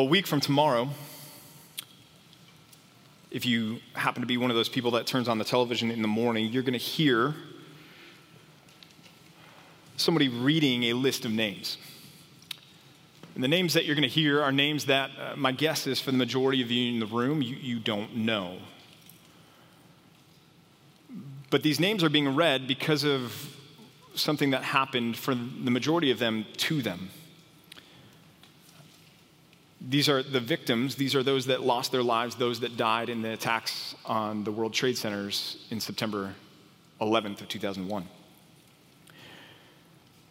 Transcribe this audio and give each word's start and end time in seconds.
Well, 0.00 0.06
a 0.06 0.10
week 0.10 0.26
from 0.26 0.40
tomorrow, 0.40 0.88
if 3.30 3.44
you 3.44 3.80
happen 3.92 4.22
to 4.22 4.26
be 4.26 4.38
one 4.38 4.48
of 4.48 4.56
those 4.56 4.70
people 4.70 4.92
that 4.92 5.06
turns 5.06 5.28
on 5.28 5.36
the 5.36 5.44
television 5.44 5.90
in 5.90 6.00
the 6.00 6.08
morning, 6.08 6.50
you're 6.50 6.62
going 6.62 6.72
to 6.72 6.78
hear 6.78 7.34
somebody 9.98 10.30
reading 10.30 10.84
a 10.84 10.94
list 10.94 11.26
of 11.26 11.32
names. 11.32 11.76
And 13.34 13.44
the 13.44 13.48
names 13.48 13.74
that 13.74 13.84
you're 13.84 13.94
going 13.94 14.08
to 14.08 14.08
hear 14.08 14.40
are 14.40 14.50
names 14.50 14.86
that 14.86 15.10
uh, 15.20 15.36
my 15.36 15.52
guess 15.52 15.86
is 15.86 16.00
for 16.00 16.12
the 16.12 16.16
majority 16.16 16.62
of 16.62 16.70
you 16.70 16.94
in 16.94 16.98
the 16.98 17.04
room, 17.04 17.42
you, 17.42 17.56
you 17.56 17.78
don't 17.78 18.16
know. 18.16 18.56
But 21.50 21.62
these 21.62 21.78
names 21.78 22.02
are 22.02 22.08
being 22.08 22.34
read 22.34 22.66
because 22.66 23.04
of 23.04 23.54
something 24.14 24.52
that 24.52 24.62
happened 24.62 25.18
for 25.18 25.34
the 25.34 25.70
majority 25.70 26.10
of 26.10 26.18
them 26.18 26.46
to 26.56 26.80
them. 26.80 27.10
These 29.80 30.10
are 30.10 30.22
the 30.22 30.40
victims, 30.40 30.96
these 30.96 31.14
are 31.14 31.22
those 31.22 31.46
that 31.46 31.62
lost 31.62 31.90
their 31.90 32.02
lives, 32.02 32.34
those 32.34 32.60
that 32.60 32.76
died 32.76 33.08
in 33.08 33.22
the 33.22 33.32
attacks 33.32 33.94
on 34.04 34.44
the 34.44 34.52
World 34.52 34.74
Trade 34.74 34.98
Centers 34.98 35.56
in 35.70 35.80
September 35.80 36.34
11th 37.00 37.40
of 37.40 37.48
2001. 37.48 38.06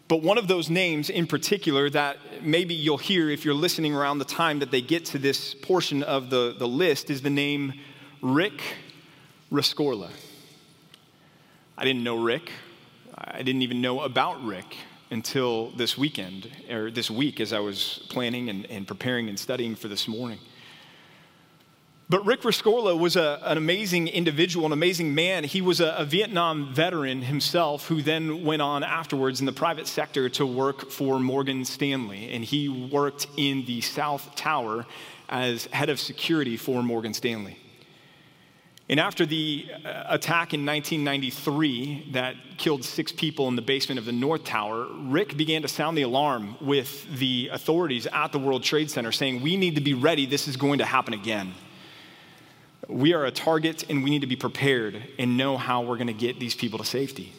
But 0.07 0.21
one 0.21 0.37
of 0.37 0.47
those 0.47 0.69
names 0.69 1.09
in 1.09 1.25
particular 1.25 1.89
that 1.91 2.17
maybe 2.43 2.75
you'll 2.75 2.97
hear 2.97 3.29
if 3.29 3.43
you're 3.43 3.55
listening 3.55 3.95
around 3.95 4.19
the 4.19 4.25
time 4.25 4.59
that 4.59 4.69
they 4.69 4.81
get 4.81 5.05
to 5.05 5.19
this 5.19 5.55
portion 5.55 6.03
of 6.03 6.29
the, 6.29 6.55
the 6.57 6.67
list 6.67 7.09
is 7.09 7.21
the 7.21 7.29
name 7.29 7.73
Rick 8.21 8.61
Rescorla. 9.51 10.09
I 11.77 11.85
didn't 11.85 12.03
know 12.03 12.21
Rick. 12.21 12.51
I 13.15 13.41
didn't 13.41 13.63
even 13.63 13.81
know 13.81 14.01
about 14.01 14.43
Rick 14.43 14.77
until 15.11 15.71
this 15.71 15.97
weekend, 15.97 16.49
or 16.69 16.91
this 16.91 17.09
week 17.09 17.39
as 17.39 17.51
I 17.53 17.59
was 17.59 18.05
planning 18.09 18.49
and, 18.49 18.65
and 18.67 18.87
preparing 18.87 19.27
and 19.29 19.39
studying 19.39 19.75
for 19.75 19.87
this 19.87 20.07
morning. 20.07 20.39
But 22.09 22.25
Rick 22.25 22.41
Rescorla 22.41 22.97
was 22.97 23.15
a, 23.15 23.39
an 23.43 23.57
amazing 23.57 24.07
individual, 24.07 24.65
an 24.65 24.71
amazing 24.71 25.13
man. 25.13 25.43
He 25.43 25.61
was 25.61 25.79
a, 25.79 25.93
a, 25.95 26.05
Vietnam 26.05 26.73
veteran 26.73 27.21
himself 27.21 27.87
who 27.87 28.01
then 28.01 28.43
went 28.43 28.63
on 28.63 28.83
afterwards 28.83 29.39
in 29.39 29.45
the 29.45 29.51
private 29.51 29.85
sector 29.85 30.27
to 30.29 30.45
work 30.45 30.89
for 30.89 31.19
Morgan 31.19 31.63
Stanley. 31.65 32.31
And 32.31 32.43
he 32.43 32.67
worked 32.67 33.27
in 33.37 33.63
the 33.65 33.81
South 33.81 34.33
Tower 34.35 34.87
as 35.29 35.65
head 35.67 35.89
of 35.89 35.99
security 35.99 36.57
for 36.57 36.81
Morgan 36.81 37.13
Stanley. 37.13 37.59
And 38.89 38.99
after 38.99 39.23
the 39.23 39.67
uh, 39.85 40.05
attack 40.09 40.55
in 40.55 40.65
1993 40.65 42.09
that 42.13 42.35
killed 42.57 42.83
six 42.83 43.11
people 43.11 43.47
in 43.47 43.55
the 43.55 43.61
basement 43.61 43.99
of 43.99 44.05
the 44.05 44.11
North 44.11 44.43
Tower, 44.43 44.87
Rick 44.91 45.37
began 45.37 45.61
to 45.61 45.67
sound 45.67 45.95
the 45.95 46.01
alarm 46.01 46.55
with 46.59 47.07
the 47.19 47.49
authorities 47.53 48.07
at 48.07 48.31
the 48.31 48.39
World 48.39 48.63
Trade 48.63 48.89
Center 48.89 49.11
saying, 49.11 49.43
We 49.43 49.57
need 49.57 49.75
to 49.75 49.81
be 49.81 49.93
ready. 49.93 50.25
This 50.25 50.47
is 50.47 50.57
going 50.57 50.79
to 50.79 50.85
happen 50.85 51.13
again. 51.13 51.53
We 52.87 53.13
are 53.13 53.25
a 53.25 53.31
target 53.31 53.85
and 53.91 54.03
we 54.03 54.09
need 54.09 54.21
to 54.21 54.27
be 54.27 54.35
prepared 54.35 55.03
and 55.19 55.37
know 55.37 55.57
how 55.57 55.83
we're 55.83 55.97
going 55.97 56.07
to 56.07 56.13
get 56.13 56.39
these 56.39 56.55
people 56.55 56.79
to 56.79 56.85
safety. 56.85 57.31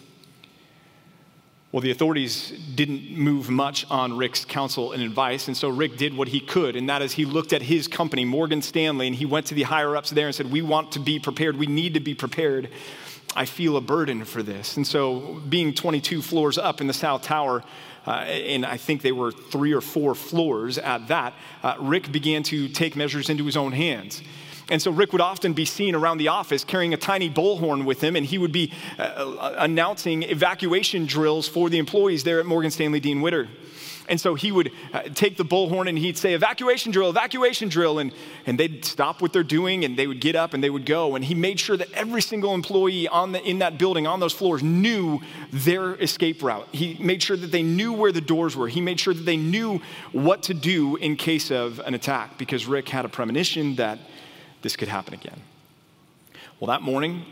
Well, 1.72 1.80
the 1.80 1.92
authorities 1.92 2.52
didn't 2.74 3.16
move 3.16 3.48
much 3.48 3.86
on 3.90 4.16
Rick's 4.16 4.44
counsel 4.44 4.90
and 4.90 5.04
advice, 5.04 5.46
and 5.46 5.56
so 5.56 5.68
Rick 5.68 5.98
did 5.98 6.16
what 6.16 6.26
he 6.26 6.40
could, 6.40 6.74
and 6.74 6.88
that 6.88 7.00
is 7.00 7.12
he 7.12 7.24
looked 7.24 7.52
at 7.52 7.62
his 7.62 7.86
company, 7.86 8.24
Morgan 8.24 8.60
Stanley, 8.60 9.06
and 9.06 9.14
he 9.14 9.24
went 9.24 9.46
to 9.46 9.54
the 9.54 9.62
higher 9.62 9.96
ups 9.96 10.10
there 10.10 10.26
and 10.26 10.34
said, 10.34 10.50
We 10.50 10.62
want 10.62 10.90
to 10.92 10.98
be 10.98 11.20
prepared. 11.20 11.56
We 11.56 11.66
need 11.66 11.94
to 11.94 12.00
be 12.00 12.12
prepared. 12.12 12.70
I 13.36 13.44
feel 13.44 13.76
a 13.76 13.80
burden 13.80 14.24
for 14.24 14.42
this. 14.42 14.76
And 14.76 14.84
so, 14.84 15.40
being 15.48 15.72
22 15.72 16.22
floors 16.22 16.58
up 16.58 16.80
in 16.80 16.88
the 16.88 16.92
South 16.92 17.22
Tower, 17.22 17.62
uh, 18.04 18.10
and 18.10 18.66
I 18.66 18.76
think 18.76 19.02
they 19.02 19.12
were 19.12 19.30
three 19.30 19.72
or 19.72 19.80
four 19.80 20.16
floors 20.16 20.76
at 20.76 21.06
that, 21.06 21.34
uh, 21.62 21.76
Rick 21.78 22.10
began 22.10 22.42
to 22.44 22.68
take 22.68 22.96
measures 22.96 23.30
into 23.30 23.44
his 23.44 23.56
own 23.56 23.70
hands. 23.70 24.22
And 24.70 24.80
so 24.80 24.90
Rick 24.90 25.12
would 25.12 25.20
often 25.20 25.52
be 25.52 25.64
seen 25.64 25.94
around 25.94 26.18
the 26.18 26.28
office 26.28 26.64
carrying 26.64 26.94
a 26.94 26.96
tiny 26.96 27.28
bullhorn 27.28 27.84
with 27.84 28.02
him, 28.02 28.16
and 28.16 28.24
he 28.24 28.38
would 28.38 28.52
be 28.52 28.72
uh, 28.98 29.02
uh, 29.02 29.54
announcing 29.58 30.22
evacuation 30.22 31.06
drills 31.06 31.48
for 31.48 31.68
the 31.68 31.78
employees 31.78 32.24
there 32.24 32.40
at 32.40 32.46
Morgan 32.46 32.70
Stanley 32.70 33.00
Dean 33.00 33.20
Witter. 33.20 33.48
And 34.10 34.20
so 34.20 34.34
he 34.34 34.50
would 34.50 34.72
uh, 34.92 35.02
take 35.14 35.36
the 35.36 35.44
bullhorn 35.44 35.88
and 35.88 35.96
he'd 35.96 36.18
say, 36.18 36.34
evacuation 36.34 36.90
drill, 36.90 37.10
evacuation 37.10 37.68
drill. 37.68 38.00
And, 38.00 38.12
and 38.44 38.58
they'd 38.58 38.84
stop 38.84 39.22
what 39.22 39.32
they're 39.32 39.44
doing 39.44 39.84
and 39.84 39.96
they 39.96 40.08
would 40.08 40.20
get 40.20 40.34
up 40.34 40.52
and 40.52 40.62
they 40.62 40.68
would 40.68 40.84
go. 40.84 41.14
And 41.14 41.24
he 41.24 41.34
made 41.36 41.60
sure 41.60 41.76
that 41.76 41.90
every 41.92 42.20
single 42.20 42.52
employee 42.52 43.06
on 43.06 43.30
the, 43.32 43.42
in 43.42 43.60
that 43.60 43.78
building, 43.78 44.08
on 44.08 44.18
those 44.18 44.32
floors, 44.32 44.64
knew 44.64 45.20
their 45.52 45.94
escape 45.94 46.42
route. 46.42 46.66
He 46.72 46.96
made 46.98 47.22
sure 47.22 47.36
that 47.36 47.52
they 47.52 47.62
knew 47.62 47.92
where 47.92 48.10
the 48.10 48.20
doors 48.20 48.56
were. 48.56 48.66
He 48.66 48.80
made 48.80 48.98
sure 48.98 49.14
that 49.14 49.22
they 49.22 49.36
knew 49.36 49.80
what 50.10 50.42
to 50.44 50.54
do 50.54 50.96
in 50.96 51.14
case 51.14 51.52
of 51.52 51.78
an 51.78 51.94
attack 51.94 52.36
because 52.36 52.66
Rick 52.66 52.88
had 52.88 53.04
a 53.04 53.08
premonition 53.08 53.76
that 53.76 54.00
this 54.62 54.76
could 54.76 54.88
happen 54.88 55.14
again. 55.14 55.40
Well, 56.58 56.68
that 56.68 56.82
morning, 56.82 57.24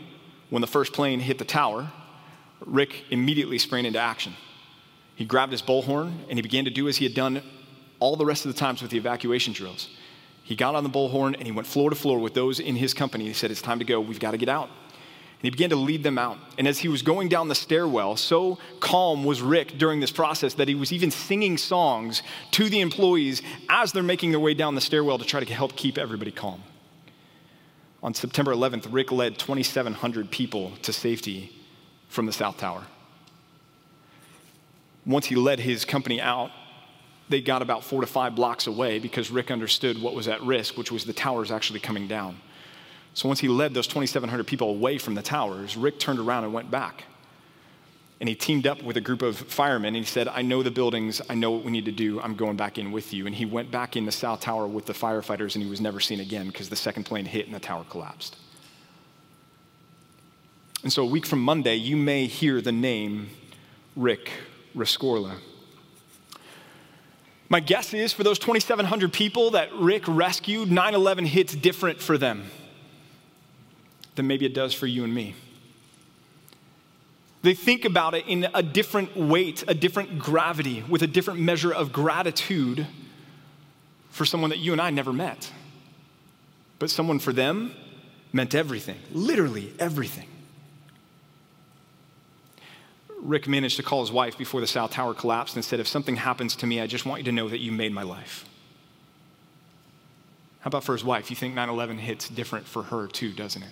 when 0.49 0.61
the 0.61 0.67
first 0.67 0.93
plane 0.93 1.19
hit 1.19 1.37
the 1.37 1.45
tower, 1.45 1.91
Rick 2.65 3.05
immediately 3.09 3.57
sprang 3.57 3.85
into 3.85 3.99
action. 3.99 4.33
He 5.15 5.25
grabbed 5.25 5.51
his 5.51 5.61
bullhorn 5.61 6.13
and 6.29 6.37
he 6.37 6.41
began 6.41 6.65
to 6.65 6.71
do 6.71 6.87
as 6.87 6.97
he 6.97 7.05
had 7.05 7.13
done 7.13 7.41
all 7.99 8.15
the 8.15 8.25
rest 8.25 8.45
of 8.45 8.53
the 8.53 8.59
times 8.59 8.81
with 8.81 8.91
the 8.91 8.97
evacuation 8.97 9.53
drills. 9.53 9.89
He 10.43 10.55
got 10.55 10.73
on 10.73 10.83
the 10.83 10.89
bullhorn 10.89 11.35
and 11.35 11.43
he 11.43 11.51
went 11.51 11.67
floor 11.67 11.89
to 11.89 11.95
floor 11.95 12.17
with 12.17 12.33
those 12.33 12.59
in 12.59 12.75
his 12.75 12.93
company. 12.93 13.25
He 13.25 13.33
said, 13.33 13.51
It's 13.51 13.61
time 13.61 13.79
to 13.79 13.85
go. 13.85 13.99
We've 13.99 14.19
got 14.19 14.31
to 14.31 14.37
get 14.37 14.49
out. 14.49 14.69
And 14.69 15.43
he 15.43 15.51
began 15.51 15.69
to 15.69 15.75
lead 15.75 16.03
them 16.03 16.17
out. 16.17 16.37
And 16.57 16.67
as 16.67 16.79
he 16.79 16.87
was 16.87 17.01
going 17.01 17.29
down 17.29 17.47
the 17.47 17.55
stairwell, 17.55 18.17
so 18.17 18.57
calm 18.79 19.23
was 19.23 19.41
Rick 19.41 19.77
during 19.77 19.99
this 19.99 20.11
process 20.11 20.55
that 20.55 20.67
he 20.67 20.75
was 20.75 20.91
even 20.91 21.11
singing 21.11 21.57
songs 21.57 22.23
to 22.51 22.67
the 22.69 22.81
employees 22.81 23.41
as 23.69 23.91
they're 23.91 24.03
making 24.03 24.31
their 24.31 24.39
way 24.39 24.53
down 24.53 24.75
the 24.75 24.81
stairwell 24.81 25.17
to 25.17 25.25
try 25.25 25.39
to 25.39 25.53
help 25.53 25.75
keep 25.75 25.97
everybody 25.97 26.31
calm. 26.31 26.61
On 28.01 28.13
September 28.13 28.53
11th, 28.53 28.87
Rick 28.91 29.11
led 29.11 29.37
2,700 29.37 30.31
people 30.31 30.71
to 30.83 30.93
safety 30.93 31.51
from 32.07 32.25
the 32.25 32.31
South 32.31 32.57
Tower. 32.57 32.83
Once 35.05 35.25
he 35.25 35.35
led 35.35 35.59
his 35.59 35.85
company 35.85 36.21
out, 36.21 36.51
they 37.27 37.41
got 37.41 37.61
about 37.61 37.83
four 37.83 38.01
to 38.01 38.07
five 38.07 38.35
blocks 38.35 38.67
away 38.67 38.99
because 38.99 39.29
Rick 39.29 39.51
understood 39.51 40.01
what 40.01 40.15
was 40.15 40.27
at 40.27 40.41
risk, 40.41 40.77
which 40.77 40.91
was 40.91 41.05
the 41.05 41.13
towers 41.13 41.51
actually 41.51 41.79
coming 41.79 42.07
down. 42.07 42.39
So 43.13 43.27
once 43.27 43.39
he 43.39 43.47
led 43.47 43.73
those 43.73 43.87
2,700 43.87 44.47
people 44.47 44.69
away 44.69 44.97
from 44.97 45.15
the 45.15 45.21
towers, 45.21 45.75
Rick 45.75 45.99
turned 45.99 46.19
around 46.19 46.45
and 46.45 46.53
went 46.53 46.71
back 46.71 47.03
and 48.19 48.27
he 48.27 48.35
teamed 48.35 48.67
up 48.67 48.83
with 48.83 48.97
a 48.97 49.01
group 49.01 49.21
of 49.21 49.37
firemen 49.37 49.95
and 49.95 50.05
he 50.05 50.09
said, 50.09 50.27
I 50.27 50.41
know 50.41 50.61
the 50.61 50.71
buildings, 50.71 51.21
I 51.29 51.35
know 51.35 51.51
what 51.51 51.63
we 51.63 51.71
need 51.71 51.85
to 51.85 51.91
do, 51.91 52.19
I'm 52.19 52.35
going 52.35 52.57
back 52.57 52.77
in 52.77 52.91
with 52.91 53.13
you. 53.13 53.25
And 53.25 53.33
he 53.33 53.45
went 53.45 53.71
back 53.71 53.95
in 53.95 54.05
the 54.05 54.11
South 54.11 54.41
Tower 54.41 54.67
with 54.67 54.85
the 54.85 54.93
firefighters 54.93 55.55
and 55.55 55.63
he 55.63 55.69
was 55.69 55.79
never 55.79 55.99
seen 55.99 56.19
again 56.19 56.47
because 56.47 56.69
the 56.69 56.75
second 56.75 57.05
plane 57.05 57.25
hit 57.25 57.45
and 57.45 57.55
the 57.55 57.59
tower 57.59 57.85
collapsed. 57.89 58.35
And 60.83 60.91
so 60.91 61.03
a 61.03 61.05
week 61.05 61.25
from 61.25 61.41
Monday, 61.41 61.75
you 61.75 61.95
may 61.95 62.25
hear 62.25 62.61
the 62.61 62.71
name 62.71 63.29
Rick 63.95 64.31
Rescorla. 64.75 65.35
My 67.47 67.59
guess 67.59 67.93
is 67.93 68.13
for 68.13 68.23
those 68.23 68.37
2,700 68.37 69.11
people 69.11 69.51
that 69.51 69.73
Rick 69.73 70.03
rescued, 70.07 70.71
9 70.71 70.93
11 70.93 71.25
hits 71.25 71.55
different 71.55 71.99
for 71.99 72.17
them 72.17 72.51
than 74.15 74.27
maybe 74.27 74.45
it 74.45 74.53
does 74.53 74.73
for 74.73 74.87
you 74.87 75.03
and 75.03 75.13
me. 75.13 75.35
They 77.41 77.53
think 77.53 77.85
about 77.85 78.15
it 78.15 78.25
in 78.27 78.47
a 78.53 78.61
different 78.61 79.15
weight, 79.15 79.63
a 79.67 79.73
different 79.73 80.19
gravity, 80.19 80.83
with 80.89 81.01
a 81.03 81.07
different 81.07 81.39
measure 81.39 81.73
of 81.73 81.93
gratitude 81.93 82.85
for 84.09 84.25
someone 84.25 84.49
that 84.49 84.59
you 84.59 84.73
and 84.73 84.81
I 84.81 84.89
never 84.89 85.13
met. 85.13 85.51
But 86.79 86.89
someone 86.89 87.19
for 87.19 87.31
them 87.31 87.73
meant 88.33 88.53
everything, 88.55 88.99
literally 89.11 89.73
everything. 89.79 90.27
Rick 93.21 93.47
managed 93.47 93.77
to 93.77 93.83
call 93.83 94.01
his 94.01 94.11
wife 94.11 94.37
before 94.37 94.61
the 94.61 94.67
South 94.67 94.91
Tower 94.91 95.13
collapsed 95.13 95.55
and 95.55 95.63
said, 95.63 95.79
If 95.79 95.87
something 95.87 96.15
happens 96.15 96.55
to 96.57 96.67
me, 96.67 96.79
I 96.79 96.87
just 96.87 97.05
want 97.05 97.21
you 97.21 97.25
to 97.25 97.31
know 97.31 97.49
that 97.49 97.59
you 97.59 97.71
made 97.71 97.91
my 97.91 98.03
life. 98.03 98.45
How 100.61 100.69
about 100.69 100.83
for 100.83 100.93
his 100.93 101.03
wife? 101.03 101.29
You 101.29 101.35
think 101.35 101.53
9 101.53 101.69
11 101.69 101.99
hits 101.99 102.29
different 102.29 102.67
for 102.67 102.83
her 102.83 103.07
too, 103.07 103.31
doesn't 103.31 103.63
it? 103.63 103.69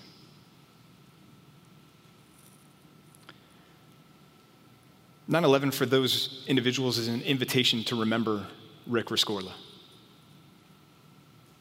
9 5.27 5.43
11 5.43 5.71
for 5.71 5.85
those 5.85 6.43
individuals 6.47 6.97
is 6.97 7.07
an 7.07 7.21
invitation 7.21 7.83
to 7.83 7.99
remember 7.99 8.45
Rick 8.85 9.07
Rescorla. 9.07 9.51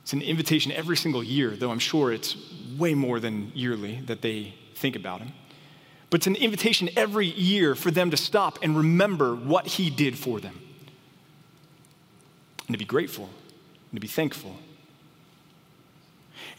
It's 0.03 0.13
an 0.13 0.23
invitation 0.23 0.71
every 0.71 0.97
single 0.97 1.25
year, 1.25 1.57
though 1.57 1.73
I'm 1.73 1.81
sure 1.81 2.13
it's 2.13 2.37
way 2.79 2.95
more 2.95 3.19
than 3.19 3.51
yearly 3.57 4.01
that 4.07 4.23
they 4.23 4.55
think 4.77 4.95
about 4.95 5.21
him. 5.21 5.33
But 6.11 6.21
it's 6.21 6.29
an 6.29 6.37
invitation 6.37 6.89
every 6.97 7.27
year 7.27 7.75
for 7.75 7.91
them 7.91 8.13
to 8.13 8.17
stop 8.17 8.61
and 8.63 8.77
remember 8.77 9.35
what 9.35 9.67
he 9.67 9.91
did 9.91 10.17
for 10.17 10.39
them. 10.39 10.61
And 12.69 12.75
to 12.75 12.79
be 12.79 12.85
grateful 12.85 13.25
and 13.25 13.97
to 13.97 14.01
be 14.01 14.07
thankful. 14.07 14.55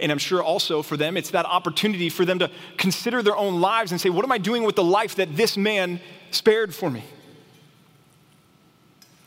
And 0.01 0.12
I'm 0.12 0.18
sure 0.18 0.44
also 0.44 0.81
for 0.81 0.98
them, 0.98 1.15
it's 1.15 1.31
that 1.31 1.45
opportunity 1.45 2.09
for 2.09 2.25
them 2.25 2.39
to 2.39 2.51
consider 2.77 3.24
their 3.24 3.38
own 3.38 3.62
lives 3.62 3.94
and 3.94 4.01
say, 4.01 4.09
What 4.09 4.25
am 4.25 4.31
I 4.33 4.38
doing 4.38 4.63
with 4.63 4.75
the 4.75 4.83
life 4.83 5.15
that 5.15 5.38
this 5.38 5.56
man 5.56 6.01
spared 6.32 6.74
for 6.74 6.90
me? 6.90 7.04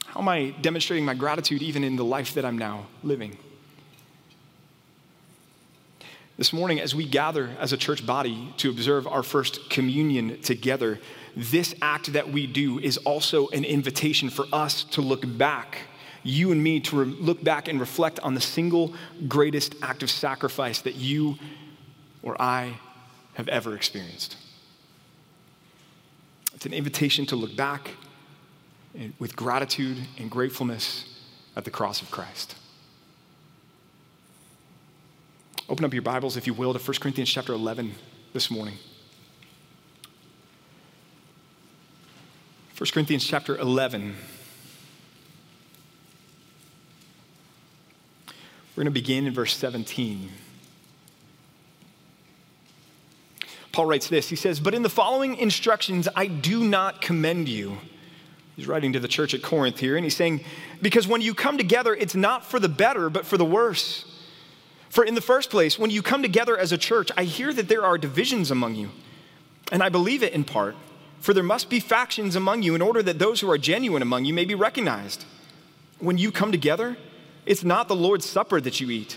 How 0.07 0.21
am 0.21 0.29
I 0.29 0.55
demonstrating 0.61 1.05
my 1.05 1.15
gratitude 1.15 1.63
even 1.63 1.85
in 1.85 1.97
the 1.97 2.05
life 2.05 2.35
that 2.35 2.45
I'm 2.45 2.59
now 2.59 2.87
living? 3.03 3.37
This 6.37 6.53
morning, 6.53 6.81
as 6.81 6.95
we 6.95 7.05
gather 7.05 7.51
as 7.61 7.73
a 7.73 7.77
church 7.77 8.07
body 8.07 8.53
to 8.57 8.71
observe 8.71 9.07
our 9.07 9.23
first 9.23 9.69
communion 9.69 10.41
together, 10.41 10.99
this 11.37 11.75
act 11.83 12.13
that 12.15 12.31
we 12.31 12.47
do 12.47 12.79
is 12.79 12.97
also 12.97 13.49
an 13.49 13.63
invitation 13.63 14.31
for 14.31 14.47
us 14.53 14.83
to 14.85 15.01
look 15.01 15.23
back, 15.37 15.79
you 16.23 16.51
and 16.51 16.63
me 16.63 16.81
to 16.81 17.05
re- 17.05 17.05
look 17.05 17.45
back 17.45 17.69
and 17.69 17.79
reflect 17.79 18.19
on 18.21 18.35
the 18.35 18.41
single 18.41 18.95
greatest 19.29 19.75
act 19.83 20.03
of 20.03 20.11
sacrifice 20.11 20.81
that 20.81 20.95
you 20.95 21.37
or 22.23 22.41
I 22.41 22.75
have 23.35 23.49
ever 23.49 23.77
experienced. 23.77 24.37
It's 26.61 26.67
an 26.67 26.75
invitation 26.75 27.25
to 27.25 27.37
look 27.37 27.57
back 27.57 27.93
with 29.19 29.35
gratitude 29.35 29.97
and 30.19 30.31
gratefulness 30.31 31.07
at 31.57 31.65
the 31.65 31.71
cross 31.71 32.03
of 32.03 32.11
Christ. 32.11 32.55
Open 35.71 35.87
up 35.87 35.95
your 35.95 36.03
Bibles, 36.03 36.37
if 36.37 36.47
you 36.47 36.53
will, 36.53 36.75
to 36.75 36.79
1 36.79 36.99
Corinthians 37.01 37.31
chapter 37.31 37.55
11 37.55 37.95
this 38.35 38.51
morning. 38.51 38.75
1 42.77 42.91
Corinthians 42.93 43.25
chapter 43.25 43.57
11. 43.57 44.15
We're 48.77 48.83
going 48.83 48.85
to 48.85 48.91
begin 48.91 49.27
in 49.27 49.33
verse 49.33 49.57
17. 49.57 50.29
Paul 53.73 53.87
writes 53.87 54.09
this 54.09 54.29
He 54.29 54.37
says, 54.37 54.61
But 54.61 54.75
in 54.75 54.83
the 54.83 54.89
following 54.89 55.37
instructions, 55.37 56.09
I 56.15 56.27
do 56.27 56.65
not 56.65 57.01
commend 57.01 57.49
you. 57.49 57.79
He's 58.57 58.67
writing 58.67 58.93
to 58.93 59.01
the 59.01 59.09
church 59.09 59.33
at 59.33 59.43
Corinth 59.43 59.79
here, 59.79 59.97
and 59.97 60.05
he's 60.05 60.17
saying, 60.17 60.45
Because 60.83 61.09
when 61.09 61.21
you 61.21 61.35
come 61.35 61.57
together, 61.57 61.95
it's 61.95 62.15
not 62.15 62.45
for 62.45 62.61
the 62.61 62.69
better, 62.69 63.09
but 63.09 63.25
for 63.25 63.39
the 63.39 63.45
worse. 63.45 64.05
For 64.91 65.05
in 65.05 65.15
the 65.15 65.21
first 65.21 65.51
place, 65.51 65.79
when 65.79 65.91
you 65.91 66.03
come 66.03 66.21
together 66.21 66.59
as 66.59 66.73
a 66.73 66.79
church, 66.79 67.11
I 67.17 67.25
hear 67.25 67.53
that 67.53 67.69
there 67.69 67.85
are 67.85 67.97
divisions 67.97 68.51
among 68.51 68.75
you. 68.75 68.91
And 69.71 69.83
I 69.83 69.89
believe 69.89 70.23
it 70.25 70.33
in 70.33 70.43
part, 70.43 70.75
for 71.21 71.33
there 71.33 71.45
must 71.45 71.71
be 71.71 71.79
factions 71.79 72.35
among 72.35 72.63
you 72.63 72.75
in 72.75 72.83
order 72.83 73.03
that 73.05 73.21
those 73.21 73.41
who 73.41 73.51
are 73.51 73.59
genuine 73.59 74.03
among 74.03 74.25
you 74.25 74.35
may 74.35 74.45
be 74.45 74.57
recognized. 74.57 75.25
When 76.01 76.19
you 76.19 76.33
come 76.33 76.51
together, 76.51 76.97
it's 77.47 77.63
not 77.63 77.87
the 77.87 77.95
Lord's 77.95 78.29
Supper 78.29 78.61
that 78.61 78.81
you 78.81 78.91
eat. 78.91 79.17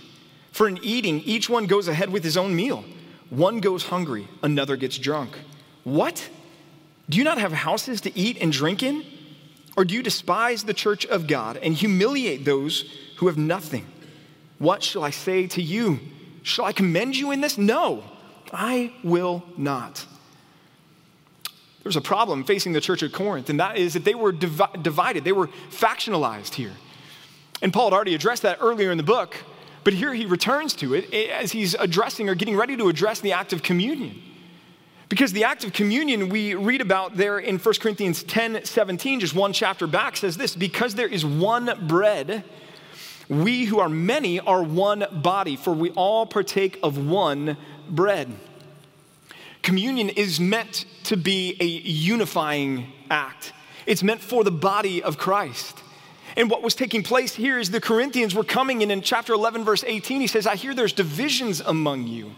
For 0.51 0.67
in 0.67 0.77
eating, 0.83 1.21
each 1.21 1.49
one 1.49 1.65
goes 1.65 1.87
ahead 1.87 2.11
with 2.11 2.23
his 2.23 2.37
own 2.37 2.55
meal. 2.55 2.85
One 3.29 3.59
goes 3.59 3.83
hungry, 3.83 4.27
another 4.41 4.75
gets 4.75 4.97
drunk. 4.97 5.37
What? 5.83 6.29
Do 7.09 7.17
you 7.17 7.23
not 7.23 7.37
have 7.37 7.51
houses 7.51 8.01
to 8.01 8.17
eat 8.17 8.37
and 8.39 8.51
drink 8.51 8.83
in? 8.83 9.03
Or 9.75 9.85
do 9.85 9.93
you 9.93 10.03
despise 10.03 10.63
the 10.63 10.73
church 10.73 11.05
of 11.05 11.27
God 11.27 11.57
and 11.57 11.73
humiliate 11.73 12.45
those 12.45 12.85
who 13.17 13.27
have 13.27 13.37
nothing? 13.37 13.85
What 14.59 14.83
shall 14.83 15.03
I 15.03 15.09
say 15.09 15.47
to 15.47 15.61
you? 15.61 15.99
Shall 16.43 16.65
I 16.65 16.73
commend 16.73 17.15
you 17.15 17.31
in 17.31 17.41
this? 17.41 17.57
No, 17.57 18.03
I 18.51 18.93
will 19.03 19.43
not. 19.57 20.05
There 21.83 21.89
was 21.89 21.95
a 21.95 22.01
problem 22.01 22.45
facing 22.45 22.71
the 22.71 22.79
church 22.79 23.03
at 23.03 23.11
Corinth, 23.11 23.49
and 23.49 23.59
that 23.59 23.77
is 23.77 23.93
that 23.93 24.05
they 24.05 24.15
were 24.15 24.31
divi- 24.31 24.63
divided, 24.81 25.23
they 25.25 25.33
were 25.33 25.47
factionalized 25.69 26.53
here. 26.53 26.71
And 27.61 27.73
Paul 27.73 27.85
had 27.87 27.93
already 27.93 28.15
addressed 28.15 28.43
that 28.43 28.59
earlier 28.61 28.91
in 28.91 28.97
the 28.97 29.03
book, 29.03 29.35
but 29.83 29.93
here 29.93 30.13
he 30.13 30.25
returns 30.25 30.73
to 30.75 30.93
it 30.93 31.13
as 31.13 31.51
he's 31.51 31.73
addressing 31.75 32.29
or 32.29 32.35
getting 32.35 32.55
ready 32.55 32.77
to 32.77 32.89
address 32.89 33.19
the 33.19 33.33
act 33.33 33.53
of 33.53 33.63
communion. 33.63 34.21
Because 35.09 35.33
the 35.33 35.43
act 35.43 35.63
of 35.63 35.73
communion 35.73 36.29
we 36.29 36.55
read 36.55 36.81
about 36.81 37.17
there 37.17 37.37
in 37.37 37.59
1 37.59 37.75
Corinthians 37.79 38.23
10 38.23 38.65
17, 38.65 39.19
just 39.19 39.35
one 39.35 39.53
chapter 39.53 39.85
back, 39.85 40.17
says 40.17 40.37
this 40.37 40.55
because 40.55 40.95
there 40.95 41.07
is 41.07 41.25
one 41.25 41.69
bread 41.87 42.43
we 43.29 43.65
who 43.65 43.79
are 43.79 43.89
many 43.89 44.39
are 44.39 44.63
one 44.63 45.05
body, 45.11 45.55
for 45.55 45.73
we 45.73 45.91
all 45.91 46.25
partake 46.25 46.79
of 46.83 46.97
one 46.97 47.57
bread. 47.89 48.31
Communion 49.61 50.09
is 50.09 50.39
meant 50.39 50.85
to 51.03 51.15
be 51.15 51.55
a 51.59 51.65
unifying 51.65 52.91
act, 53.09 53.53
it's 53.85 54.03
meant 54.03 54.21
for 54.21 54.43
the 54.43 54.51
body 54.51 55.01
of 55.01 55.17
Christ. 55.17 55.82
And 56.35 56.49
what 56.49 56.63
was 56.63 56.75
taking 56.75 57.03
place 57.03 57.35
here 57.35 57.59
is 57.59 57.71
the 57.71 57.81
Corinthians 57.81 58.33
were 58.33 58.43
coming 58.43 58.81
in 58.81 58.91
in 58.91 59.01
chapter 59.01 59.33
11, 59.33 59.63
verse 59.63 59.83
18. 59.83 60.21
He 60.21 60.27
says, 60.27 60.47
I 60.47 60.55
hear 60.55 60.73
there's 60.73 60.93
divisions 60.93 61.61
among 61.61 62.07
you. 62.07 62.31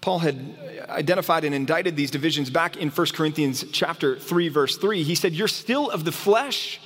Paul 0.00 0.20
had 0.20 0.56
identified 0.88 1.44
and 1.44 1.54
indicted 1.54 1.96
these 1.96 2.10
divisions 2.10 2.48
back 2.48 2.76
in 2.76 2.88
1 2.90 3.06
Corinthians 3.08 3.64
chapter 3.70 4.18
3 4.18 4.48
verse 4.48 4.78
3. 4.78 5.02
He 5.02 5.14
said, 5.14 5.34
"You're 5.34 5.46
still 5.46 5.90
of 5.90 6.06
the 6.06 6.12
flesh 6.12 6.80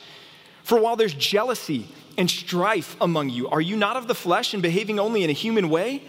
for 0.65 0.81
while 0.81 0.97
there's 0.97 1.15
jealousy 1.15 1.87
and 2.17 2.29
strife 2.29 2.97
among 3.01 3.29
you, 3.29 3.49
are 3.49 3.61
you 3.61 3.77
not 3.77 3.97
of 3.97 4.09
the 4.09 4.15
flesh 4.15 4.55
and 4.55 4.63
behaving 4.63 4.99
only 4.99 5.23
in 5.23 5.31
a 5.31 5.35
human 5.35 5.69
way? 5.69 6.03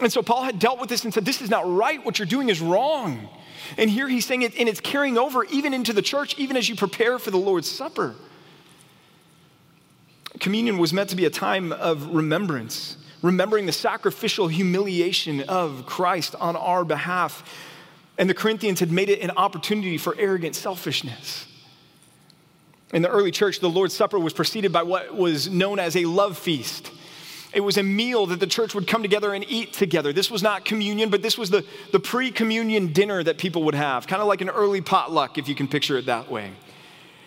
And 0.00 0.10
so 0.10 0.22
Paul 0.22 0.44
had 0.44 0.58
dealt 0.58 0.80
with 0.80 0.88
this 0.88 1.04
and 1.04 1.12
said, 1.12 1.24
This 1.24 1.42
is 1.42 1.50
not 1.50 1.70
right. 1.70 2.02
What 2.04 2.18
you're 2.18 2.26
doing 2.26 2.48
is 2.48 2.60
wrong. 2.60 3.28
And 3.76 3.90
here 3.90 4.08
he's 4.08 4.26
saying 4.26 4.42
it, 4.42 4.58
and 4.58 4.68
it's 4.68 4.80
carrying 4.80 5.18
over 5.18 5.44
even 5.44 5.74
into 5.74 5.92
the 5.92 6.02
church, 6.02 6.38
even 6.38 6.56
as 6.56 6.68
you 6.68 6.76
prepare 6.76 7.18
for 7.18 7.30
the 7.30 7.38
Lord's 7.38 7.70
Supper. 7.70 8.14
Communion 10.40 10.78
was 10.78 10.92
meant 10.92 11.10
to 11.10 11.16
be 11.16 11.24
a 11.24 11.30
time 11.30 11.72
of 11.72 12.14
remembrance, 12.14 12.96
remembering 13.22 13.66
the 13.66 13.72
sacrificial 13.72 14.48
humiliation 14.48 15.42
of 15.42 15.84
Christ 15.86 16.34
on 16.36 16.56
our 16.56 16.84
behalf. 16.84 17.48
And 18.18 18.28
the 18.28 18.34
Corinthians 18.34 18.80
had 18.80 18.90
made 18.90 19.08
it 19.08 19.20
an 19.20 19.30
opportunity 19.32 19.98
for 19.98 20.14
arrogant 20.18 20.54
selfishness. 20.54 21.46
In 22.92 23.02
the 23.02 23.08
early 23.08 23.30
church, 23.30 23.60
the 23.60 23.70
Lord's 23.70 23.94
Supper 23.94 24.18
was 24.18 24.32
preceded 24.32 24.72
by 24.72 24.82
what 24.82 25.14
was 25.14 25.48
known 25.48 25.78
as 25.78 25.96
a 25.96 26.04
love 26.04 26.36
feast. 26.36 26.90
It 27.54 27.60
was 27.60 27.76
a 27.76 27.82
meal 27.82 28.26
that 28.26 28.40
the 28.40 28.46
church 28.46 28.74
would 28.74 28.86
come 28.86 29.02
together 29.02 29.34
and 29.34 29.44
eat 29.48 29.72
together. 29.72 30.12
This 30.12 30.30
was 30.30 30.42
not 30.42 30.64
communion, 30.64 31.10
but 31.10 31.22
this 31.22 31.36
was 31.36 31.50
the, 31.50 31.64
the 31.90 32.00
pre 32.00 32.30
communion 32.30 32.92
dinner 32.92 33.22
that 33.22 33.38
people 33.38 33.64
would 33.64 33.74
have, 33.74 34.06
kind 34.06 34.22
of 34.22 34.28
like 34.28 34.40
an 34.40 34.48
early 34.48 34.80
potluck, 34.80 35.36
if 35.36 35.48
you 35.48 35.54
can 35.54 35.68
picture 35.68 35.98
it 35.98 36.06
that 36.06 36.30
way. 36.30 36.52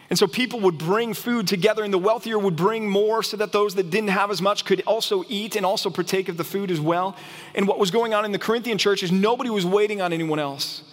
And 0.09 0.19
so 0.19 0.27
people 0.27 0.59
would 0.61 0.77
bring 0.77 1.13
food 1.13 1.47
together, 1.47 1.83
and 1.83 1.93
the 1.93 1.99
wealthier 1.99 2.37
would 2.37 2.55
bring 2.55 2.89
more 2.89 3.23
so 3.23 3.37
that 3.37 3.51
those 3.51 3.75
that 3.75 3.89
didn't 3.89 4.09
have 4.09 4.29
as 4.29 4.41
much 4.41 4.63
could 4.65 4.81
also 4.85 5.23
eat 5.27 5.55
and 5.55 5.65
also 5.65 5.89
partake 5.89 6.29
of 6.29 6.37
the 6.37 6.43
food 6.43 6.69
as 6.69 6.79
well. 6.79 7.15
And 7.55 7.67
what 7.67 7.79
was 7.79 7.89
going 7.89 8.13
on 8.13 8.23
in 8.23 8.31
the 8.31 8.39
Corinthian 8.39 8.77
church 8.77 9.01
is 9.01 9.11
nobody 9.11 9.49
was 9.49 9.65
waiting 9.65 10.01
on 10.01 10.13
anyone 10.13 10.39
else. 10.39 10.83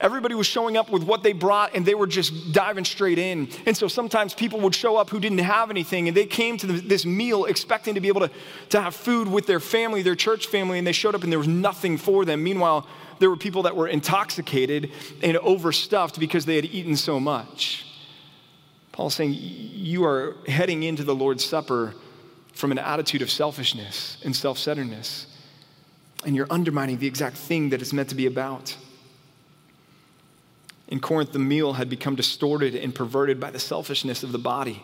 Everybody 0.00 0.34
was 0.34 0.46
showing 0.46 0.78
up 0.78 0.90
with 0.90 1.02
what 1.02 1.22
they 1.22 1.34
brought 1.34 1.74
and 1.74 1.84
they 1.84 1.94
were 1.94 2.06
just 2.06 2.52
diving 2.52 2.86
straight 2.86 3.18
in. 3.18 3.48
And 3.66 3.76
so 3.76 3.86
sometimes 3.86 4.32
people 4.32 4.60
would 4.60 4.74
show 4.74 4.96
up 4.96 5.10
who 5.10 5.20
didn't 5.20 5.38
have 5.38 5.70
anything 5.70 6.08
and 6.08 6.16
they 6.16 6.24
came 6.24 6.56
to 6.58 6.66
this 6.66 7.04
meal 7.04 7.44
expecting 7.44 7.94
to 7.94 8.00
be 8.00 8.08
able 8.08 8.22
to, 8.22 8.30
to 8.70 8.80
have 8.80 8.94
food 8.94 9.28
with 9.28 9.46
their 9.46 9.60
family, 9.60 10.00
their 10.00 10.14
church 10.14 10.46
family, 10.46 10.78
and 10.78 10.86
they 10.86 10.92
showed 10.92 11.14
up 11.14 11.22
and 11.22 11.30
there 11.30 11.38
was 11.38 11.48
nothing 11.48 11.98
for 11.98 12.24
them. 12.24 12.42
Meanwhile, 12.42 12.86
there 13.18 13.28
were 13.28 13.36
people 13.36 13.64
that 13.64 13.76
were 13.76 13.88
intoxicated 13.88 14.90
and 15.22 15.36
overstuffed 15.36 16.18
because 16.18 16.46
they 16.46 16.56
had 16.56 16.64
eaten 16.64 16.96
so 16.96 17.20
much. 17.20 17.84
Paul's 18.92 19.14
saying, 19.14 19.34
You 19.36 20.04
are 20.04 20.36
heading 20.46 20.82
into 20.82 21.04
the 21.04 21.14
Lord's 21.14 21.44
Supper 21.44 21.94
from 22.54 22.72
an 22.72 22.78
attitude 22.78 23.20
of 23.20 23.30
selfishness 23.30 24.16
and 24.24 24.34
self 24.34 24.58
centeredness, 24.58 25.26
and 26.24 26.34
you're 26.34 26.46
undermining 26.50 26.98
the 26.98 27.06
exact 27.06 27.36
thing 27.36 27.68
that 27.70 27.82
it's 27.82 27.92
meant 27.92 28.08
to 28.08 28.14
be 28.14 28.26
about. 28.26 28.76
In 30.90 30.98
Corinth, 31.00 31.32
the 31.32 31.38
meal 31.38 31.74
had 31.74 31.88
become 31.88 32.16
distorted 32.16 32.74
and 32.74 32.92
perverted 32.92 33.38
by 33.38 33.50
the 33.50 33.60
selfishness 33.60 34.22
of 34.24 34.32
the 34.32 34.38
body. 34.38 34.82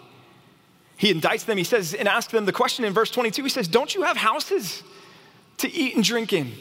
He 0.97 1.13
indicts 1.13 1.45
them, 1.45 1.59
he 1.59 1.65
says, 1.65 1.93
and 1.95 2.09
asks 2.09 2.33
them 2.33 2.47
the 2.47 2.53
question 2.53 2.85
in 2.85 2.93
verse 2.93 3.11
22. 3.11 3.43
He 3.43 3.49
says, 3.49 3.69
Don't 3.69 3.95
you 3.95 4.03
have 4.03 4.17
houses 4.17 4.83
to 5.59 5.71
eat 5.71 5.97
and 5.97 6.05
drink 6.05 6.33
in? 6.33 6.53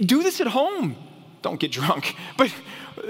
Do 0.00 0.22
this 0.22 0.40
at 0.40 0.46
home. 0.46 0.96
Don't 1.42 1.58
get 1.58 1.72
drunk, 1.72 2.14
but, 2.36 2.54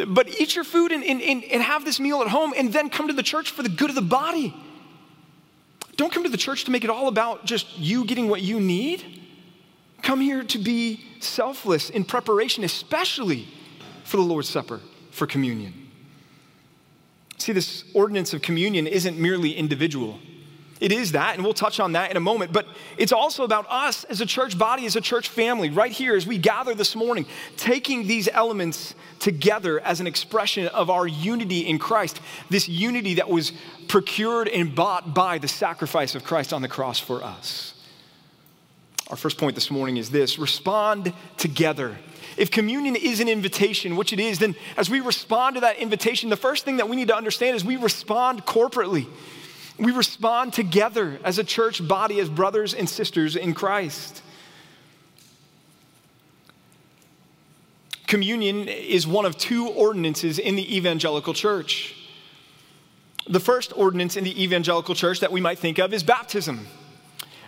but 0.09 0.29
eat 0.41 0.55
your 0.55 0.65
food 0.65 0.93
and, 0.93 1.05
and, 1.05 1.21
and 1.21 1.63
have 1.63 1.85
this 1.85 2.01
meal 2.01 2.23
at 2.23 2.29
home 2.29 2.55
and 2.57 2.73
then 2.73 2.91
come 2.91 3.09
to 3.09 3.13
the 3.13 3.23
church 3.23 3.51
for 3.51 3.63
the 3.63 3.69
good 3.69 3.91
of 3.91 3.97
the 3.97 4.03
body. 4.03 4.55
Don't 5.97 6.13
come 6.13 6.25
to 6.25 6.29
the 6.29 6.37
church 6.37 6.65
to 6.65 6.71
make 6.71 6.85
it 6.85 6.91
all 6.91 7.09
about 7.09 7.45
just 7.45 7.79
you 7.79 8.05
getting 8.05 8.29
what 8.29 8.43
you 8.43 8.61
need. 8.61 9.05
Come 10.03 10.21
here 10.21 10.43
to 10.45 10.59
be 10.59 11.05
selfless 11.21 11.91
in 11.91 12.05
preparation, 12.05 12.65
especially 12.65 13.49
for 14.05 14.17
the 14.17 14.23
Lord's 14.23 14.49
Supper, 14.49 14.81
for 15.11 15.27
communion. 15.27 15.73
See, 17.39 17.53
this 17.53 17.85
ordinance 17.95 18.33
of 18.33 18.43
communion 18.43 18.87
isn't 18.87 19.19
merely 19.19 19.53
individual. 19.53 20.19
It 20.81 20.93
is 20.93 21.13
that, 21.13 21.35
and 21.35 21.45
we'll 21.45 21.55
touch 21.55 21.81
on 21.81 21.93
that 21.93 22.11
in 22.11 22.17
a 22.17 22.21
moment, 22.21 22.53
but 22.53 22.67
it's 22.99 23.13
also 23.13 23.45
about 23.45 23.67
us 23.71 24.05
as 24.05 24.21
a 24.21 24.27
church 24.27 24.59
body, 24.59 24.87
as 24.87 24.97
a 24.97 25.01
church 25.01 25.29
family, 25.29 25.71
right 25.71 25.91
here 25.91 26.15
as 26.15 26.27
we 26.27 26.37
gather 26.37 26.75
this 26.75 26.95
morning, 26.95 27.27
taking 27.57 28.07
these 28.07 28.29
elements 28.29 28.95
together 29.19 29.81
as 29.81 30.01
an 30.01 30.07
expression 30.07 30.67
of 30.69 30.91
our 30.91 31.07
unity 31.07 31.61
in 31.61 31.79
Christ, 31.79 32.21
this 32.51 32.69
unity 32.69 33.15
that 33.15 33.29
was 33.29 33.53
procured 33.89 34.49
and 34.49 34.75
bought 34.75 35.15
by 35.15 35.39
the 35.39 35.49
sacrifice 35.49 36.15
of 36.15 36.25
Christ 36.25 36.53
on 36.53 36.61
the 36.61 36.69
cross 36.69 36.99
for 36.99 37.23
us. 37.23 37.75
Our 39.09 39.17
first 39.17 39.39
point 39.39 39.55
this 39.55 39.71
morning 39.71 39.97
is 39.97 40.11
this 40.11 40.39
respond 40.39 41.13
together 41.37 41.97
if 42.37 42.51
communion 42.51 42.97
is 42.97 43.21
an 43.21 43.29
invitation, 43.29 43.97
which 43.97 44.13
it 44.13 44.21
is, 44.21 44.39
then 44.39 44.55
as 44.77 44.91
we 44.91 45.01
respond 45.01 45.55
to 45.57 45.61
that 45.61 45.79
invitation, 45.79 46.31
the 46.31 46.37
first 46.37 46.65
thing 46.65 46.77
that 46.79 46.89
we 46.89 46.97
need 46.97 47.09
to 47.09 47.17
understand 47.17 47.57
is 47.57 47.65
we 47.65 47.77
respond 47.77 48.45
corporately. 48.45 49.07
We 49.79 49.93
respond 49.93 50.53
together 50.53 51.19
as 51.25 51.39
a 51.39 51.45
church 51.45 51.87
body, 51.87 52.21
as 52.21 52.29
brothers 52.29 52.75
and 52.75 52.89
sisters 52.89 53.37
in 53.37 53.55
Christ. 53.55 54.23
Communion 58.07 58.69
is 58.69 59.07
one 59.07 59.25
of 59.25 59.37
two 59.37 59.69
ordinances 59.69 60.39
in 60.39 60.57
the 60.57 60.77
evangelical 60.77 61.35
church. 61.35 61.97
The 63.27 63.41
first 63.41 63.73
ordinance 63.77 64.17
in 64.17 64.25
the 64.25 64.43
evangelical 64.43 64.95
church 64.95 65.21
that 65.21 65.33
we 65.33 65.41
might 65.41 65.59
think 65.59 65.79
of 65.79 65.93
is 65.93 66.03
baptism. 66.03 66.67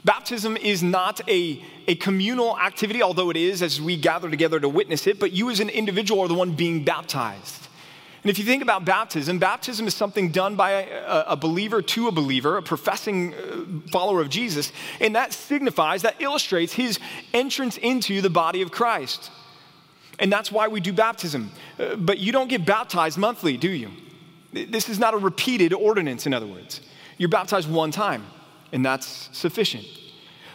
Baptism 0.07 0.57
is 0.57 0.85
not 0.85 1.21
a, 1.29 1.61
a 1.89 1.97
communal 1.97 2.57
activity, 2.61 3.03
although 3.03 3.29
it 3.29 3.37
is 3.37 3.61
as 3.61 3.81
we 3.81 3.97
gather 3.97 4.31
together 4.31 4.61
to 4.61 4.69
witness 4.69 5.09
it, 5.09 5.19
but 5.19 5.33
you 5.33 5.51
as 5.51 5.59
an 5.59 5.69
individual 5.69 6.21
are 6.21 6.29
the 6.29 6.35
one 6.35 6.53
being 6.53 6.85
baptized. 6.85 7.67
And 8.23 8.31
if 8.31 8.39
you 8.39 8.45
think 8.45 8.63
about 8.63 8.85
baptism, 8.85 9.41
baptism 9.41 9.89
is 9.89 9.95
something 9.95 10.31
done 10.31 10.55
by 10.55 10.71
a, 10.71 11.25
a, 11.31 11.37
believer 11.37 11.83
to 11.83 12.07
a 12.07 12.13
believer, 12.13 12.57
a 12.57 12.63
professing 12.63 13.35
uh, 13.35 13.65
follower 13.91 14.21
of 14.21 14.29
Jesus, 14.29 14.71
and 15.01 15.17
that 15.17 15.33
signifies, 15.33 16.03
that 16.03 16.23
illustrates 16.23 16.73
his 16.73 17.01
entrance 17.35 17.77
into 17.77 18.21
the 18.21 18.31
body 18.31 18.63
of 18.63 18.71
Christ. 18.71 19.33
And 20.21 20.33
that's 20.33 20.53
why 20.53 20.69
we 20.69 20.79
do 20.79 20.93
baptism. 20.93 21.51
Uh, 21.81 21.97
but 21.97 22.19
you 22.19 22.31
don't 22.31 22.49
get 22.49 22.65
baptized 22.65 23.19
monthly, 23.19 23.57
do 23.57 23.71
you? 23.71 23.91
This 24.53 24.89
is 24.89 25.01
not 25.01 25.15
a 25.15 25.19
repeated 25.19 25.73
ordinance, 25.73 26.27
in 26.27 26.33
other 26.33 26.47
words. 26.47 26.81
You're 27.19 27.29
baptized 27.29 27.69
one 27.69 27.91
time, 27.91 28.25
and 28.73 28.85
that's 28.85 29.29
sufficient. 29.33 29.87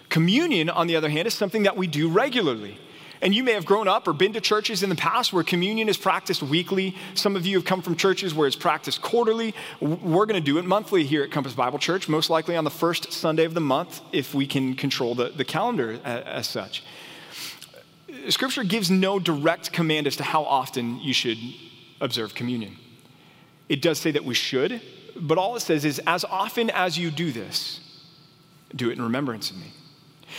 Communion, 0.09 0.69
on 0.69 0.87
the 0.87 0.95
other 0.95 1.09
hand, 1.09 1.27
is 1.27 1.33
something 1.33 1.63
that 1.63 1.77
we 1.77 1.87
do 1.87 2.09
regularly. 2.09 2.77
And 3.21 3.35
you 3.35 3.43
may 3.43 3.53
have 3.53 3.65
grown 3.65 3.87
up 3.87 4.07
or 4.07 4.13
been 4.13 4.33
to 4.33 4.41
churches 4.41 4.81
in 4.81 4.89
the 4.89 4.95
past 4.95 5.31
where 5.31 5.43
communion 5.43 5.87
is 5.87 5.95
practiced 5.95 6.41
weekly. 6.41 6.95
Some 7.13 7.35
of 7.35 7.45
you 7.45 7.57
have 7.57 7.65
come 7.65 7.81
from 7.81 7.95
churches 7.95 8.33
where 8.33 8.47
it's 8.47 8.55
practiced 8.55 9.01
quarterly. 9.01 9.53
We're 9.79 10.25
going 10.25 10.41
to 10.41 10.45
do 10.45 10.57
it 10.57 10.65
monthly 10.65 11.05
here 11.05 11.23
at 11.23 11.31
Compass 11.31 11.53
Bible 11.53 11.77
Church, 11.77 12.09
most 12.09 12.31
likely 12.31 12.55
on 12.55 12.63
the 12.63 12.71
first 12.71 13.13
Sunday 13.13 13.45
of 13.45 13.53
the 13.53 13.61
month 13.61 14.01
if 14.11 14.33
we 14.33 14.47
can 14.47 14.75
control 14.75 15.13
the, 15.13 15.29
the 15.29 15.45
calendar 15.45 15.99
as, 16.03 16.23
as 16.23 16.47
such. 16.47 16.83
Scripture 18.29 18.63
gives 18.63 18.89
no 18.89 19.19
direct 19.19 19.71
command 19.71 20.07
as 20.07 20.15
to 20.15 20.23
how 20.23 20.43
often 20.43 20.99
you 20.99 21.13
should 21.13 21.37
observe 22.01 22.33
communion. 22.33 22.75
It 23.69 23.81
does 23.81 23.99
say 23.99 24.11
that 24.11 24.25
we 24.25 24.33
should, 24.33 24.81
but 25.15 25.37
all 25.37 25.55
it 25.55 25.61
says 25.61 25.85
is, 25.85 25.99
as 26.07 26.25
often 26.25 26.69
as 26.71 26.97
you 26.97 27.11
do 27.11 27.31
this, 27.31 27.79
do 28.75 28.89
it 28.89 28.97
in 28.97 29.01
remembrance 29.01 29.51
of 29.51 29.57
me. 29.57 29.71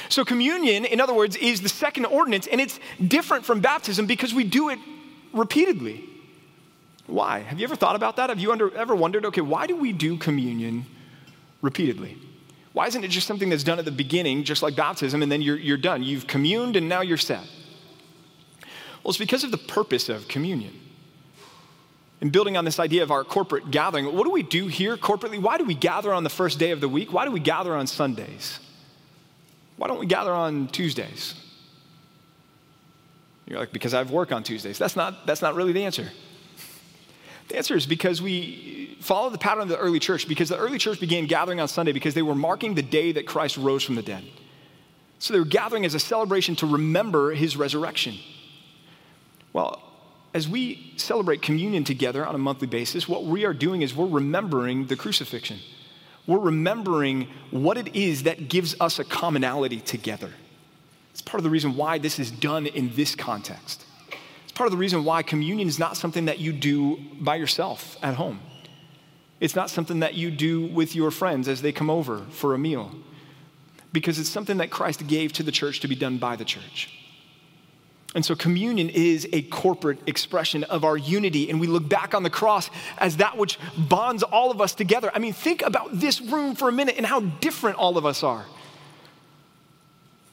So, 0.08 0.24
communion, 0.24 0.84
in 0.84 1.00
other 1.00 1.14
words, 1.14 1.36
is 1.36 1.60
the 1.60 1.68
second 1.68 2.06
ordinance, 2.06 2.46
and 2.46 2.60
it's 2.60 2.80
different 3.06 3.44
from 3.44 3.60
baptism 3.60 4.06
because 4.06 4.32
we 4.32 4.44
do 4.44 4.70
it 4.70 4.78
repeatedly. 5.32 6.04
Why? 7.06 7.40
Have 7.40 7.58
you 7.58 7.64
ever 7.64 7.76
thought 7.76 7.96
about 7.96 8.16
that? 8.16 8.30
Have 8.30 8.38
you 8.38 8.52
under, 8.52 8.74
ever 8.74 8.94
wondered, 8.94 9.26
okay, 9.26 9.40
why 9.40 9.66
do 9.66 9.76
we 9.76 9.92
do 9.92 10.16
communion 10.16 10.86
repeatedly? 11.60 12.16
Why 12.72 12.86
isn't 12.86 13.04
it 13.04 13.08
just 13.08 13.26
something 13.26 13.50
that's 13.50 13.64
done 13.64 13.78
at 13.78 13.84
the 13.84 13.90
beginning, 13.90 14.44
just 14.44 14.62
like 14.62 14.76
baptism, 14.76 15.22
and 15.22 15.30
then 15.30 15.42
you're, 15.42 15.58
you're 15.58 15.76
done? 15.76 16.02
You've 16.02 16.26
communed 16.26 16.76
and 16.76 16.88
now 16.88 17.02
you're 17.02 17.18
set. 17.18 17.44
Well, 19.02 19.10
it's 19.10 19.18
because 19.18 19.44
of 19.44 19.50
the 19.50 19.58
purpose 19.58 20.08
of 20.08 20.26
communion. 20.28 20.72
And 22.22 22.30
building 22.30 22.56
on 22.56 22.64
this 22.64 22.78
idea 22.78 23.02
of 23.02 23.10
our 23.10 23.24
corporate 23.24 23.72
gathering, 23.72 24.04
what 24.06 24.22
do 24.22 24.30
we 24.30 24.44
do 24.44 24.68
here 24.68 24.96
corporately? 24.96 25.42
Why 25.42 25.58
do 25.58 25.64
we 25.64 25.74
gather 25.74 26.14
on 26.14 26.22
the 26.22 26.30
first 26.30 26.60
day 26.60 26.70
of 26.70 26.80
the 26.80 26.88
week? 26.88 27.12
Why 27.12 27.24
do 27.24 27.32
we 27.32 27.40
gather 27.40 27.74
on 27.74 27.88
Sundays? 27.88 28.60
Why 29.76 29.88
don't 29.88 29.98
we 29.98 30.06
gather 30.06 30.32
on 30.32 30.68
Tuesdays? 30.68 31.34
You're 33.48 33.58
like, 33.58 33.72
because 33.72 33.92
I 33.92 33.98
have 33.98 34.12
work 34.12 34.30
on 34.30 34.44
Tuesdays. 34.44 34.78
That's 34.78 34.94
not, 34.94 35.26
that's 35.26 35.42
not 35.42 35.56
really 35.56 35.72
the 35.72 35.84
answer. 35.84 36.12
The 37.48 37.56
answer 37.56 37.74
is 37.74 37.86
because 37.86 38.22
we 38.22 38.96
follow 39.00 39.28
the 39.28 39.36
pattern 39.36 39.64
of 39.64 39.68
the 39.68 39.78
early 39.78 39.98
church, 39.98 40.28
because 40.28 40.48
the 40.48 40.56
early 40.56 40.78
church 40.78 41.00
began 41.00 41.26
gathering 41.26 41.58
on 41.58 41.66
Sunday 41.66 41.90
because 41.90 42.14
they 42.14 42.22
were 42.22 42.36
marking 42.36 42.74
the 42.74 42.82
day 42.82 43.10
that 43.10 43.26
Christ 43.26 43.56
rose 43.56 43.82
from 43.82 43.96
the 43.96 44.02
dead. 44.02 44.22
So 45.18 45.34
they 45.34 45.40
were 45.40 45.44
gathering 45.44 45.84
as 45.84 45.94
a 45.94 46.00
celebration 46.00 46.54
to 46.56 46.66
remember 46.66 47.32
his 47.32 47.56
resurrection. 47.56 48.14
Well, 49.52 49.82
as 50.34 50.48
we 50.48 50.94
celebrate 50.96 51.42
communion 51.42 51.84
together 51.84 52.26
on 52.26 52.34
a 52.34 52.38
monthly 52.38 52.66
basis, 52.66 53.08
what 53.08 53.24
we 53.24 53.44
are 53.44 53.52
doing 53.52 53.82
is 53.82 53.94
we're 53.94 54.06
remembering 54.06 54.86
the 54.86 54.96
crucifixion. 54.96 55.58
We're 56.26 56.38
remembering 56.38 57.28
what 57.50 57.76
it 57.76 57.94
is 57.94 58.22
that 58.22 58.48
gives 58.48 58.74
us 58.80 58.98
a 58.98 59.04
commonality 59.04 59.80
together. 59.80 60.30
It's 61.10 61.20
part 61.20 61.40
of 61.40 61.44
the 61.44 61.50
reason 61.50 61.76
why 61.76 61.98
this 61.98 62.18
is 62.18 62.30
done 62.30 62.66
in 62.66 62.94
this 62.94 63.14
context. 63.14 63.84
It's 64.44 64.52
part 64.52 64.66
of 64.66 64.72
the 64.72 64.78
reason 64.78 65.04
why 65.04 65.22
communion 65.22 65.68
is 65.68 65.78
not 65.78 65.96
something 65.96 66.24
that 66.26 66.38
you 66.38 66.52
do 66.52 66.98
by 67.20 67.36
yourself 67.36 67.98
at 68.02 68.14
home. 68.14 68.40
It's 69.40 69.56
not 69.56 69.70
something 69.70 70.00
that 70.00 70.14
you 70.14 70.30
do 70.30 70.66
with 70.66 70.94
your 70.94 71.10
friends 71.10 71.48
as 71.48 71.62
they 71.62 71.72
come 71.72 71.90
over 71.90 72.20
for 72.30 72.54
a 72.54 72.58
meal, 72.58 72.92
because 73.92 74.18
it's 74.18 74.28
something 74.28 74.58
that 74.58 74.70
Christ 74.70 75.06
gave 75.06 75.32
to 75.34 75.42
the 75.42 75.52
church 75.52 75.80
to 75.80 75.88
be 75.88 75.96
done 75.96 76.16
by 76.18 76.36
the 76.36 76.44
church. 76.44 77.01
And 78.14 78.24
so, 78.24 78.34
communion 78.34 78.90
is 78.90 79.26
a 79.32 79.42
corporate 79.42 79.98
expression 80.06 80.64
of 80.64 80.84
our 80.84 80.98
unity, 80.98 81.48
and 81.48 81.58
we 81.58 81.66
look 81.66 81.88
back 81.88 82.14
on 82.14 82.22
the 82.22 82.30
cross 82.30 82.68
as 82.98 83.16
that 83.16 83.38
which 83.38 83.58
bonds 83.76 84.22
all 84.22 84.50
of 84.50 84.60
us 84.60 84.74
together. 84.74 85.10
I 85.14 85.18
mean, 85.18 85.32
think 85.32 85.62
about 85.62 85.98
this 85.98 86.20
room 86.20 86.54
for 86.54 86.68
a 86.68 86.72
minute 86.72 86.96
and 86.98 87.06
how 87.06 87.20
different 87.20 87.78
all 87.78 87.96
of 87.96 88.04
us 88.04 88.22
are. 88.22 88.44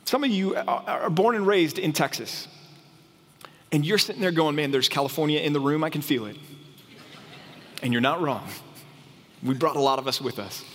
Some 0.04 0.26
of 0.26 0.30
you 0.30 0.56
are 0.58 1.10
born 1.10 1.36
and 1.36 1.48
raised 1.48 1.80
in 1.80 1.94
Texas, 1.94 2.50
and 3.72 3.86
you're 3.86 3.98
sitting 3.98 4.22
there 4.22 4.32
going, 4.32 4.56
Man, 4.56 4.72
there's 4.72 4.90
California 4.90 5.40
in 5.40 5.54
the 5.54 5.62
room, 5.62 5.84
I 5.84 5.90
can 5.90 6.02
feel 6.02 6.26
it. 6.26 6.36
And 7.82 7.94
you're 7.94 8.02
not 8.02 8.22
wrong. 8.22 8.46
We 9.42 9.54
brought 9.54 9.78
a 9.78 9.82
lot 9.82 10.00
of 10.00 10.08
us 10.08 10.20
with 10.20 10.38
us. 10.38 10.66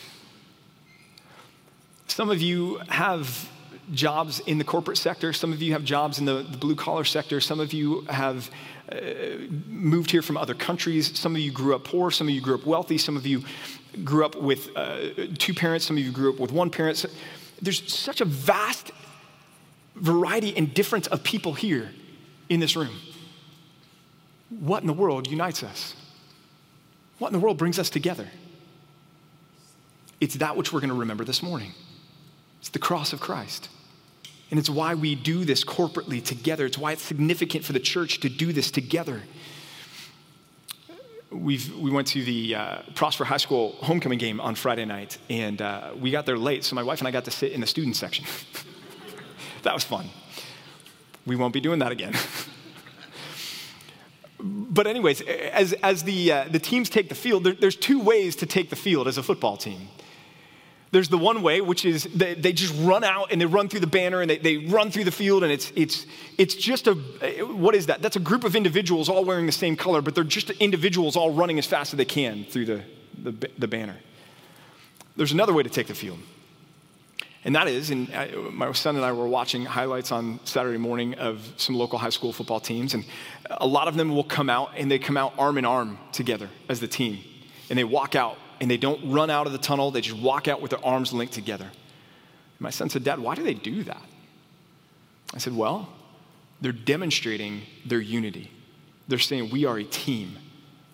Some 2.06 2.30
of 2.30 2.40
you 2.40 2.80
have 2.88 3.50
jobs 3.92 4.40
in 4.40 4.58
the 4.58 4.64
corporate 4.64 4.98
sector. 4.98 5.32
Some 5.32 5.52
of 5.52 5.60
you 5.60 5.72
have 5.72 5.84
jobs 5.84 6.18
in 6.18 6.24
the, 6.24 6.42
the 6.42 6.56
blue 6.56 6.74
collar 6.74 7.04
sector. 7.04 7.40
Some 7.40 7.60
of 7.60 7.72
you 7.72 8.02
have 8.02 8.50
uh, 8.90 8.96
moved 9.66 10.10
here 10.10 10.22
from 10.22 10.36
other 10.36 10.54
countries. 10.54 11.18
Some 11.18 11.34
of 11.34 11.40
you 11.40 11.52
grew 11.52 11.74
up 11.74 11.84
poor. 11.84 12.10
Some 12.10 12.28
of 12.28 12.34
you 12.34 12.40
grew 12.40 12.54
up 12.54 12.66
wealthy. 12.66 12.98
Some 12.98 13.16
of 13.16 13.26
you 13.26 13.44
grew 14.02 14.24
up 14.24 14.36
with 14.36 14.70
uh, 14.76 15.26
two 15.38 15.54
parents. 15.54 15.84
Some 15.86 15.96
of 15.96 16.02
you 16.02 16.12
grew 16.12 16.32
up 16.32 16.40
with 16.40 16.52
one 16.52 16.70
parent. 16.70 17.04
There's 17.60 17.92
such 17.92 18.20
a 18.20 18.24
vast 18.24 18.90
variety 19.96 20.56
and 20.56 20.72
difference 20.74 21.06
of 21.06 21.22
people 21.22 21.54
here 21.54 21.90
in 22.48 22.60
this 22.60 22.76
room. 22.76 22.96
What 24.50 24.82
in 24.82 24.86
the 24.86 24.92
world 24.92 25.28
unites 25.28 25.62
us? 25.62 25.94
What 27.18 27.28
in 27.28 27.32
the 27.32 27.38
world 27.38 27.58
brings 27.58 27.78
us 27.78 27.90
together? 27.90 28.28
It's 30.20 30.34
that 30.36 30.56
which 30.56 30.72
we're 30.72 30.80
going 30.80 30.90
to 30.90 30.98
remember 30.98 31.24
this 31.24 31.42
morning. 31.42 31.72
It's 32.64 32.71
the 32.71 32.78
cross 32.78 33.12
of 33.12 33.21
Christ. 33.21 33.68
And 34.50 34.59
it's 34.59 34.71
why 34.71 34.94
we 34.94 35.14
do 35.14 35.44
this 35.44 35.64
corporately 35.64 36.25
together. 36.25 36.64
It's 36.64 36.78
why 36.78 36.92
it's 36.92 37.02
significant 37.02 37.62
for 37.62 37.75
the 37.75 37.78
church 37.78 38.21
to 38.21 38.30
do 38.30 38.54
this 38.54 38.71
together. 38.71 39.21
We've, 41.30 41.76
we 41.76 41.90
went 41.90 42.06
to 42.09 42.25
the 42.25 42.54
uh, 42.54 42.78
Prosper 42.94 43.25
High 43.25 43.37
School 43.37 43.73
homecoming 43.80 44.18
game 44.18 44.40
on 44.40 44.54
Friday 44.54 44.87
night, 44.87 45.18
and 45.28 45.61
uh, 45.61 45.90
we 46.00 46.11
got 46.11 46.25
there 46.25 46.38
late, 46.38 46.64
so 46.64 46.75
my 46.75 46.83
wife 46.83 47.00
and 47.00 47.06
I 47.06 47.11
got 47.11 47.26
to 47.26 47.30
sit 47.30 47.52
in 47.52 47.61
the 47.61 47.66
student 47.66 47.97
section. 47.97 48.25
that 49.62 49.75
was 49.75 49.85
fun. 49.85 50.09
We 51.26 51.37
won't 51.37 51.52
be 51.52 51.61
doing 51.61 51.80
that 51.80 51.92
again. 51.92 52.14
but, 54.40 54.87
anyways, 54.87 55.21
as, 55.21 55.75
as 55.83 56.04
the, 56.04 56.33
uh, 56.33 56.44
the 56.49 56.61
teams 56.61 56.88
take 56.88 57.11
the 57.11 57.14
field, 57.14 57.44
there, 57.44 57.52
there's 57.52 57.76
two 57.76 58.00
ways 58.00 58.35
to 58.37 58.47
take 58.47 58.71
the 58.71 58.76
field 58.76 59.06
as 59.06 59.18
a 59.18 59.23
football 59.23 59.59
team. 59.59 59.88
There's 60.94 61.08
the 61.08 61.18
one 61.18 61.42
way, 61.42 61.60
which 61.60 61.84
is 61.84 62.04
they, 62.04 62.34
they 62.34 62.52
just 62.52 62.72
run 62.78 63.02
out 63.02 63.32
and 63.32 63.40
they 63.40 63.46
run 63.46 63.68
through 63.68 63.80
the 63.80 63.88
banner 63.88 64.20
and 64.20 64.30
they, 64.30 64.38
they 64.38 64.58
run 64.58 64.92
through 64.92 65.02
the 65.02 65.10
field, 65.10 65.42
and 65.42 65.50
it's, 65.50 65.72
it's, 65.74 66.06
it's 66.38 66.54
just 66.54 66.86
a, 66.86 66.94
what 67.42 67.74
is 67.74 67.86
that? 67.86 68.00
That's 68.00 68.14
a 68.14 68.20
group 68.20 68.44
of 68.44 68.54
individuals 68.54 69.08
all 69.08 69.24
wearing 69.24 69.46
the 69.46 69.50
same 69.50 69.74
color, 69.74 70.00
but 70.02 70.14
they're 70.14 70.22
just 70.22 70.50
individuals 70.50 71.16
all 71.16 71.32
running 71.32 71.58
as 71.58 71.66
fast 71.66 71.92
as 71.92 71.96
they 71.96 72.04
can 72.04 72.44
through 72.44 72.66
the, 72.66 72.82
the, 73.20 73.50
the 73.58 73.66
banner. 73.66 73.96
There's 75.16 75.32
another 75.32 75.52
way 75.52 75.64
to 75.64 75.68
take 75.68 75.88
the 75.88 75.96
field. 75.96 76.20
And 77.42 77.56
that 77.56 77.66
is, 77.66 77.90
and 77.90 78.14
I, 78.14 78.28
my 78.52 78.70
son 78.70 78.94
and 78.94 79.04
I 79.04 79.10
were 79.10 79.26
watching 79.26 79.64
highlights 79.64 80.12
on 80.12 80.38
Saturday 80.44 80.78
morning 80.78 81.14
of 81.14 81.54
some 81.56 81.74
local 81.74 81.98
high 81.98 82.10
school 82.10 82.32
football 82.32 82.60
teams, 82.60 82.94
and 82.94 83.04
a 83.50 83.66
lot 83.66 83.88
of 83.88 83.96
them 83.96 84.14
will 84.14 84.22
come 84.22 84.48
out 84.48 84.70
and 84.76 84.88
they 84.88 85.00
come 85.00 85.16
out 85.16 85.34
arm 85.38 85.58
in 85.58 85.64
arm 85.64 85.98
together 86.12 86.50
as 86.68 86.78
the 86.78 86.86
team. 86.86 87.18
And 87.68 87.76
they 87.76 87.82
walk 87.82 88.14
out 88.14 88.38
and 88.61 88.70
they 88.70 88.76
don't 88.76 89.11
run 89.11 89.30
out 89.30 89.46
of 89.46 89.52
the 89.52 89.58
tunnel, 89.58 89.90
they 89.90 90.00
just 90.00 90.20
walk 90.20 90.49
out 90.49 90.61
with 90.61 90.70
their 90.70 90.84
arms 90.84 91.12
linked 91.12 91.32
together. 91.32 91.70
My 92.58 92.70
son 92.70 92.88
said, 92.88 93.04
Dad, 93.04 93.18
why 93.18 93.34
do 93.34 93.42
they 93.42 93.54
do 93.54 93.84
that? 93.84 94.02
I 95.34 95.38
said, 95.38 95.56
Well, 95.56 95.88
they're 96.61 96.73
demonstrating 96.73 97.62
their 97.84 98.00
unity. 98.00 98.50
They're 99.08 99.18
saying, 99.18 99.50
We 99.50 99.64
are 99.64 99.78
a 99.78 99.84
team, 99.84 100.38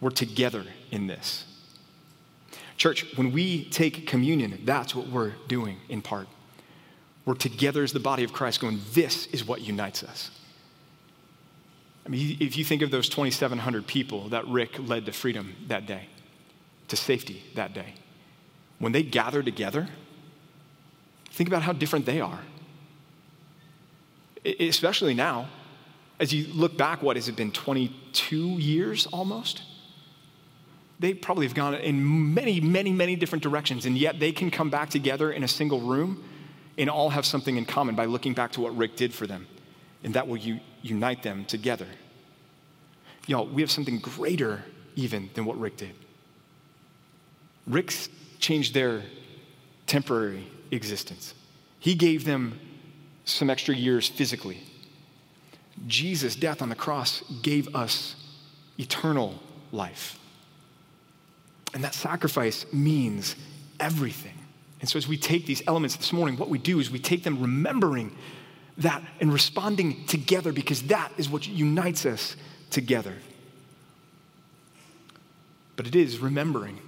we're 0.01 0.11
together 0.11 0.65
in 0.91 1.07
this. 1.07 1.45
Church, 2.77 3.05
when 3.17 3.31
we 3.33 3.65
take 3.65 4.07
communion, 4.07 4.63
that's 4.65 4.95
what 4.95 5.09
we're 5.09 5.35
doing 5.49 5.77
in 5.89 6.01
part. 6.01 6.29
We're 7.27 7.35
together 7.35 7.83
as 7.83 7.93
the 7.93 8.01
body 8.01 8.25
of 8.25 8.33
Christ, 8.33 8.61
going, 8.61 8.81
This 8.93 9.27
is 9.27 9.47
what 9.47 9.61
unites 9.61 10.03
us. 10.03 10.31
I 12.07 12.09
mean, 12.09 12.39
if 12.41 12.57
you 12.57 12.65
think 12.65 12.83
of 12.83 12.91
those 12.91 13.09
2,700 13.09 13.87
people 13.87 14.31
that 14.31 14.47
Rick 14.49 14.79
led 14.79 15.07
to 15.07 15.13
freedom 15.13 15.55
that 15.69 15.87
day, 15.87 16.09
to 16.91 16.97
safety 16.97 17.43
that 17.55 17.73
day. 17.73 17.95
when 18.79 18.93
they 18.93 19.03
gather 19.03 19.43
together, 19.43 19.89
think 21.31 21.49
about 21.49 21.63
how 21.63 21.73
different 21.73 22.07
they 22.07 22.19
are. 22.19 22.41
Especially 24.59 25.13
now, 25.13 25.49
as 26.19 26.33
you 26.33 26.47
look 26.55 26.79
back, 26.79 27.03
what 27.03 27.17
has 27.17 27.29
it 27.29 27.37
been, 27.37 27.53
22 27.53 28.39
years 28.39 29.07
almost? 29.07 29.63
They 30.99 31.13
probably 31.13 31.47
have 31.47 31.55
gone 31.55 31.75
in 31.75 32.35
many, 32.35 32.61
many, 32.61 32.91
many 32.91 33.17
different 33.17 33.43
directions, 33.43 33.85
and 33.85 33.99
yet 33.99 34.19
they 34.19 34.33
can 34.33 34.51
come 34.51 34.71
back 34.71 34.89
together 34.89 35.31
in 35.31 35.45
a 35.45 35.49
single 35.49 35.81
room 35.81 36.25
and 36.79 36.89
all 36.89 37.11
have 37.11 37.27
something 37.27 37.57
in 37.57 37.67
common 37.67 37.95
by 37.95 38.07
looking 38.07 38.33
back 38.33 38.53
to 38.53 38.61
what 38.63 38.75
Rick 38.77 38.97
did 38.97 39.13
for 39.13 39.27
them, 39.27 39.47
and 40.03 40.15
that 40.15 40.27
will 40.27 40.39
u- 40.39 40.61
unite 40.83 41.23
them 41.23 41.45
together. 41.45 41.87
Y'all, 43.27 43.47
we 43.47 43.61
have 43.61 43.71
something 43.71 43.99
greater 43.99 44.65
even 44.97 45.31
than 45.35 45.45
what 45.45 45.59
Rick 45.61 45.77
did. 45.77 45.95
Rick's 47.67 48.09
changed 48.39 48.75
their 48.75 49.03
temporary 49.87 50.47
existence. 50.71 51.35
He 51.79 51.95
gave 51.95 52.25
them 52.25 52.59
some 53.25 53.51
extra 53.51 53.75
years 53.75 54.09
physically. 54.09 54.63
Jesus' 55.87 56.37
death 56.37 56.63
on 56.63 56.69
the 56.69 56.75
cross 56.75 57.23
gave 57.43 57.75
us 57.75 58.17
eternal 58.79 59.39
life. 59.73 60.19
And 61.73 61.85
that 61.85 61.95
sacrifice 61.95 62.67
means 62.73 63.37
everything. 63.79 64.35
And 64.81 64.89
so, 64.89 64.97
as 64.97 65.07
we 65.07 65.17
take 65.17 65.47
these 65.47 65.63
elements 65.67 65.97
this 65.97 66.13
morning, 66.13 66.37
what 66.37 66.49
we 66.49 66.59
do 66.59 66.81
is 66.81 66.91
we 66.91 66.99
take 66.99 67.23
them 67.23 67.41
remembering 67.41 68.17
that 68.79 69.03
and 69.21 69.33
responding 69.33 70.07
together 70.07 70.53
because 70.53 70.83
that 70.85 71.13
is 71.19 71.29
what 71.29 71.47
unites 71.47 72.07
us 72.07 72.35
together. 72.71 73.15
But 75.77 75.87
it 75.87 75.95
is 75.95 76.19
remembering 76.19 76.81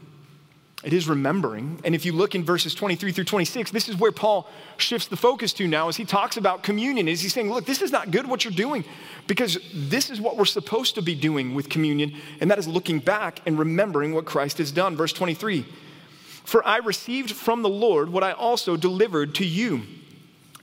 it 0.82 0.92
is 0.92 1.08
remembering. 1.08 1.80
And 1.84 1.94
if 1.94 2.04
you 2.04 2.12
look 2.12 2.34
in 2.34 2.44
verses 2.44 2.74
23 2.74 3.12
through 3.12 3.24
26, 3.24 3.70
this 3.70 3.88
is 3.88 3.96
where 3.96 4.10
Paul 4.10 4.48
shifts 4.78 5.06
the 5.06 5.16
focus 5.16 5.52
to 5.54 5.68
now 5.68 5.88
as 5.88 5.96
he 5.96 6.04
talks 6.04 6.36
about 6.36 6.64
communion. 6.64 7.06
Is 7.06 7.20
he 7.20 7.28
saying, 7.28 7.52
look, 7.52 7.66
this 7.66 7.82
is 7.82 7.92
not 7.92 8.10
good 8.10 8.26
what 8.26 8.44
you're 8.44 8.52
doing 8.52 8.84
because 9.28 9.58
this 9.72 10.10
is 10.10 10.20
what 10.20 10.36
we're 10.36 10.44
supposed 10.44 10.96
to 10.96 11.02
be 11.02 11.14
doing 11.14 11.54
with 11.54 11.68
communion, 11.68 12.14
and 12.40 12.50
that 12.50 12.58
is 12.58 12.66
looking 12.66 12.98
back 12.98 13.40
and 13.46 13.58
remembering 13.58 14.12
what 14.12 14.24
Christ 14.24 14.58
has 14.58 14.72
done. 14.72 14.96
Verse 14.96 15.12
23 15.12 15.64
For 16.44 16.66
I 16.66 16.78
received 16.78 17.30
from 17.30 17.62
the 17.62 17.68
Lord 17.68 18.08
what 18.08 18.24
I 18.24 18.32
also 18.32 18.76
delivered 18.76 19.36
to 19.36 19.46
you 19.46 19.82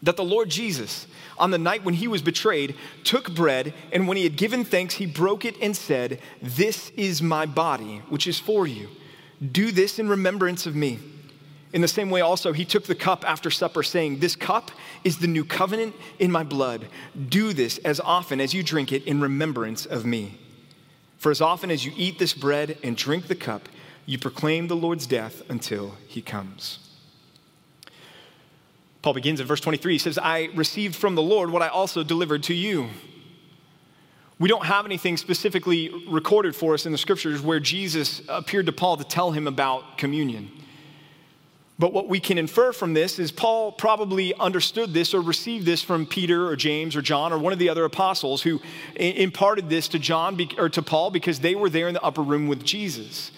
that 0.02 0.18
the 0.18 0.24
Lord 0.24 0.50
Jesus, 0.50 1.08
on 1.38 1.52
the 1.52 1.58
night 1.58 1.84
when 1.84 1.94
he 1.94 2.08
was 2.08 2.22
betrayed, 2.22 2.76
took 3.04 3.34
bread, 3.34 3.74
and 3.92 4.08
when 4.08 4.18
he 4.18 4.24
had 4.24 4.38
given 4.38 4.64
thanks, 4.64 4.96
he 4.96 5.06
broke 5.06 5.46
it 5.46 5.56
and 5.62 5.76
said, 5.76 6.20
This 6.42 6.90
is 6.92 7.22
my 7.22 7.46
body, 7.46 8.02
which 8.10 8.28
is 8.28 8.40
for 8.40 8.68
you. 8.68 8.90
Do 9.40 9.72
this 9.72 10.00
in 10.00 10.10
remembrance 10.10 10.66
of 10.66 10.76
me. 10.76 11.00
In 11.72 11.82
the 11.82 11.88
same 11.88 12.10
way, 12.10 12.22
also, 12.22 12.52
he 12.52 12.66
took 12.66 12.86
the 12.86 12.96
cup 12.96 13.24
after 13.28 13.52
supper, 13.52 13.84
saying, 13.84 14.20
This 14.20 14.36
cup 14.36 14.72
is 15.04 15.20
the 15.20 15.28
new 15.28 15.46
covenant 15.46 15.96
in 16.18 16.32
my 16.32 16.44
blood. 16.44 16.88
Do 17.30 17.54
this 17.54 17.78
as 17.80 18.00
often 18.00 18.42
as 18.42 18.54
you 18.54 18.64
drink 18.64 18.92
it 18.92 19.04
in 19.06 19.22
remembrance 19.22 19.86
of 19.86 20.06
me. 20.06 20.40
For 21.18 21.32
as 21.32 21.42
often 21.42 21.70
as 21.70 21.86
you 21.86 21.94
eat 21.96 22.18
this 22.18 22.34
bread 22.34 22.78
and 22.84 22.98
drink 22.98 23.28
the 23.28 23.36
cup, 23.36 23.70
you 24.06 24.18
proclaim 24.18 24.68
the 24.68 24.76
Lord's 24.76 25.06
death 25.06 25.44
until 25.50 25.96
he 26.08 26.22
comes. 26.22 26.80
Paul 29.02 29.14
begins 29.14 29.40
in 29.40 29.46
verse 29.46 29.62
23. 29.62 29.94
He 29.94 30.00
says, 30.00 30.18
I 30.18 30.50
received 30.56 30.96
from 30.96 31.16
the 31.16 31.22
Lord 31.22 31.52
what 31.52 31.62
I 31.62 31.68
also 31.68 32.04
delivered 32.04 32.44
to 32.44 32.54
you. 32.54 32.90
We 34.40 34.48
don't 34.48 34.66
have 34.66 34.86
anything 34.86 35.18
specifically 35.18 35.92
recorded 36.08 36.56
for 36.56 36.74
us 36.74 36.86
in 36.86 36.94
the 36.94 36.98
scriptures 36.98 37.42
where 37.42 37.60
Jesus 37.60 38.22
appeared 38.30 38.68
to 38.68 38.72
Paul 38.72 38.96
to 38.96 39.04
tell 39.04 39.32
him 39.32 39.48
about 39.48 39.98
communion. 39.98 40.50
But 41.78 41.94
what 41.94 42.10
we 42.10 42.20
can 42.20 42.38
infer 42.38 42.74
from 42.74 42.94
this 42.94 43.20
is 43.20 43.32
Paul 43.32 43.72
probably 43.72 44.34
understood 44.36 44.94
this 44.94 45.14
or 45.14 45.22
received 45.22 45.66
this 45.66 45.82
from 45.82 46.06
Peter 46.06 46.48
or 46.48 46.56
James 46.56 46.96
or 46.96 47.02
John 47.02 47.32
or 47.32 47.38
one 47.38 47.54
of 47.54 47.60
the 47.60 47.70
other 47.70 47.86
apostles 47.86 48.42
who 48.42 48.62
imparted 48.96 49.70
this 49.70 49.88
to 49.90 50.00
John 50.00 50.38
or 50.58 50.70
to 50.70 50.82
Paul 50.82 51.10
because 51.12 51.40
they 51.40 51.56
were 51.56 51.70
there 51.70 51.88
in 51.88 51.94
the 51.94 52.02
upper 52.02 52.22
room 52.22 52.48
with 52.48 52.66
Jesus. 52.66 53.32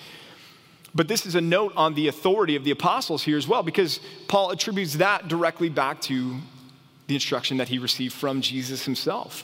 But 0.93 1.07
this 1.07 1.25
is 1.25 1.35
a 1.35 1.41
note 1.41 1.73
on 1.75 1.93
the 1.93 2.07
authority 2.07 2.55
of 2.55 2.63
the 2.63 2.71
apostles 2.71 3.23
here 3.23 3.37
as 3.37 3.47
well 3.47 3.63
because 3.63 3.99
Paul 4.27 4.51
attributes 4.51 4.95
that 4.95 5.27
directly 5.27 5.69
back 5.69 6.01
to 6.01 6.37
the 7.07 7.13
instruction 7.13 7.57
that 7.57 7.69
he 7.69 7.77
received 7.77 8.13
from 8.13 8.41
Jesus 8.41 8.85
himself. 8.85 9.43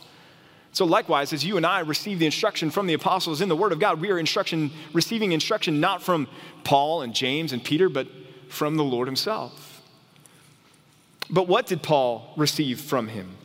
So, 0.77 0.85
likewise, 0.85 1.33
as 1.33 1.43
you 1.43 1.57
and 1.57 1.65
I 1.65 1.79
receive 1.79 2.19
the 2.19 2.27
instruction 2.27 2.69
from 2.69 2.85
the 2.85 2.93
apostles 2.93 3.41
in 3.41 3.49
the 3.49 3.55
Word 3.55 3.71
of 3.71 3.79
God, 3.79 3.99
we 3.99 4.11
are 4.11 4.19
instruction, 4.19 4.69
receiving 4.93 5.31
instruction 5.31 5.79
not 5.79 6.03
from 6.03 6.27
Paul 6.63 7.01
and 7.01 7.15
James 7.15 7.51
and 7.51 7.63
Peter, 7.63 7.89
but 7.89 8.07
from 8.47 8.75
the 8.75 8.83
Lord 8.83 9.07
Himself. 9.07 9.81
But 11.31 11.47
what 11.47 11.65
did 11.65 11.81
Paul 11.81 12.31
receive 12.37 12.79
from 12.79 13.07
him? 13.07 13.37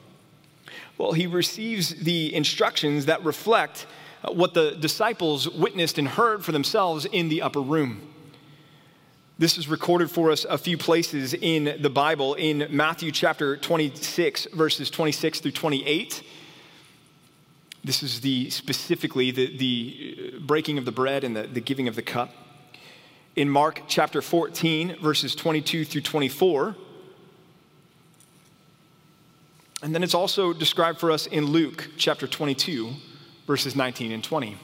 Well, 0.99 1.13
he 1.13 1.27
receives 1.27 1.95
the 1.95 2.35
instructions 2.35 3.07
that 3.07 3.25
reflect 3.25 3.87
uh, 4.23 4.33
what 4.33 4.53
the 4.53 4.73
disciples 4.73 5.49
witnessed 5.49 5.97
and 5.97 6.09
heard 6.09 6.45
for 6.45 6.53
themselves 6.53 7.07
in 7.07 7.31
the 7.31 7.41
upper 7.41 7.63
room. 7.63 8.13
This 9.39 9.57
is 9.57 9.69
recorded 9.69 10.11
for 10.11 10.31
us 10.31 10.45
a 10.45 10.59
few 10.59 10.77
places 10.77 11.33
in 11.33 11.81
the 11.81 11.89
Bible 11.89 12.35
in 12.35 12.67
Matthew 12.69 13.11
chapter 13.11 13.57
26, 13.57 14.49
verses 14.53 14.91
26 14.91 15.41
through 15.41 15.53
28 15.53 16.23
this 17.85 18.03
is 18.03 18.21
the 18.21 18.49
specifically 18.51 19.31
the, 19.31 19.57
the 19.57 20.35
uh, 20.37 20.39
breaking 20.41 20.79
of 20.79 20.85
the 20.85 20.93
bread 20.93 21.25
and 21.25 21.37
the, 21.37 21.43
the 21.45 21.61
giving 21.61 21.89
of 21.89 21.97
the 21.97 22.03
cup. 22.03 22.31
In 23.35 23.49
Mark 23.49 23.83
chapter 23.89 24.23
14, 24.23 24.99
verses 25.01 25.35
22 25.35 25.85
through 25.85 26.03
24. 26.03 26.77
And 29.83 29.95
then 29.95 30.05
it's 30.05 30.15
also 30.15 30.53
described 30.53 31.01
for 31.01 31.11
us 31.11 31.27
in 31.27 31.47
Luke 31.47 31.91
chapter 31.97 32.29
22, 32.29 32.93
verses 33.47 33.75
19 33.75 34.13
and 34.13 34.23
20. 34.23 34.57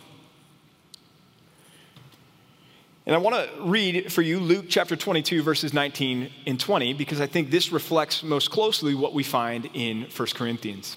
And 3.04 3.16
I 3.16 3.18
want 3.18 3.34
to 3.34 3.62
read 3.62 4.12
for 4.12 4.22
you 4.22 4.38
Luke 4.38 4.66
chapter 4.68 4.94
22, 4.94 5.42
verses 5.42 5.72
19 5.72 6.30
and 6.46 6.60
20, 6.60 6.92
because 6.92 7.20
I 7.20 7.26
think 7.26 7.50
this 7.50 7.72
reflects 7.72 8.22
most 8.22 8.50
closely 8.50 8.94
what 8.94 9.14
we 9.14 9.24
find 9.24 9.68
in 9.72 10.02
1 10.14 10.28
Corinthians. 10.34 10.96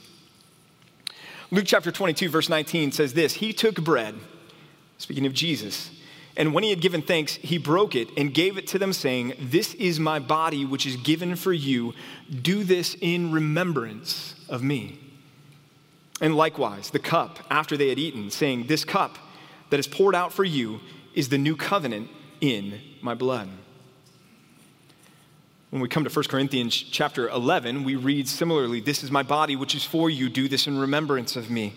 Luke 1.53 1.65
chapter 1.67 1.91
22, 1.91 2.29
verse 2.29 2.47
19 2.47 2.93
says 2.93 3.13
this 3.13 3.33
He 3.33 3.51
took 3.51 3.75
bread, 3.83 4.15
speaking 4.97 5.25
of 5.25 5.33
Jesus, 5.33 5.91
and 6.37 6.53
when 6.53 6.63
he 6.63 6.69
had 6.69 6.79
given 6.79 7.01
thanks, 7.01 7.35
he 7.35 7.57
broke 7.57 7.93
it 7.93 8.09
and 8.15 8.33
gave 8.33 8.57
it 8.57 8.67
to 8.67 8.79
them, 8.79 8.93
saying, 8.93 9.33
This 9.37 9.73
is 9.73 9.99
my 9.99 10.19
body, 10.19 10.65
which 10.65 10.85
is 10.85 10.95
given 10.95 11.35
for 11.35 11.51
you. 11.51 11.93
Do 12.41 12.63
this 12.63 12.95
in 13.01 13.33
remembrance 13.33 14.35
of 14.47 14.63
me. 14.63 14.97
And 16.21 16.35
likewise, 16.35 16.91
the 16.91 16.99
cup 16.99 17.39
after 17.49 17.75
they 17.75 17.89
had 17.89 17.99
eaten, 17.99 18.29
saying, 18.29 18.67
This 18.67 18.85
cup 18.85 19.17
that 19.71 19.79
is 19.79 19.87
poured 19.87 20.15
out 20.15 20.31
for 20.31 20.45
you 20.45 20.79
is 21.13 21.27
the 21.27 21.37
new 21.37 21.57
covenant 21.57 22.09
in 22.39 22.79
my 23.01 23.13
blood. 23.13 23.49
When 25.71 25.81
we 25.81 25.87
come 25.87 26.03
to 26.03 26.09
1 26.09 26.25
Corinthians 26.25 26.75
chapter 26.75 27.29
11, 27.29 27.85
we 27.85 27.95
read 27.95 28.27
similarly, 28.27 28.81
This 28.81 29.03
is 29.03 29.09
my 29.09 29.23
body, 29.23 29.55
which 29.55 29.73
is 29.73 29.85
for 29.85 30.09
you. 30.09 30.27
Do 30.27 30.49
this 30.49 30.67
in 30.67 30.77
remembrance 30.77 31.37
of 31.37 31.49
me. 31.49 31.73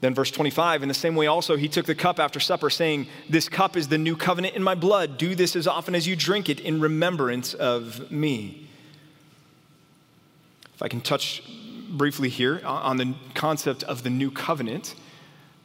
Then, 0.00 0.14
verse 0.14 0.30
25, 0.30 0.82
in 0.82 0.88
the 0.88 0.94
same 0.94 1.14
way 1.14 1.26
also, 1.26 1.56
he 1.56 1.68
took 1.68 1.84
the 1.84 1.94
cup 1.94 2.18
after 2.18 2.40
supper, 2.40 2.70
saying, 2.70 3.06
This 3.28 3.50
cup 3.50 3.76
is 3.76 3.88
the 3.88 3.98
new 3.98 4.16
covenant 4.16 4.56
in 4.56 4.62
my 4.62 4.74
blood. 4.74 5.18
Do 5.18 5.34
this 5.34 5.56
as 5.56 5.66
often 5.66 5.94
as 5.94 6.06
you 6.06 6.16
drink 6.16 6.48
it 6.48 6.58
in 6.58 6.80
remembrance 6.80 7.52
of 7.52 8.10
me. 8.10 8.66
If 10.74 10.82
I 10.82 10.88
can 10.88 11.02
touch 11.02 11.42
briefly 11.90 12.30
here 12.30 12.62
on 12.64 12.96
the 12.96 13.14
concept 13.34 13.82
of 13.82 14.04
the 14.04 14.10
new 14.10 14.30
covenant. 14.30 14.94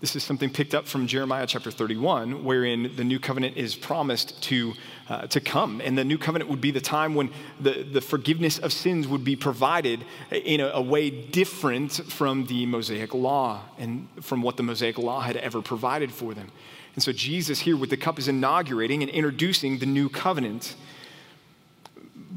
This 0.01 0.15
is 0.15 0.23
something 0.23 0.49
picked 0.49 0.73
up 0.73 0.87
from 0.87 1.05
Jeremiah 1.05 1.45
chapter 1.45 1.69
31, 1.69 2.43
wherein 2.43 2.91
the 2.95 3.03
new 3.03 3.19
covenant 3.19 3.55
is 3.55 3.75
promised 3.75 4.41
to, 4.45 4.73
uh, 5.07 5.27
to 5.27 5.39
come. 5.39 5.79
And 5.79 5.95
the 5.95 6.03
new 6.03 6.17
covenant 6.17 6.49
would 6.49 6.59
be 6.59 6.71
the 6.71 6.81
time 6.81 7.13
when 7.13 7.29
the, 7.59 7.83
the 7.83 8.01
forgiveness 8.01 8.57
of 8.57 8.73
sins 8.73 9.07
would 9.07 9.23
be 9.23 9.35
provided 9.35 10.03
in 10.31 10.59
a, 10.59 10.69
a 10.69 10.81
way 10.81 11.11
different 11.11 11.91
from 11.91 12.47
the 12.47 12.65
Mosaic 12.65 13.13
law 13.13 13.61
and 13.77 14.07
from 14.21 14.41
what 14.41 14.57
the 14.57 14.63
Mosaic 14.63 14.97
law 14.97 15.19
had 15.21 15.37
ever 15.37 15.61
provided 15.61 16.11
for 16.11 16.33
them. 16.33 16.51
And 16.95 17.03
so 17.03 17.11
Jesus 17.11 17.59
here 17.59 17.77
with 17.77 17.91
the 17.91 17.97
cup 17.97 18.17
is 18.17 18.27
inaugurating 18.27 19.03
and 19.03 19.11
introducing 19.11 19.77
the 19.77 19.85
new 19.85 20.09
covenant. 20.09 20.75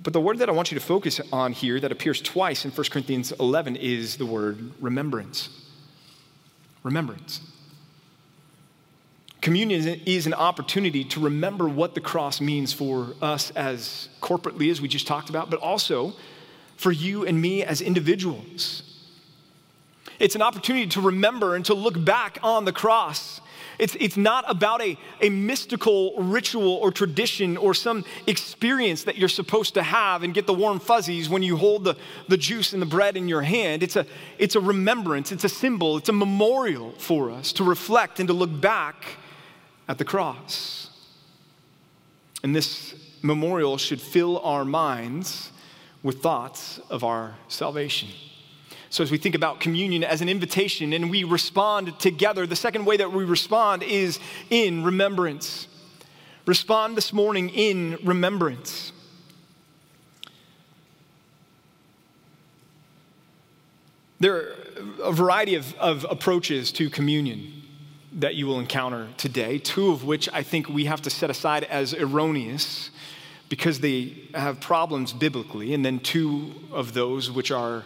But 0.03 0.13
the 0.13 0.21
word 0.21 0.37
that 0.41 0.51
I 0.51 0.53
want 0.53 0.71
you 0.71 0.79
to 0.79 0.85
focus 0.85 1.19
on 1.33 1.53
here 1.53 1.81
that 1.81 1.91
appears 1.91 2.21
twice 2.21 2.67
in 2.67 2.73
1 2.73 2.87
Corinthians 2.91 3.33
11 3.33 3.77
is 3.77 4.19
the 4.19 4.27
word 4.27 4.73
remembrance. 4.83 5.49
Remembrance. 6.83 7.41
Communion 9.45 10.01
is 10.07 10.27
an 10.27 10.33
opportunity 10.33 11.05
to 11.05 11.21
remember 11.21 11.69
what 11.69 11.95
the 11.95 12.01
cross 12.01 12.41
means 12.41 12.73
for 12.73 13.09
us 13.21 13.51
as 13.51 14.09
corporately, 14.23 14.71
as 14.71 14.81
we 14.81 14.89
just 14.89 15.07
talked 15.07 15.29
about, 15.29 15.51
but 15.51 15.61
also 15.61 16.15
for 16.79 16.91
you 16.91 17.27
and 17.27 17.43
me 17.43 17.63
as 17.63 17.83
individuals. 17.83 18.83
It's 20.19 20.35
an 20.35 20.41
opportunity 20.41 20.87
to 20.87 21.03
remember 21.03 21.57
and 21.57 21.65
to 21.67 21.75
look 21.75 22.03
back 22.03 22.39
on 22.43 22.65
the 22.65 22.73
cross. 22.73 23.43
It's, 23.79 23.95
it's 24.01 24.17
not 24.17 24.47
about 24.49 24.81
a, 24.81 24.97
a 25.21 25.29
mystical 25.29 26.15
ritual 26.17 26.77
or 26.77 26.91
tradition 26.91 27.59
or 27.59 27.75
some 27.75 28.07
experience 28.27 29.05
that 29.05 29.19
you're 29.19 29.29
supposed 29.29 29.75
to 29.75 29.83
have 29.83 30.23
and 30.23 30.33
get 30.33 30.47
the 30.47 30.55
warm 30.55 30.81
fuzzies 30.81 31.29
when 31.29 31.43
you 31.43 31.59
hold 31.59 31.85
the, 31.85 31.99
the 32.29 32.39
juice 32.39 32.73
and 32.73 32.81
the 32.81 32.87
bread 32.87 33.15
in 33.15 33.29
your 33.29 33.43
hand. 33.43 33.83
It's 33.83 33.97
a, 33.97 34.07
it's 34.39 34.57
a 34.57 34.61
remembrance, 34.61 35.33
it's 35.33 35.45
a 35.45 35.51
symbol, 35.51 35.99
it's 35.99 36.09
a 36.09 36.15
memorial 36.15 36.93
for 36.93 37.31
us 37.31 37.53
to 37.53 37.65
reflect 37.65 38.21
and 38.21 38.29
to 38.29 38.33
look 38.33 38.59
back 38.59 39.19
at 39.89 39.99
the 39.99 40.05
cross. 40.05 40.91
And 42.43 42.55
this 42.55 42.95
memorial 43.23 43.79
should 43.79 44.01
fill 44.01 44.39
our 44.41 44.65
minds 44.65 45.51
with 46.03 46.21
thoughts 46.21 46.79
of 46.91 47.03
our 47.03 47.35
salvation. 47.49 48.11
So, 48.91 49.03
as 49.03 49.11
we 49.11 49.19
think 49.19 49.35
about 49.35 49.59
communion 49.59 50.05
as 50.05 50.21
an 50.21 50.29
invitation 50.29 50.93
and 50.93 51.11
we 51.11 51.25
respond 51.25 51.99
together, 51.99 52.47
the 52.47 52.55
second 52.55 52.85
way 52.85 52.97
that 52.99 53.13
we 53.13 53.25
respond 53.25 53.83
is 53.83 54.21
in 54.51 54.85
remembrance. 54.85 55.67
Respond 56.47 56.97
this 56.97 57.13
morning 57.13 57.49
in 57.49 57.99
remembrance. 58.05 58.93
There 64.21 64.37
are 64.37 64.55
a 65.03 65.13
variety 65.13 65.57
of, 65.57 65.75
of 65.75 66.07
approaches 66.09 66.71
to 66.73 66.89
communion 66.89 67.64
that 68.15 68.35
you 68.35 68.47
will 68.47 68.61
encounter 68.61 69.09
today, 69.17 69.59
two 69.59 69.91
of 69.91 70.05
which 70.05 70.29
I 70.33 70.43
think 70.43 70.69
we 70.69 70.85
have 70.85 71.03
to 71.03 71.11
set 71.11 71.31
aside 71.31 71.65
as 71.65 71.93
erroneous 71.95 72.91
because 73.49 73.81
they 73.81 74.17
have 74.35 74.61
problems 74.61 75.13
biblically, 75.13 75.75
and 75.75 75.85
then 75.85 75.99
two 75.99 76.53
of 76.73 76.95
those 76.95 77.31
which 77.31 77.51
are 77.51 77.85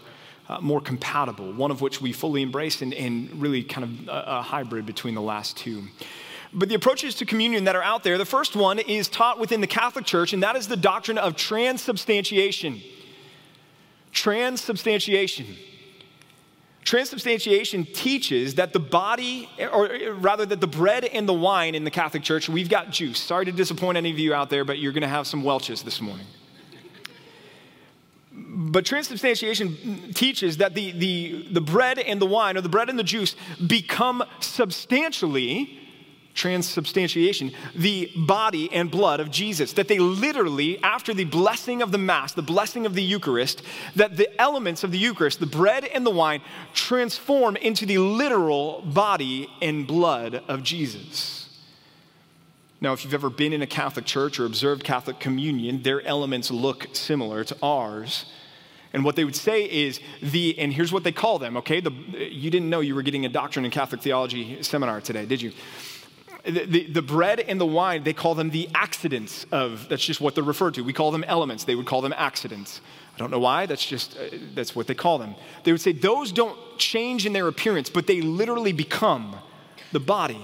uh, 0.48 0.60
more 0.60 0.80
compatible, 0.80 1.52
one 1.52 1.70
of 1.70 1.80
which 1.80 2.00
we 2.00 2.12
fully 2.12 2.42
embrace 2.42 2.80
and, 2.80 2.94
and 2.94 3.40
really 3.40 3.62
kind 3.62 3.84
of 3.84 4.08
a, 4.08 4.38
a 4.38 4.42
hybrid 4.42 4.86
between 4.86 5.14
the 5.14 5.20
last 5.20 5.56
two. 5.56 5.84
But 6.52 6.68
the 6.68 6.74
approaches 6.74 7.14
to 7.16 7.26
communion 7.26 7.64
that 7.64 7.76
are 7.76 7.82
out 7.82 8.04
there, 8.04 8.16
the 8.16 8.24
first 8.24 8.56
one 8.56 8.78
is 8.78 9.08
taught 9.08 9.38
within 9.38 9.60
the 9.60 9.66
Catholic 9.66 10.06
Church, 10.06 10.32
and 10.32 10.42
that 10.42 10.56
is 10.56 10.68
the 10.68 10.76
doctrine 10.76 11.18
of 11.18 11.36
transubstantiation. 11.36 12.80
Transubstantiation. 14.12 15.46
Transubstantiation 16.88 17.84
teaches 17.84 18.54
that 18.54 18.72
the 18.72 18.80
body, 18.80 19.46
or 19.70 19.90
rather, 20.14 20.46
that 20.46 20.58
the 20.58 20.66
bread 20.66 21.04
and 21.04 21.28
the 21.28 21.34
wine 21.34 21.74
in 21.74 21.84
the 21.84 21.90
Catholic 21.90 22.22
Church, 22.22 22.48
we've 22.48 22.70
got 22.70 22.90
juice. 22.90 23.18
Sorry 23.18 23.44
to 23.44 23.52
disappoint 23.52 23.98
any 23.98 24.10
of 24.10 24.18
you 24.18 24.32
out 24.32 24.48
there, 24.48 24.64
but 24.64 24.78
you're 24.78 24.92
going 24.92 25.02
to 25.02 25.06
have 25.06 25.26
some 25.26 25.44
Welch's 25.44 25.82
this 25.82 26.00
morning. 26.00 26.24
But 28.32 28.86
transubstantiation 28.86 30.14
teaches 30.14 30.56
that 30.56 30.74
the, 30.74 30.92
the, 30.92 31.48
the 31.50 31.60
bread 31.60 31.98
and 31.98 32.22
the 32.22 32.26
wine, 32.26 32.56
or 32.56 32.62
the 32.62 32.70
bread 32.70 32.88
and 32.88 32.98
the 32.98 33.04
juice, 33.04 33.36
become 33.66 34.24
substantially 34.40 35.77
transubstantiation, 36.34 37.52
the 37.74 38.10
body 38.14 38.72
and 38.72 38.90
blood 38.90 39.20
of 39.20 39.30
Jesus. 39.30 39.72
That 39.72 39.88
they 39.88 39.98
literally, 39.98 40.82
after 40.82 41.12
the 41.12 41.24
blessing 41.24 41.82
of 41.82 41.92
the 41.92 41.98
Mass, 41.98 42.32
the 42.32 42.42
blessing 42.42 42.86
of 42.86 42.94
the 42.94 43.02
Eucharist, 43.02 43.62
that 43.96 44.16
the 44.16 44.40
elements 44.40 44.84
of 44.84 44.92
the 44.92 44.98
Eucharist, 44.98 45.40
the 45.40 45.46
bread 45.46 45.84
and 45.84 46.06
the 46.06 46.10
wine, 46.10 46.40
transform 46.74 47.56
into 47.56 47.86
the 47.86 47.98
literal 47.98 48.82
body 48.82 49.50
and 49.60 49.86
blood 49.86 50.42
of 50.48 50.62
Jesus. 50.62 51.38
Now, 52.80 52.92
if 52.92 53.04
you've 53.04 53.14
ever 53.14 53.30
been 53.30 53.52
in 53.52 53.62
a 53.62 53.66
Catholic 53.66 54.04
church 54.04 54.38
or 54.38 54.46
observed 54.46 54.84
Catholic 54.84 55.18
communion, 55.18 55.82
their 55.82 56.00
elements 56.06 56.50
look 56.50 56.86
similar 56.92 57.42
to 57.42 57.56
ours. 57.60 58.26
And 58.92 59.04
what 59.04 59.16
they 59.16 59.24
would 59.24 59.36
say 59.36 59.64
is 59.64 60.00
the, 60.22 60.58
and 60.58 60.72
here's 60.72 60.92
what 60.92 61.04
they 61.04 61.12
call 61.12 61.38
them, 61.38 61.56
okay? 61.58 61.80
The, 61.80 61.90
you 61.90 62.50
didn't 62.50 62.70
know 62.70 62.80
you 62.80 62.94
were 62.94 63.02
getting 63.02 63.26
a 63.26 63.28
doctrine 63.28 63.64
in 63.64 63.70
Catholic 63.70 64.00
theology 64.00 64.62
seminar 64.62 65.00
today, 65.00 65.26
did 65.26 65.42
you? 65.42 65.52
The, 66.48 66.86
the, 66.86 67.02
bread 67.02 67.40
and 67.40 67.60
the 67.60 67.66
wine, 67.66 68.04
they 68.04 68.14
call 68.14 68.34
them 68.34 68.48
the 68.48 68.70
accidents 68.74 69.44
of, 69.52 69.86
that's 69.90 70.04
just 70.04 70.18
what 70.20 70.34
they're 70.34 70.42
referred 70.42 70.74
to. 70.74 70.82
We 70.82 70.94
call 70.94 71.10
them 71.10 71.22
elements, 71.24 71.64
they 71.64 71.74
would 71.74 71.84
call 71.84 72.00
them 72.00 72.14
accidents. 72.16 72.80
I 73.14 73.18
don't 73.18 73.30
know 73.30 73.38
why, 73.38 73.66
that's 73.66 73.84
just, 73.84 74.16
uh, 74.16 74.36
that's 74.54 74.74
what 74.74 74.86
they 74.86 74.94
call 74.94 75.18
them. 75.18 75.34
They 75.64 75.72
would 75.72 75.80
say 75.80 75.92
those 75.92 76.32
don't 76.32 76.58
change 76.78 77.26
in 77.26 77.34
their 77.34 77.48
appearance, 77.48 77.90
but 77.90 78.06
they 78.06 78.22
literally 78.22 78.72
become 78.72 79.36
the 79.92 80.00
body 80.00 80.40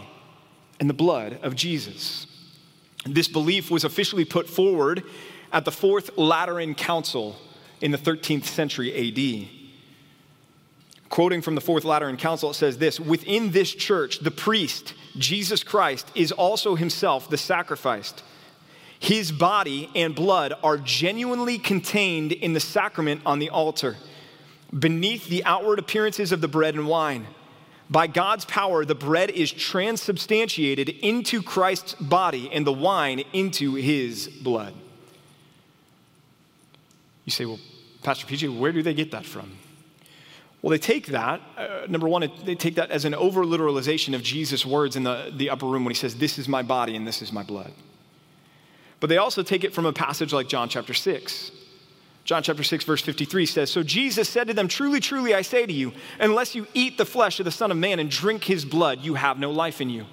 and 0.78 0.90
the 0.90 0.94
blood 0.94 1.38
of 1.42 1.54
Jesus. 1.54 2.26
This 3.06 3.28
belief 3.28 3.70
was 3.70 3.84
officially 3.84 4.24
put 4.24 4.48
forward 4.48 5.04
at 5.52 5.64
the 5.64 5.72
Fourth 5.72 6.16
Lateran 6.18 6.74
Council 6.74 7.36
in 7.80 7.92
the 7.92 7.98
13th 7.98 8.44
century 8.44 8.92
AD. 8.92 9.48
Quoting 11.14 11.42
from 11.42 11.54
the 11.54 11.60
Fourth 11.60 11.84
Lateran 11.84 12.16
Council, 12.16 12.50
it 12.50 12.54
says 12.54 12.78
this 12.78 12.98
Within 12.98 13.52
this 13.52 13.72
church, 13.72 14.18
the 14.18 14.32
priest, 14.32 14.94
Jesus 15.16 15.62
Christ, 15.62 16.10
is 16.16 16.32
also 16.32 16.74
himself 16.74 17.30
the 17.30 17.38
sacrificed. 17.38 18.24
His 18.98 19.30
body 19.30 19.88
and 19.94 20.12
blood 20.12 20.54
are 20.64 20.76
genuinely 20.76 21.56
contained 21.56 22.32
in 22.32 22.52
the 22.52 22.58
sacrament 22.58 23.20
on 23.24 23.38
the 23.38 23.48
altar, 23.48 23.96
beneath 24.76 25.28
the 25.28 25.44
outward 25.44 25.78
appearances 25.78 26.32
of 26.32 26.40
the 26.40 26.48
bread 26.48 26.74
and 26.74 26.88
wine. 26.88 27.28
By 27.88 28.08
God's 28.08 28.44
power, 28.44 28.84
the 28.84 28.96
bread 28.96 29.30
is 29.30 29.52
transubstantiated 29.52 30.88
into 30.88 31.44
Christ's 31.44 31.94
body 31.94 32.50
and 32.52 32.66
the 32.66 32.72
wine 32.72 33.22
into 33.32 33.76
his 33.76 34.26
blood. 34.26 34.74
You 37.24 37.30
say, 37.30 37.44
well, 37.44 37.60
Pastor 38.02 38.26
PJ, 38.26 38.58
where 38.58 38.72
do 38.72 38.82
they 38.82 38.94
get 38.94 39.12
that 39.12 39.24
from? 39.24 39.58
Well, 40.64 40.70
they 40.70 40.78
take 40.78 41.08
that, 41.08 41.42
uh, 41.58 41.86
number 41.90 42.08
one, 42.08 42.26
they 42.46 42.54
take 42.54 42.76
that 42.76 42.90
as 42.90 43.04
an 43.04 43.14
over 43.14 43.44
literalization 43.44 44.14
of 44.14 44.22
Jesus' 44.22 44.64
words 44.64 44.96
in 44.96 45.02
the, 45.02 45.30
the 45.36 45.50
upper 45.50 45.66
room 45.66 45.84
when 45.84 45.90
he 45.90 45.94
says, 45.94 46.16
This 46.16 46.38
is 46.38 46.48
my 46.48 46.62
body 46.62 46.96
and 46.96 47.06
this 47.06 47.20
is 47.20 47.34
my 47.34 47.42
blood. 47.42 47.70
But 48.98 49.10
they 49.10 49.18
also 49.18 49.42
take 49.42 49.62
it 49.62 49.74
from 49.74 49.84
a 49.84 49.92
passage 49.92 50.32
like 50.32 50.48
John 50.48 50.70
chapter 50.70 50.94
6. 50.94 51.50
John 52.24 52.42
chapter 52.42 52.62
6, 52.62 52.82
verse 52.84 53.02
53 53.02 53.44
says, 53.44 53.70
So 53.70 53.82
Jesus 53.82 54.26
said 54.26 54.46
to 54.46 54.54
them, 54.54 54.66
Truly, 54.66 55.00
truly, 55.00 55.34
I 55.34 55.42
say 55.42 55.66
to 55.66 55.72
you, 55.72 55.92
unless 56.18 56.54
you 56.54 56.66
eat 56.72 56.96
the 56.96 57.04
flesh 57.04 57.38
of 57.40 57.44
the 57.44 57.50
Son 57.50 57.70
of 57.70 57.76
Man 57.76 57.98
and 57.98 58.10
drink 58.10 58.44
his 58.44 58.64
blood, 58.64 59.00
you 59.02 59.16
have 59.16 59.38
no 59.38 59.50
life 59.50 59.82
in 59.82 59.90
you. 59.90 60.06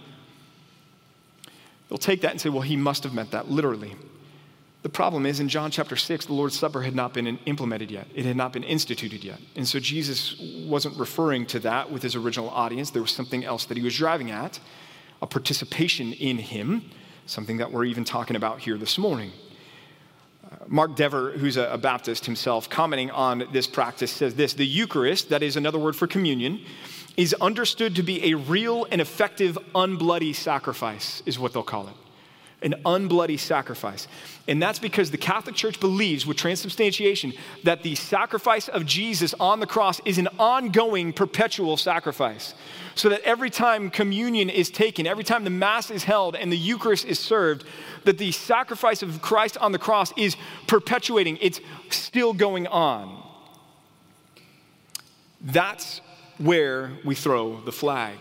They'll 1.87 1.97
take 1.97 2.19
that 2.23 2.31
and 2.31 2.41
say, 2.41 2.49
Well, 2.49 2.59
he 2.59 2.75
must 2.75 3.05
have 3.05 3.13
meant 3.13 3.31
that 3.31 3.49
literally. 3.49 3.95
The 4.83 4.89
problem 4.89 5.27
is 5.27 5.39
in 5.39 5.47
John 5.47 5.69
chapter 5.69 5.95
6, 5.95 6.25
the 6.25 6.33
Lord's 6.33 6.57
Supper 6.57 6.81
had 6.81 6.95
not 6.95 7.13
been 7.13 7.37
implemented 7.45 7.91
yet. 7.91 8.07
It 8.15 8.25
had 8.25 8.35
not 8.35 8.51
been 8.51 8.63
instituted 8.63 9.23
yet. 9.23 9.39
And 9.55 9.67
so 9.67 9.79
Jesus 9.79 10.35
wasn't 10.65 10.97
referring 10.97 11.45
to 11.47 11.59
that 11.59 11.91
with 11.91 12.01
his 12.01 12.15
original 12.15 12.49
audience. 12.49 12.89
There 12.89 13.01
was 13.01 13.11
something 13.11 13.45
else 13.45 13.65
that 13.65 13.77
he 13.77 13.83
was 13.83 13.95
driving 13.95 14.31
at, 14.31 14.59
a 15.21 15.27
participation 15.27 16.13
in 16.13 16.39
him, 16.39 16.89
something 17.27 17.57
that 17.57 17.71
we're 17.71 17.85
even 17.85 18.03
talking 18.03 18.35
about 18.35 18.59
here 18.59 18.75
this 18.75 18.97
morning. 18.97 19.31
Uh, 20.43 20.55
Mark 20.67 20.95
Dever, 20.95 21.33
who's 21.33 21.57
a, 21.57 21.69
a 21.71 21.77
Baptist 21.77 22.25
himself, 22.25 22.67
commenting 22.67 23.11
on 23.11 23.47
this 23.53 23.67
practice, 23.67 24.11
says 24.11 24.33
this 24.33 24.55
The 24.55 24.65
Eucharist, 24.65 25.29
that 25.29 25.43
is 25.43 25.57
another 25.57 25.77
word 25.77 25.95
for 25.95 26.07
communion, 26.07 26.59
is 27.15 27.35
understood 27.35 27.95
to 27.97 28.03
be 28.03 28.31
a 28.31 28.35
real 28.35 28.87
and 28.91 28.99
effective 28.99 29.59
unbloody 29.75 30.33
sacrifice, 30.33 31.21
is 31.27 31.37
what 31.37 31.53
they'll 31.53 31.61
call 31.61 31.87
it 31.87 31.93
an 32.61 32.75
unbloody 32.85 33.39
sacrifice. 33.39 34.07
And 34.47 34.61
that's 34.61 34.79
because 34.79 35.11
the 35.11 35.17
Catholic 35.17 35.55
Church 35.55 35.79
believes 35.79 36.25
with 36.25 36.37
transubstantiation 36.37 37.33
that 37.63 37.83
the 37.83 37.95
sacrifice 37.95 38.67
of 38.67 38.85
Jesus 38.85 39.33
on 39.39 39.59
the 39.59 39.67
cross 39.67 39.99
is 40.05 40.17
an 40.17 40.27
ongoing, 40.39 41.13
perpetual 41.13 41.77
sacrifice. 41.77 42.53
So 42.95 43.09
that 43.09 43.21
every 43.21 43.49
time 43.49 43.89
communion 43.89 44.49
is 44.49 44.69
taken, 44.69 45.07
every 45.07 45.23
time 45.23 45.43
the 45.43 45.49
Mass 45.49 45.89
is 45.89 46.03
held 46.03 46.35
and 46.35 46.51
the 46.51 46.57
Eucharist 46.57 47.05
is 47.05 47.19
served, 47.19 47.65
that 48.03 48.17
the 48.17 48.31
sacrifice 48.31 49.01
of 49.01 49.21
Christ 49.21 49.57
on 49.57 49.71
the 49.71 49.79
cross 49.79 50.11
is 50.17 50.35
perpetuating, 50.67 51.37
it's 51.41 51.61
still 51.89 52.33
going 52.33 52.67
on. 52.67 53.23
That's 55.39 56.01
where 56.37 56.91
we 57.05 57.15
throw 57.15 57.61
the 57.61 57.71
flag. 57.71 58.17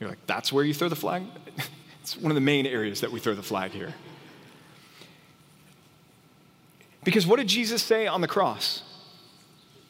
You're 0.00 0.08
like, 0.08 0.26
that's 0.26 0.52
where 0.52 0.64
you 0.64 0.74
throw 0.74 0.88
the 0.88 0.96
flag? 0.96 1.24
It's 2.10 2.20
one 2.20 2.32
of 2.32 2.34
the 2.34 2.40
main 2.40 2.66
areas 2.66 3.02
that 3.02 3.12
we 3.12 3.20
throw 3.20 3.34
the 3.34 3.42
flag 3.42 3.70
here. 3.70 3.94
Because 7.04 7.24
what 7.24 7.36
did 7.36 7.46
Jesus 7.46 7.84
say 7.84 8.08
on 8.08 8.20
the 8.20 8.26
cross 8.26 8.82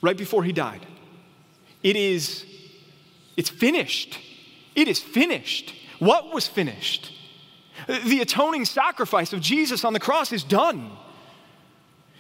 right 0.03 0.17
before 0.19 0.45
he 0.45 0.53
died? 0.53 0.85
It 1.83 1.97
is, 1.97 2.45
it's 3.39 3.49
finished. 3.49 4.19
It 4.75 4.87
is 4.87 5.01
finished. 5.01 5.75
What 5.99 6.35
was 6.35 6.47
finished? 6.47 7.11
The 7.87 8.21
atoning 8.21 8.67
sacrifice 8.67 9.33
of 9.33 9.41
Jesus 9.41 9.83
on 9.83 9.95
the 9.95 10.01
cross 10.01 10.31
is 10.31 10.45
done. 10.45 10.91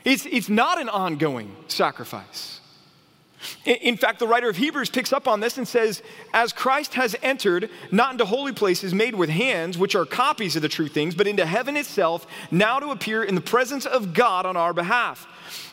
It's, 0.06 0.24
it's 0.24 0.48
not 0.48 0.80
an 0.80 0.88
ongoing 0.88 1.54
sacrifice. 1.68 2.59
In 3.64 3.96
fact, 3.96 4.18
the 4.18 4.26
writer 4.26 4.48
of 4.48 4.56
Hebrews 4.56 4.90
picks 4.90 5.12
up 5.12 5.26
on 5.26 5.40
this 5.40 5.56
and 5.58 5.66
says, 5.66 6.02
As 6.32 6.52
Christ 6.52 6.94
has 6.94 7.16
entered 7.22 7.70
not 7.90 8.12
into 8.12 8.24
holy 8.24 8.52
places 8.52 8.92
made 8.92 9.14
with 9.14 9.30
hands, 9.30 9.78
which 9.78 9.94
are 9.94 10.04
copies 10.04 10.56
of 10.56 10.62
the 10.62 10.68
true 10.68 10.88
things, 10.88 11.14
but 11.14 11.26
into 11.26 11.46
heaven 11.46 11.76
itself, 11.76 12.26
now 12.50 12.78
to 12.78 12.90
appear 12.90 13.22
in 13.22 13.34
the 13.34 13.40
presence 13.40 13.86
of 13.86 14.12
God 14.12 14.46
on 14.46 14.56
our 14.56 14.72
behalf. 14.74 15.26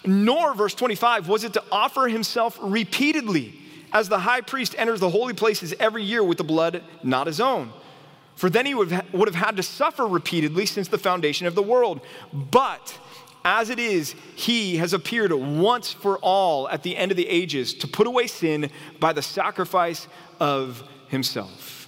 Nor, 0.05 0.53
verse 0.53 0.75
25, 0.75 1.27
was 1.27 1.43
it 1.43 1.53
to 1.53 1.63
offer 1.71 2.07
himself 2.07 2.57
repeatedly 2.61 3.53
as 3.91 4.09
the 4.09 4.19
high 4.19 4.41
priest 4.41 4.75
enters 4.77 4.99
the 4.99 5.09
holy 5.09 5.33
places 5.33 5.73
every 5.79 6.03
year 6.03 6.23
with 6.23 6.37
the 6.37 6.43
blood 6.43 6.83
not 7.03 7.27
his 7.27 7.39
own. 7.39 7.71
For 8.35 8.49
then 8.49 8.65
he 8.67 8.75
would 8.75 8.91
have 8.91 9.35
had 9.35 9.57
to 9.57 9.63
suffer 9.63 10.05
repeatedly 10.05 10.67
since 10.67 10.87
the 10.87 10.99
foundation 10.99 11.47
of 11.47 11.55
the 11.55 11.63
world. 11.63 12.01
But 12.31 12.97
as 13.47 13.69
it 13.69 13.79
is, 13.79 14.13
he 14.35 14.75
has 14.75 14.91
appeared 14.91 15.31
once 15.31 15.93
for 15.93 16.17
all 16.17 16.67
at 16.67 16.83
the 16.83 16.97
end 16.97 17.11
of 17.11 17.17
the 17.17 17.27
ages 17.29 17.73
to 17.75 17.87
put 17.87 18.05
away 18.05 18.27
sin 18.27 18.69
by 18.99 19.13
the 19.13 19.21
sacrifice 19.21 20.05
of 20.37 20.83
himself. 21.07 21.87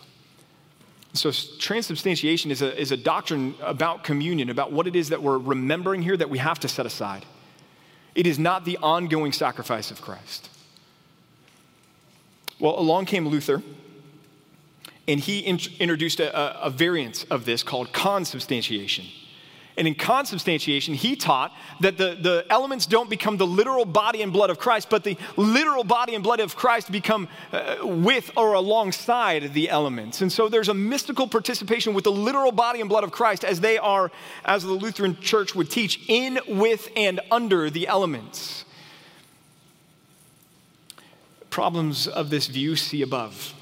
So, 1.12 1.32
transubstantiation 1.32 2.50
is 2.50 2.62
a, 2.62 2.80
is 2.80 2.93
a 2.93 2.98
doctrine 2.98 3.56
about 3.62 4.06
communion, 4.06 4.50
about 4.50 4.72
what 4.72 4.88
it 4.88 4.95
is 4.95 5.10
that 5.10 5.22
we're 5.22 5.38
remembering 5.38 6.02
here 6.02 6.15
that 6.15 6.30
we 6.30 6.38
have 6.38 6.60
to 6.60 6.69
set 6.69 6.86
aside. 6.86 7.26
It 8.15 8.26
is 8.26 8.39
not 8.39 8.63
the 8.63 8.78
ongoing 8.78 9.34
sacrifice 9.34 9.91
of 9.91 10.02
Christ. 10.02 10.50
Well, 12.58 12.80
along 12.80 13.06
came 13.06 13.28
Luther, 13.28 13.62
and 15.10 15.19
he 15.19 15.39
in- 15.39 15.60
introduced 15.80 16.22
a, 16.22 16.63
a 16.63 16.69
variant 16.69 17.26
of 17.30 17.43
this 17.43 17.63
called 17.63 17.91
consubstantiation. 17.91 19.08
And 19.79 19.87
in 19.87 19.95
consubstantiation, 19.95 20.93
he 20.93 21.15
taught 21.15 21.53
that 21.79 21.97
the, 21.97 22.17
the 22.19 22.45
elements 22.49 22.85
don't 22.85 23.09
become 23.09 23.37
the 23.37 23.47
literal 23.47 23.85
body 23.85 24.21
and 24.21 24.33
blood 24.33 24.49
of 24.49 24.59
Christ, 24.59 24.89
but 24.89 25.05
the 25.05 25.17
literal 25.37 25.85
body 25.85 26.15
and 26.15 26.23
blood 26.23 26.41
of 26.41 26.53
Christ 26.53 26.91
become 26.91 27.29
uh, 27.53 27.77
with 27.81 28.29
or 28.35 28.55
alongside 28.55 29.53
the 29.53 29.69
elements. 29.69 30.19
And 30.19 30.29
so 30.29 30.49
there's 30.49 30.67
a 30.67 30.73
mystical 30.73 31.29
participation 31.29 31.93
with 31.93 32.03
the 32.03 32.11
literal 32.11 32.51
body 32.51 32.81
and 32.81 32.89
blood 32.89 33.05
of 33.05 33.11
Christ 33.11 33.45
as 33.45 33.61
they 33.61 33.77
are, 33.77 34.11
as 34.43 34.63
the 34.63 34.73
Lutheran 34.73 35.17
Church 35.21 35.55
would 35.55 35.71
teach, 35.71 36.01
in, 36.09 36.41
with, 36.45 36.89
and 36.97 37.21
under 37.31 37.69
the 37.69 37.87
elements. 37.87 38.65
Problems 41.49 42.05
of 42.05 42.29
this 42.29 42.47
view 42.47 42.75
see 42.75 43.01
above 43.01 43.53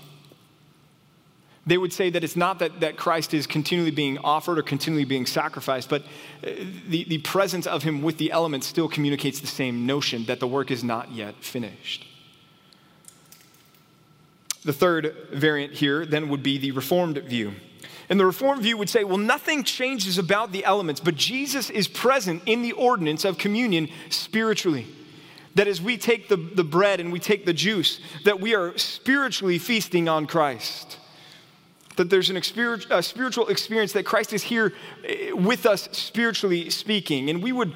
they 1.68 1.78
would 1.78 1.92
say 1.92 2.10
that 2.10 2.24
it's 2.24 2.38
not 2.38 2.60
that, 2.60 2.80
that 2.80 2.96
Christ 2.96 3.34
is 3.34 3.46
continually 3.46 3.92
being 3.92 4.18
offered 4.20 4.58
or 4.58 4.64
continually 4.64 5.04
being 5.04 5.26
sacrificed, 5.26 5.90
but 5.90 6.02
uh, 6.02 6.52
the, 6.88 7.04
the 7.04 7.18
presence 7.20 7.68
of 7.68 7.84
him 7.84 8.02
with 8.02 8.18
the 8.18 8.32
elements 8.32 8.66
still 8.66 8.88
communicates 8.88 9.42
the 9.42 9.48
same 9.48 9.86
notion 9.86 10.26
that 10.26 10.40
the 10.40 10.48
work 10.48 10.72
is 10.72 10.84
not 10.84 11.12
yet 11.12 11.36
finished. 11.44 12.08
The 14.64 14.72
third 14.72 15.14
variant 15.34 15.74
here 15.74 16.06
then 16.06 16.30
would 16.30 16.42
be 16.42 16.58
the 16.58 16.72
Reformed 16.72 17.18
view. 17.18 17.54
And 18.10 18.18
the 18.18 18.26
Reformed 18.26 18.62
view 18.62 18.78
would 18.78 18.90
say, 18.90 19.04
well, 19.04 19.18
nothing 19.18 19.66
changes 19.66 20.18
about 20.18 20.54
the 20.54 20.64
elements, 20.64 21.02
but 21.02 21.16
Jesus 21.16 21.70
is 21.70 21.90
present 21.90 22.44
in 22.46 22.62
the 22.62 22.72
ordinance 22.72 23.26
of 23.26 23.38
communion 23.38 23.90
spiritually. 24.10 24.88
That 25.56 25.68
as 25.68 25.82
we 25.82 25.98
take 25.98 26.30
the, 26.30 26.38
the 26.38 26.64
bread 26.64 27.02
and 27.02 27.12
we 27.12 27.20
take 27.20 27.46
the 27.46 27.54
juice, 27.54 28.00
that 28.24 28.40
we 28.40 28.56
are 28.56 28.78
spiritually 28.78 29.58
feasting 29.58 30.08
on 30.08 30.28
Christ 30.28 30.98
that 31.98 32.10
there's 32.10 32.30
an 32.30 32.38
experience, 32.38 32.88
a 32.90 33.04
spiritual 33.04 33.48
experience 33.48 33.94
that 33.94 34.06
Christ 34.06 34.34
is 34.34 34.44
here 34.44 34.74
eh, 35.06 35.32
with 35.32 35.66
us 35.66 35.90
spiritually 35.92 36.70
speaking. 36.70 37.30
And 37.30 37.44
we 37.44 37.52
would, 37.52 37.74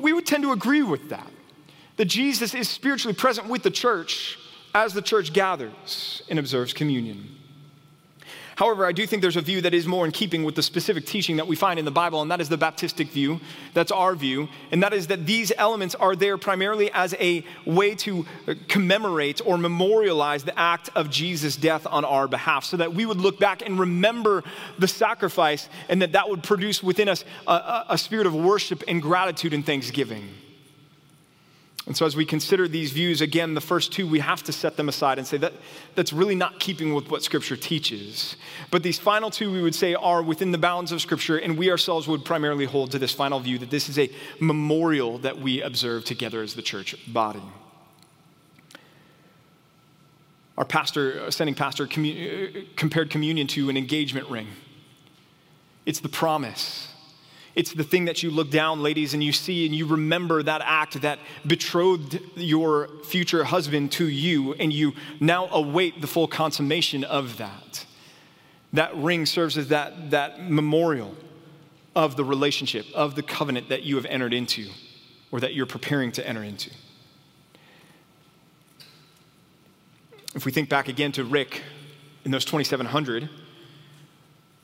we 0.00 0.12
would 0.12 0.26
tend 0.26 0.42
to 0.44 0.52
agree 0.52 0.82
with 0.82 1.10
that. 1.10 1.30
That 1.96 2.06
Jesus 2.06 2.54
is 2.54 2.68
spiritually 2.68 3.14
present 3.14 3.48
with 3.48 3.62
the 3.62 3.70
church 3.70 4.38
as 4.74 4.94
the 4.94 5.02
church 5.02 5.32
gathers 5.32 6.22
and 6.28 6.38
observes 6.38 6.72
communion. 6.72 7.36
However, 8.56 8.86
I 8.86 8.92
do 8.92 9.06
think 9.06 9.22
there's 9.22 9.36
a 9.36 9.40
view 9.40 9.60
that 9.62 9.74
is 9.74 9.86
more 9.86 10.04
in 10.04 10.12
keeping 10.12 10.44
with 10.44 10.54
the 10.54 10.62
specific 10.62 11.06
teaching 11.06 11.36
that 11.36 11.46
we 11.46 11.56
find 11.56 11.78
in 11.78 11.84
the 11.84 11.90
Bible, 11.90 12.22
and 12.22 12.30
that 12.30 12.40
is 12.40 12.48
the 12.48 12.58
Baptistic 12.58 13.08
view. 13.08 13.40
That's 13.72 13.90
our 13.90 14.14
view. 14.14 14.48
And 14.70 14.82
that 14.82 14.92
is 14.92 15.08
that 15.08 15.26
these 15.26 15.52
elements 15.56 15.94
are 15.94 16.14
there 16.14 16.38
primarily 16.38 16.90
as 16.92 17.14
a 17.14 17.44
way 17.66 17.94
to 17.96 18.24
commemorate 18.68 19.40
or 19.44 19.58
memorialize 19.58 20.44
the 20.44 20.58
act 20.58 20.90
of 20.94 21.10
Jesus' 21.10 21.56
death 21.56 21.86
on 21.86 22.04
our 22.04 22.28
behalf, 22.28 22.64
so 22.64 22.76
that 22.76 22.94
we 22.94 23.06
would 23.06 23.18
look 23.18 23.38
back 23.38 23.62
and 23.66 23.78
remember 23.78 24.44
the 24.78 24.88
sacrifice, 24.88 25.68
and 25.88 26.00
that 26.02 26.12
that 26.12 26.28
would 26.28 26.42
produce 26.42 26.82
within 26.82 27.08
us 27.08 27.24
a, 27.46 27.84
a 27.90 27.98
spirit 27.98 28.26
of 28.26 28.34
worship 28.34 28.84
and 28.86 29.02
gratitude 29.02 29.52
and 29.52 29.66
thanksgiving. 29.66 30.28
And 31.86 31.94
so, 31.94 32.06
as 32.06 32.16
we 32.16 32.24
consider 32.24 32.66
these 32.66 32.92
views, 32.92 33.20
again, 33.20 33.52
the 33.52 33.60
first 33.60 33.92
two, 33.92 34.06
we 34.08 34.20
have 34.20 34.42
to 34.44 34.52
set 34.52 34.78
them 34.78 34.88
aside 34.88 35.18
and 35.18 35.26
say 35.26 35.36
that 35.38 35.52
that's 35.94 36.14
really 36.14 36.34
not 36.34 36.58
keeping 36.58 36.94
with 36.94 37.10
what 37.10 37.22
Scripture 37.22 37.58
teaches. 37.58 38.36
But 38.70 38.82
these 38.82 38.98
final 38.98 39.30
two, 39.30 39.52
we 39.52 39.60
would 39.60 39.74
say, 39.74 39.94
are 39.94 40.22
within 40.22 40.50
the 40.50 40.56
bounds 40.56 40.92
of 40.92 41.02
Scripture, 41.02 41.36
and 41.36 41.58
we 41.58 41.70
ourselves 41.70 42.08
would 42.08 42.24
primarily 42.24 42.64
hold 42.64 42.90
to 42.92 42.98
this 42.98 43.12
final 43.12 43.38
view 43.38 43.58
that 43.58 43.68
this 43.68 43.90
is 43.90 43.98
a 43.98 44.10
memorial 44.40 45.18
that 45.18 45.38
we 45.38 45.60
observe 45.60 46.06
together 46.06 46.42
as 46.42 46.54
the 46.54 46.62
church 46.62 46.96
body. 47.12 47.42
Our 50.56 50.64
pastor, 50.64 51.20
uh, 51.20 51.26
ascending 51.26 51.56
pastor, 51.56 51.86
commu- 51.86 52.56
uh, 52.56 52.60
compared 52.76 53.10
communion 53.10 53.46
to 53.48 53.68
an 53.68 53.76
engagement 53.76 54.30
ring. 54.30 54.48
It's 55.84 56.00
the 56.00 56.08
promise 56.08 56.93
it's 57.54 57.72
the 57.72 57.84
thing 57.84 58.06
that 58.06 58.22
you 58.22 58.30
look 58.30 58.50
down, 58.50 58.82
ladies, 58.82 59.14
and 59.14 59.22
you 59.22 59.32
see 59.32 59.64
and 59.64 59.74
you 59.74 59.86
remember 59.86 60.42
that 60.42 60.60
act 60.64 61.00
that 61.02 61.20
betrothed 61.46 62.20
your 62.34 62.88
future 63.04 63.44
husband 63.44 63.92
to 63.92 64.08
you, 64.08 64.54
and 64.54 64.72
you 64.72 64.92
now 65.20 65.46
await 65.48 66.00
the 66.00 66.06
full 66.06 66.26
consummation 66.26 67.04
of 67.04 67.36
that. 67.36 67.86
That 68.72 68.96
ring 68.96 69.24
serves 69.24 69.56
as 69.56 69.68
that, 69.68 70.10
that 70.10 70.50
memorial 70.50 71.14
of 71.94 72.16
the 72.16 72.24
relationship, 72.24 72.86
of 72.92 73.14
the 73.14 73.22
covenant 73.22 73.68
that 73.68 73.84
you 73.84 73.94
have 73.96 74.06
entered 74.06 74.34
into, 74.34 74.68
or 75.30 75.38
that 75.38 75.54
you're 75.54 75.66
preparing 75.66 76.10
to 76.12 76.26
enter 76.26 76.42
into. 76.42 76.70
If 80.34 80.44
we 80.44 80.50
think 80.50 80.68
back 80.68 80.88
again 80.88 81.12
to 81.12 81.22
Rick 81.22 81.62
in 82.24 82.32
those 82.32 82.44
2700, 82.44 83.30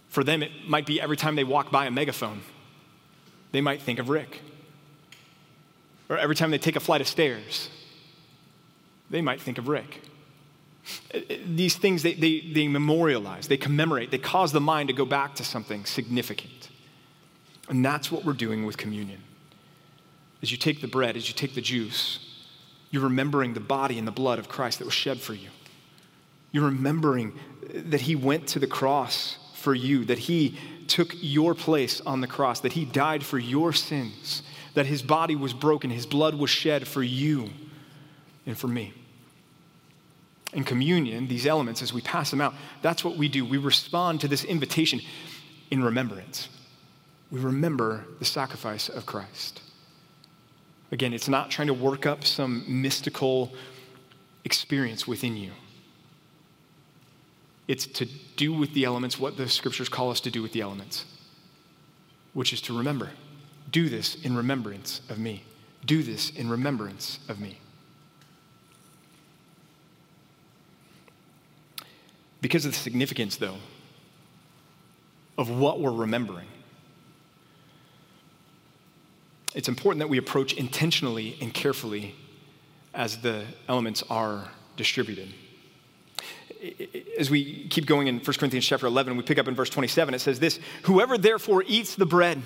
for 0.09 0.25
them 0.25 0.43
it 0.43 0.51
might 0.67 0.87
be 0.87 1.01
every 1.01 1.17
time 1.17 1.37
they 1.37 1.45
walk 1.45 1.71
by 1.71 1.87
a 1.87 1.91
megaphone 1.93 2.43
they 3.53 3.61
might 3.61 3.83
think 3.83 3.99
of 3.99 4.09
Rick. 4.09 4.43
Or 6.09 6.19
every 6.19 6.35
time 6.35 6.51
they 6.51 6.59
take 6.59 6.77
a 6.77 6.81
flight 6.81 7.01
of 7.01 7.09
stairs, 7.09 7.69
they 9.11 9.21
might 9.21 9.41
think 9.41 9.59
of 9.59 9.69
Rick. 9.69 10.03
These 11.47 11.77
things, 11.77 12.03
they, 12.03 12.15
they, 12.15 12.41
they 12.41 12.67
memorialize, 12.69 13.49
they 13.49 13.57
commemorate, 13.57 14.11
they 14.11 14.19
cause 14.19 14.53
the 14.53 14.61
mind 14.61 14.89
to 14.89 14.93
go 14.93 15.05
back 15.05 15.35
to 15.37 15.45
something 15.45 15.85
significant. 15.85 16.69
And 17.69 17.85
that's 17.85 18.11
what 18.11 18.25
we're 18.25 18.33
doing 18.33 18.67
with 18.67 18.77
communion. 18.77 19.23
As 20.43 20.51
you 20.51 20.57
take 20.57 20.81
the 20.81 20.89
bread, 20.89 21.17
as 21.17 21.29
you 21.29 21.35
take 21.35 21.55
the 21.55 21.61
juice, 21.61 22.27
you're 22.91 23.05
remembering 23.05 23.55
the 23.55 23.61
body 23.61 23.99
and 23.99 24.09
the 24.09 24.13
blood 24.13 24.39
of 24.39 24.49
Christ 24.49 24.79
that 24.79 24.85
was 24.85 24.95
shed 24.95 25.21
for 25.21 25.35
you. 25.35 25.51
You're 26.51 26.65
remembering 26.65 27.39
that 27.73 28.01
He 28.01 28.17
went 28.17 28.49
to 28.49 28.59
the 28.59 28.67
cross 28.67 29.37
for 29.55 29.75
you, 29.75 30.05
that 30.07 30.19
He 30.19 30.59
took 30.91 31.15
your 31.21 31.55
place 31.55 32.01
on 32.03 32.21
the 32.21 32.27
cross, 32.27 32.61
that 32.61 32.73
he 32.73 32.85
died 32.85 33.25
for 33.25 33.39
your 33.39 33.73
sins, 33.73 34.43
that 34.75 34.87
his 34.87 35.03
body 35.03 35.37
was 35.37 35.55
broken, 35.55 35.89
his 35.89 36.05
blood 36.05 36.35
was 36.35 36.51
shed 36.51 36.87
for 36.87 37.03
you 37.03 37.49
and 38.45 38.59
for 38.59 38.69
me. 38.69 38.93
In 40.53 40.65
communion, 40.65 41.29
these 41.29 41.47
elements, 41.47 41.81
as 41.81 41.93
we 41.93 42.01
pass 42.01 42.31
them 42.31 42.41
out, 42.41 42.55
that's 42.83 43.05
what 43.05 43.17
we 43.17 43.29
do. 43.29 43.45
We 43.45 43.57
respond 43.57 44.21
to 44.23 44.29
this 44.29 44.43
invitation 44.43 45.01
in 45.71 45.83
remembrance. 45.83 46.49
We 47.31 47.39
remember 47.39 48.05
the 48.19 48.25
sacrifice 48.25 48.89
of 48.89 49.07
Christ. 49.07 49.63
Again, 50.91 51.15
it's 51.15 51.29
not 51.29 51.53
trying 51.53 51.69
to 51.69 51.75
work 51.75 52.05
up 52.05 52.25
some 52.25 52.65
mystical 52.67 53.53
experience 54.45 55.07
within 55.07 55.37
you. 55.37 55.53
It's 57.71 57.87
to 57.87 58.05
do 58.35 58.53
with 58.53 58.75
the 58.75 58.85
elements 58.85 59.17
what 59.17 59.37
the 59.37 59.49
scriptures 59.49 59.89
call 59.89 60.11
us 60.11 60.19
to 60.23 60.31
do 60.33 60.43
with 60.43 60.51
the 60.51 60.61
elements, 60.61 61.05
which 62.33 62.53
is 62.53 62.61
to 62.63 62.77
remember. 62.77 63.11
Do 63.71 63.89
this 63.89 64.17
in 64.17 64.37
remembrance 64.37 65.03
of 65.09 65.21
me. 65.21 65.45
Do 65.87 66.03
this 66.03 66.31
in 66.31 66.51
remembrance 66.51 67.21
of 67.29 67.39
me. 67.39 67.61
Because 72.41 72.65
of 72.65 72.73
the 72.73 72.79
significance, 72.79 73.37
though, 73.37 73.59
of 75.39 75.49
what 75.49 75.79
we're 75.79 75.93
remembering, 75.93 76.49
it's 79.55 79.69
important 79.69 80.01
that 80.01 80.09
we 80.09 80.19
approach 80.19 80.55
intentionally 80.55 81.39
and 81.41 81.55
carefully 81.55 82.17
as 82.95 83.19
the 83.19 83.45
elements 83.69 84.03
are 84.11 84.49
distributed 84.77 85.33
as 87.19 87.31
we 87.31 87.67
keep 87.69 87.87
going 87.87 88.07
in 88.07 88.19
1 88.19 88.25
Corinthians 88.39 88.67
chapter 88.67 88.87
11, 88.87 89.17
we 89.17 89.23
pick 89.23 89.39
up 89.39 89.49
in 89.49 89.55
verse 89.55 89.71
27, 89.71 90.15
it 90.15 90.21
says 90.21 90.39
this 90.39 90.59
Whoever 90.85 91.17
therefore 91.17 91.65
eats 91.67 91.95
the 91.95 92.07
bread 92.07 92.43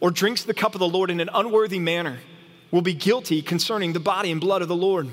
or 0.00 0.10
drinks 0.10 0.44
the 0.44 0.54
cup 0.54 0.74
of 0.74 0.78
the 0.78 0.88
Lord 0.88 1.10
in 1.10 1.20
an 1.20 1.30
unworthy 1.32 1.78
manner 1.78 2.18
will 2.70 2.82
be 2.82 2.94
guilty 2.94 3.42
concerning 3.42 3.92
the 3.92 4.00
body 4.00 4.30
and 4.30 4.40
blood 4.40 4.62
of 4.62 4.68
the 4.68 4.76
Lord. 4.76 5.08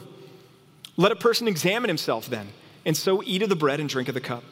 Let 0.97 1.11
a 1.11 1.15
person 1.15 1.47
examine 1.47 1.89
himself 1.89 2.27
then, 2.27 2.49
and 2.85 2.95
so 2.95 3.21
eat 3.23 3.41
of 3.41 3.49
the 3.49 3.55
bread 3.55 3.79
and 3.79 3.89
drink 3.89 4.07
of 4.07 4.13
the 4.13 4.21
cup. 4.21 4.43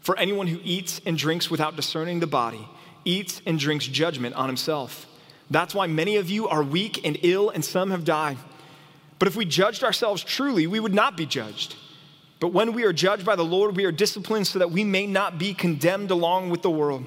For 0.00 0.16
anyone 0.18 0.46
who 0.46 0.60
eats 0.62 1.00
and 1.04 1.18
drinks 1.18 1.50
without 1.50 1.76
discerning 1.76 2.20
the 2.20 2.26
body 2.26 2.66
eats 3.04 3.40
and 3.46 3.58
drinks 3.58 3.86
judgment 3.86 4.34
on 4.34 4.48
himself. 4.48 5.06
That's 5.48 5.74
why 5.74 5.86
many 5.86 6.16
of 6.16 6.28
you 6.28 6.48
are 6.48 6.62
weak 6.62 7.06
and 7.06 7.18
ill, 7.22 7.50
and 7.50 7.64
some 7.64 7.92
have 7.92 8.04
died. 8.04 8.36
But 9.18 9.28
if 9.28 9.36
we 9.36 9.44
judged 9.44 9.84
ourselves 9.84 10.22
truly, 10.22 10.66
we 10.66 10.80
would 10.80 10.94
not 10.94 11.16
be 11.16 11.24
judged. 11.24 11.76
But 12.38 12.48
when 12.48 12.72
we 12.72 12.84
are 12.84 12.92
judged 12.92 13.24
by 13.24 13.36
the 13.36 13.44
Lord, 13.44 13.76
we 13.76 13.84
are 13.84 13.92
disciplined 13.92 14.46
so 14.46 14.58
that 14.58 14.70
we 14.70 14.84
may 14.84 15.06
not 15.06 15.38
be 15.38 15.54
condemned 15.54 16.10
along 16.10 16.50
with 16.50 16.62
the 16.62 16.70
world. 16.70 17.06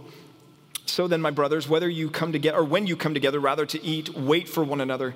So 0.85 1.07
then, 1.07 1.21
my 1.21 1.29
brothers, 1.29 1.69
whether 1.69 1.87
you 1.87 2.09
come 2.09 2.31
together, 2.31 2.57
or 2.57 2.63
when 2.63 2.87
you 2.87 2.95
come 2.95 3.13
together, 3.13 3.39
rather 3.39 3.65
to 3.67 3.83
eat, 3.83 4.15
wait 4.15 4.49
for 4.49 4.63
one 4.63 4.81
another. 4.81 5.13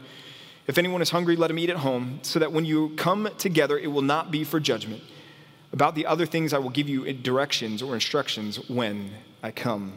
If 0.68 0.78
anyone 0.78 1.02
is 1.02 1.10
hungry, 1.10 1.36
let 1.36 1.50
him 1.50 1.58
eat 1.58 1.72
at 1.72 1.78
home, 1.78 2.20
so 2.22 2.38
that 2.40 2.52
when 2.52 2.64
you 2.64 2.90
come 2.96 3.28
together, 3.40 3.78
it 3.78 3.88
will 3.88 4.04
not 4.04 4.30
be 4.30 4.44
for 4.44 4.60
judgment. 4.60 5.02
About 5.72 5.96
the 5.96 6.06
other 6.06 6.28
things, 6.28 6.54
I 6.54 6.60
will 6.60 6.70
give 6.70 6.88
you 6.88 7.12
directions 7.12 7.82
or 7.82 7.96
instructions 7.96 8.70
when 8.70 9.10
I 9.42 9.50
come. 9.50 9.96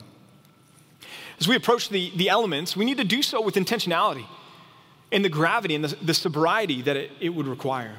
As 1.39 1.47
we 1.47 1.55
approach 1.55 1.91
the, 1.91 2.11
the 2.17 2.31
elements, 2.31 2.75
we 2.75 2.87
need 2.87 2.97
to 2.97 3.05
do 3.05 3.23
so 3.23 3.43
with 3.43 3.57
intentionality 3.57 4.25
and 5.13 5.23
the 5.23 5.29
gravity 5.29 5.75
and 5.75 5.85
the, 5.85 6.05
the 6.05 6.15
sobriety 6.15 6.81
that 6.83 6.97
it, 6.97 7.11
it 7.21 7.29
would 7.29 7.47
require. 7.47 7.97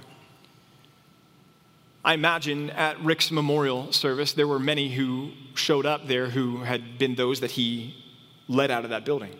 I 2.07 2.13
imagine 2.13 2.69
at 2.69 2.97
Rick's 3.01 3.31
memorial 3.31 3.91
service, 3.91 4.31
there 4.31 4.47
were 4.47 4.59
many 4.59 4.87
who 4.87 5.31
showed 5.55 5.85
up 5.85 6.07
there 6.07 6.29
who 6.29 6.59
had 6.63 6.97
been 6.97 7.15
those 7.15 7.41
that 7.41 7.51
he 7.51 8.01
led 8.47 8.71
out 8.71 8.85
of 8.85 8.91
that 8.91 9.03
building. 9.03 9.37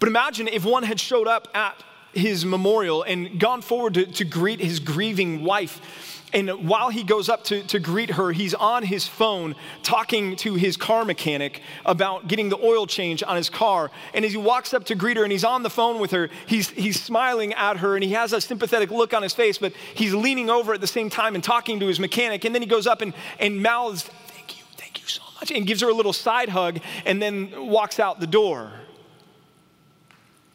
But 0.00 0.08
imagine 0.08 0.48
if 0.48 0.64
one 0.64 0.82
had 0.82 0.98
showed 0.98 1.28
up 1.28 1.48
at 1.52 1.84
his 2.14 2.46
memorial 2.46 3.02
and 3.02 3.38
gone 3.38 3.60
forward 3.60 3.92
to, 3.94 4.06
to 4.06 4.24
greet 4.24 4.60
his 4.60 4.80
grieving 4.80 5.44
wife 5.44 6.15
and 6.32 6.68
while 6.68 6.90
he 6.90 7.04
goes 7.04 7.28
up 7.28 7.44
to, 7.44 7.62
to 7.64 7.78
greet 7.78 8.10
her, 8.10 8.32
he's 8.32 8.52
on 8.52 8.82
his 8.82 9.06
phone 9.06 9.54
talking 9.82 10.34
to 10.36 10.54
his 10.54 10.76
car 10.76 11.04
mechanic 11.04 11.62
about 11.84 12.26
getting 12.26 12.48
the 12.48 12.58
oil 12.58 12.86
change 12.86 13.22
on 13.22 13.36
his 13.36 13.48
car. 13.48 13.90
And 14.12 14.24
as 14.24 14.32
he 14.32 14.38
walks 14.38 14.74
up 14.74 14.84
to 14.86 14.96
greet 14.96 15.16
her 15.16 15.22
and 15.22 15.30
he's 15.30 15.44
on 15.44 15.62
the 15.62 15.70
phone 15.70 16.00
with 16.00 16.10
her, 16.10 16.28
he's, 16.46 16.70
he's 16.70 17.00
smiling 17.00 17.54
at 17.54 17.78
her 17.78 17.94
and 17.94 18.02
he 18.02 18.12
has 18.12 18.32
a 18.32 18.40
sympathetic 18.40 18.90
look 18.90 19.14
on 19.14 19.22
his 19.22 19.32
face, 19.32 19.56
but 19.56 19.72
he's 19.94 20.14
leaning 20.14 20.50
over 20.50 20.74
at 20.74 20.80
the 20.80 20.86
same 20.86 21.08
time 21.08 21.36
and 21.36 21.44
talking 21.44 21.78
to 21.80 21.86
his 21.86 22.00
mechanic. 22.00 22.44
And 22.44 22.54
then 22.54 22.60
he 22.60 22.68
goes 22.68 22.88
up 22.88 23.02
and, 23.02 23.14
and 23.38 23.62
mouths, 23.62 24.02
Thank 24.02 24.58
you, 24.58 24.64
thank 24.76 25.00
you 25.00 25.06
so 25.06 25.22
much, 25.40 25.52
and 25.52 25.64
gives 25.64 25.80
her 25.80 25.88
a 25.88 25.94
little 25.94 26.12
side 26.12 26.48
hug 26.48 26.80
and 27.04 27.22
then 27.22 27.68
walks 27.68 28.00
out 28.00 28.18
the 28.18 28.26
door. 28.26 28.72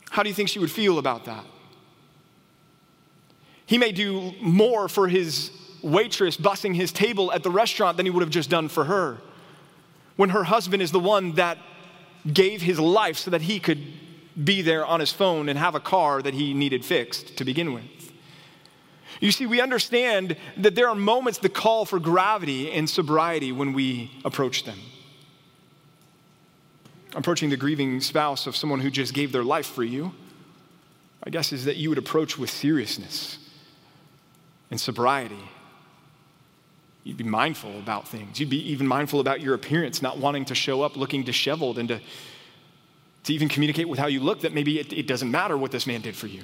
How 0.10 0.22
do 0.22 0.28
you 0.28 0.36
think 0.36 0.50
she 0.50 0.60
would 0.60 0.72
feel 0.72 1.00
about 1.00 1.26
that? 1.26 1.46
He 3.66 3.78
may 3.78 3.94
do 3.94 4.34
more 4.42 4.90
for 4.90 5.08
his 5.08 5.52
waitress 5.84 6.38
bussing 6.38 6.76
his 6.76 6.92
table 6.92 7.32
at 7.32 7.44
the 7.44 7.52
restaurant 7.52 7.98
than 7.98 8.06
he 8.06 8.10
would 8.10 8.22
have 8.22 8.30
just 8.30 8.50
done 8.50 8.70
for 8.70 8.86
her. 8.86 9.18
When 10.16 10.30
her 10.30 10.44
husband 10.44 10.82
is 10.82 10.92
the 10.92 11.00
one 11.00 11.34
that 11.36 11.58
gave 12.32 12.62
his 12.62 12.80
life 12.80 13.18
so 13.18 13.32
that 13.32 13.42
he 13.42 13.60
could 13.60 13.80
be 14.42 14.62
there 14.62 14.86
on 14.86 15.00
his 15.00 15.12
phone 15.12 15.50
and 15.50 15.58
have 15.58 15.76
a 15.76 15.80
car 15.80 16.22
that 16.22 16.34
he 16.34 16.54
needed 16.54 16.86
fixed 16.86 17.38
to 17.38 17.46
begin 17.46 17.74
with. 17.74 17.84
You 19.20 19.32
see, 19.32 19.46
we 19.46 19.62
understand 19.62 20.36
that 20.58 20.76
there 20.76 20.90
are 20.90 20.96
moments 20.96 21.40
that 21.40 21.54
call 21.54 21.86
for 21.86 22.00
gravity 22.00 22.72
and 22.72 22.90
sobriety 22.90 23.52
when 23.52 23.74
we 23.74 24.12
approach 24.26 24.64
them. 24.64 24.80
Approaching 27.14 27.50
the 27.50 27.58
grieving 27.58 28.00
spouse 28.00 28.48
of 28.48 28.56
someone 28.56 28.80
who 28.80 28.90
just 28.90 29.14
gave 29.14 29.32
their 29.32 29.44
life 29.44 29.66
for 29.66 29.84
you, 29.84 30.14
I 31.24 31.30
guess, 31.30 31.52
is 31.52 31.66
that 31.66 31.76
you 31.76 31.90
would 31.90 31.98
approach 31.98 32.38
with 32.38 32.50
seriousness 32.50 33.38
and 34.72 34.80
sobriety 34.80 35.50
You'd 37.04 37.18
be 37.18 37.24
mindful 37.24 37.80
about 37.80 38.08
things. 38.08 38.40
You'd 38.40 38.50
be 38.50 38.72
even 38.72 38.86
mindful 38.86 39.20
about 39.20 39.42
your 39.42 39.56
appearance, 39.56 40.02
not 40.02 40.20
wanting 40.20 40.46
to 40.46 40.56
show 40.56 40.84
up 40.84 40.96
looking 40.96 41.24
disheveled 41.24 41.80
and 41.80 41.90
to, 41.90 42.00
to 43.24 43.34
even 43.34 43.50
communicate 43.50 43.90
with 43.90 43.98
how 43.98 44.08
you 44.08 44.20
look 44.20 44.42
that 44.42 44.54
maybe 44.54 44.80
it, 44.80 44.94
it 44.94 45.08
doesn't 45.08 45.32
matter 45.32 45.58
what 45.58 45.72
this 45.72 45.88
man 45.88 46.02
did 46.02 46.16
for 46.16 46.28
you. 46.28 46.44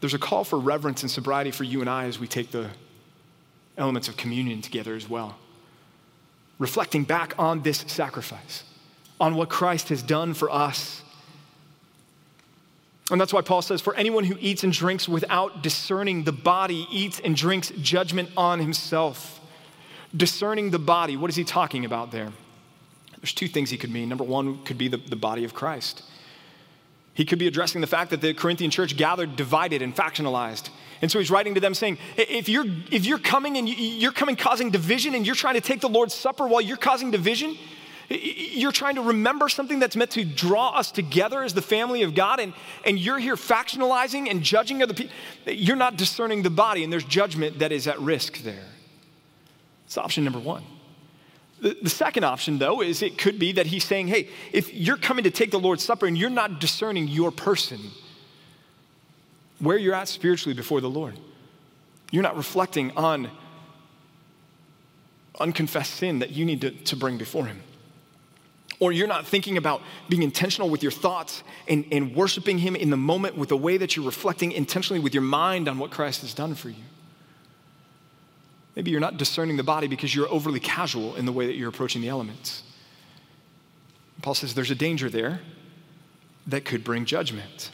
There's 0.00 0.14
a 0.14 0.18
call 0.18 0.44
for 0.44 0.58
reverence 0.58 1.02
and 1.02 1.10
sobriety 1.10 1.50
for 1.50 1.64
you 1.64 1.80
and 1.80 1.88
I 1.88 2.04
as 2.04 2.18
we 2.18 2.26
take 2.26 2.50
the 2.50 2.68
elements 3.76 4.08
of 4.08 4.16
communion 4.16 4.62
together 4.62 4.94
as 4.94 5.08
well. 5.08 5.38
Reflecting 6.58 7.04
back 7.04 7.34
on 7.38 7.62
this 7.62 7.78
sacrifice, 7.86 8.64
on 9.18 9.34
what 9.34 9.48
Christ 9.48 9.88
has 9.88 10.02
done 10.02 10.34
for 10.34 10.50
us 10.50 11.02
and 13.10 13.20
that's 13.20 13.32
why 13.32 13.42
Paul 13.42 13.62
says, 13.62 13.80
For 13.80 13.94
anyone 13.94 14.24
who 14.24 14.36
eats 14.40 14.64
and 14.64 14.72
drinks 14.72 15.08
without 15.08 15.62
discerning 15.62 16.24
the 16.24 16.32
body 16.32 16.86
eats 16.90 17.20
and 17.20 17.34
drinks 17.34 17.70
judgment 17.80 18.30
on 18.36 18.60
himself. 18.60 19.40
Discerning 20.16 20.70
the 20.70 20.78
body, 20.78 21.16
what 21.16 21.30
is 21.30 21.36
he 21.36 21.44
talking 21.44 21.84
about 21.84 22.10
there? 22.10 22.32
There's 23.20 23.32
two 23.32 23.48
things 23.48 23.70
he 23.70 23.76
could 23.76 23.90
mean. 23.90 24.08
Number 24.08 24.24
one 24.24 24.62
could 24.64 24.78
be 24.78 24.88
the, 24.88 24.96
the 24.96 25.16
body 25.16 25.44
of 25.44 25.54
Christ. 25.54 26.02
He 27.14 27.24
could 27.24 27.38
be 27.38 27.46
addressing 27.46 27.80
the 27.80 27.86
fact 27.86 28.10
that 28.10 28.20
the 28.20 28.32
Corinthian 28.32 28.70
church 28.70 28.96
gathered 28.96 29.36
divided 29.36 29.82
and 29.82 29.94
factionalized. 29.94 30.70
And 31.02 31.10
so 31.10 31.18
he's 31.18 31.30
writing 31.30 31.54
to 31.54 31.60
them 31.60 31.74
saying, 31.74 31.98
if 32.16 32.48
you're, 32.48 32.64
if 32.90 33.04
you're 33.04 33.18
coming 33.18 33.56
and 33.56 33.68
you're 33.68 34.12
coming 34.12 34.36
causing 34.36 34.70
division 34.70 35.14
and 35.14 35.26
you're 35.26 35.34
trying 35.34 35.54
to 35.54 35.60
take 35.60 35.80
the 35.80 35.88
Lord's 35.88 36.14
Supper 36.14 36.46
while 36.46 36.60
you're 36.60 36.76
causing 36.76 37.10
division, 37.10 37.56
you're 38.10 38.72
trying 38.72 38.96
to 38.96 39.02
remember 39.02 39.48
something 39.48 39.78
that's 39.78 39.94
meant 39.94 40.10
to 40.12 40.24
draw 40.24 40.70
us 40.70 40.90
together 40.90 41.42
as 41.42 41.54
the 41.54 41.62
family 41.62 42.02
of 42.02 42.14
God, 42.14 42.40
and, 42.40 42.52
and 42.84 42.98
you're 42.98 43.20
here 43.20 43.36
factionalizing 43.36 44.28
and 44.28 44.42
judging 44.42 44.82
other 44.82 44.94
people. 44.94 45.14
You're 45.46 45.76
not 45.76 45.96
discerning 45.96 46.42
the 46.42 46.50
body, 46.50 46.82
and 46.82 46.92
there's 46.92 47.04
judgment 47.04 47.60
that 47.60 47.70
is 47.70 47.86
at 47.86 48.00
risk 48.00 48.38
there. 48.38 48.66
It's 49.86 49.96
option 49.96 50.24
number 50.24 50.40
one. 50.40 50.64
The, 51.60 51.76
the 51.82 51.90
second 51.90 52.24
option, 52.24 52.58
though, 52.58 52.82
is 52.82 53.00
it 53.02 53.16
could 53.16 53.38
be 53.38 53.52
that 53.52 53.66
he's 53.66 53.84
saying, 53.84 54.08
hey, 54.08 54.28
if 54.52 54.74
you're 54.74 54.96
coming 54.96 55.24
to 55.24 55.30
take 55.30 55.52
the 55.52 55.60
Lord's 55.60 55.84
Supper 55.84 56.06
and 56.06 56.18
you're 56.18 56.30
not 56.30 56.58
discerning 56.58 57.06
your 57.06 57.30
person, 57.30 57.78
where 59.60 59.76
you're 59.76 59.94
at 59.94 60.08
spiritually 60.08 60.54
before 60.54 60.80
the 60.80 60.90
Lord, 60.90 61.16
you're 62.10 62.24
not 62.24 62.36
reflecting 62.36 62.90
on 62.96 63.30
unconfessed 65.38 65.94
sin 65.94 66.18
that 66.18 66.30
you 66.30 66.44
need 66.44 66.60
to, 66.62 66.70
to 66.70 66.96
bring 66.96 67.16
before 67.16 67.46
Him 67.46 67.60
or 68.80 68.92
you're 68.92 69.06
not 69.06 69.26
thinking 69.26 69.58
about 69.58 69.82
being 70.08 70.22
intentional 70.22 70.68
with 70.68 70.82
your 70.82 70.90
thoughts 70.90 71.44
and, 71.68 71.84
and 71.92 72.16
worshiping 72.16 72.58
Him 72.58 72.74
in 72.74 72.90
the 72.90 72.96
moment 72.96 73.36
with 73.36 73.50
the 73.50 73.56
way 73.56 73.76
that 73.76 73.94
you're 73.94 74.04
reflecting 74.04 74.52
intentionally 74.52 74.98
with 74.98 75.14
your 75.14 75.22
mind 75.22 75.68
on 75.68 75.78
what 75.78 75.90
Christ 75.90 76.22
has 76.22 76.34
done 76.34 76.54
for 76.54 76.70
you. 76.70 76.82
Maybe 78.74 78.90
you're 78.90 79.00
not 79.00 79.18
discerning 79.18 79.58
the 79.58 79.62
body 79.62 79.86
because 79.86 80.14
you're 80.14 80.28
overly 80.30 80.60
casual 80.60 81.14
in 81.16 81.26
the 81.26 81.32
way 81.32 81.46
that 81.46 81.54
you're 81.54 81.68
approaching 81.68 82.00
the 82.00 82.08
elements. 82.08 82.62
Paul 84.22 84.34
says 84.34 84.54
there's 84.54 84.70
a 84.70 84.76
danger 84.76 85.10
there 85.10 85.40
that 86.46 86.64
could 86.64 86.82
bring 86.82 87.04
judgment. 87.04 87.70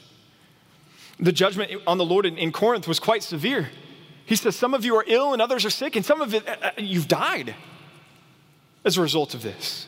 The 1.20 1.32
judgment 1.32 1.70
on 1.86 1.98
the 1.98 2.04
Lord 2.04 2.26
in, 2.26 2.36
in 2.36 2.52
Corinth 2.52 2.88
was 2.88 2.98
quite 2.98 3.22
severe. 3.22 3.68
He 4.24 4.34
says, 4.34 4.56
Some 4.56 4.74
of 4.74 4.84
you 4.84 4.96
are 4.96 5.04
ill 5.06 5.32
and 5.32 5.40
others 5.40 5.64
are 5.64 5.70
sick, 5.70 5.94
and 5.94 6.04
some 6.04 6.20
of 6.20 6.34
it, 6.34 6.46
uh, 6.48 6.56
uh 6.62 6.70
you've 6.76 7.08
died 7.08 7.54
as 8.84 8.98
a 8.98 9.02
result 9.02 9.34
of 9.34 9.42
this. 9.42 9.86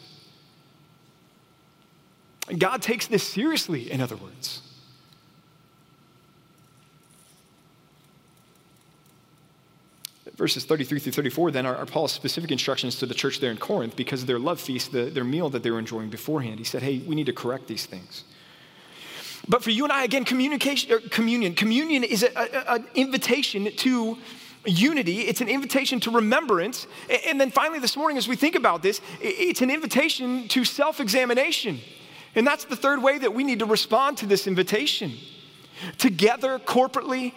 God 2.56 2.82
takes 2.82 3.06
this 3.06 3.22
seriously, 3.22 3.90
in 3.90 4.00
other 4.00 4.16
words. 4.16 4.62
Verses 10.36 10.64
33 10.64 11.00
through 11.00 11.12
34 11.12 11.50
then 11.50 11.66
are, 11.66 11.74
are, 11.74 11.84
Paul's 11.84 12.12
specific 12.12 12.52
instructions 12.52 12.96
to 12.96 13.06
the 13.06 13.14
church 13.14 13.40
there 13.40 13.50
in 13.50 13.56
Corinth 13.56 13.96
because 13.96 14.20
of 14.20 14.28
their 14.28 14.38
love 14.38 14.60
feast, 14.60 14.92
the, 14.92 15.06
their 15.06 15.24
meal 15.24 15.50
that 15.50 15.64
they 15.64 15.70
were 15.70 15.80
enjoying 15.80 16.10
beforehand. 16.10 16.58
He 16.58 16.64
said, 16.64 16.80
hey, 16.80 16.98
we 16.98 17.16
need 17.16 17.26
to 17.26 17.32
correct 17.32 17.66
these 17.66 17.86
things. 17.86 18.22
But 19.48 19.64
for 19.64 19.70
you 19.70 19.82
and 19.82 19.92
I, 19.92 20.04
again, 20.04 20.24
communication, 20.24 20.92
er, 20.92 21.00
communion. 21.10 21.54
Communion 21.54 22.04
is 22.04 22.22
an 22.22 22.86
invitation 22.94 23.68
to 23.76 24.18
unity, 24.64 25.22
it's 25.22 25.40
an 25.40 25.48
invitation 25.48 25.98
to 26.00 26.10
remembrance. 26.10 26.86
And 27.26 27.40
then 27.40 27.50
finally, 27.50 27.80
this 27.80 27.96
morning, 27.96 28.16
as 28.16 28.28
we 28.28 28.36
think 28.36 28.54
about 28.54 28.82
this, 28.82 29.00
it's 29.20 29.60
an 29.60 29.70
invitation 29.70 30.46
to 30.48 30.64
self 30.64 31.00
examination. 31.00 31.80
And 32.38 32.46
that's 32.46 32.64
the 32.66 32.76
third 32.76 33.02
way 33.02 33.18
that 33.18 33.34
we 33.34 33.42
need 33.42 33.58
to 33.58 33.66
respond 33.66 34.18
to 34.18 34.26
this 34.26 34.46
invitation. 34.46 35.12
Together, 35.98 36.60
corporately, 36.60 37.32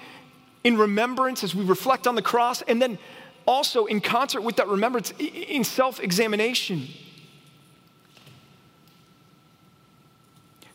in 0.64 0.78
remembrance 0.78 1.44
as 1.44 1.56
we 1.56 1.66
reflect 1.66 2.06
on 2.06 2.14
the 2.14 2.22
cross, 2.22 2.62
and 2.62 2.80
then 2.80 3.00
also 3.48 3.88
in 3.88 4.00
concert 4.00 4.42
with 4.42 4.58
that 4.58 4.68
remembrance, 4.68 5.12
in 5.18 5.64
self 5.64 6.00
examination. 6.00 6.88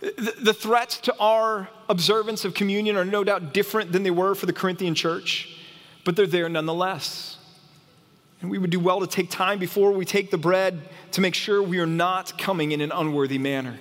The 0.00 0.52
threats 0.52 0.98
to 1.02 1.16
our 1.20 1.68
observance 1.88 2.44
of 2.44 2.52
communion 2.52 2.96
are 2.96 3.04
no 3.04 3.22
doubt 3.22 3.54
different 3.54 3.92
than 3.92 4.02
they 4.02 4.10
were 4.10 4.34
for 4.34 4.46
the 4.46 4.52
Corinthian 4.52 4.96
church, 4.96 5.56
but 6.04 6.16
they're 6.16 6.26
there 6.26 6.48
nonetheless. 6.48 7.38
And 8.40 8.50
we 8.50 8.58
would 8.58 8.70
do 8.70 8.80
well 8.80 8.98
to 8.98 9.06
take 9.06 9.30
time 9.30 9.60
before 9.60 9.92
we 9.92 10.04
take 10.04 10.32
the 10.32 10.38
bread 10.38 10.80
to 11.12 11.20
make 11.20 11.36
sure 11.36 11.62
we 11.62 11.78
are 11.78 11.86
not 11.86 12.36
coming 12.36 12.72
in 12.72 12.80
an 12.80 12.90
unworthy 12.90 13.38
manner. 13.38 13.78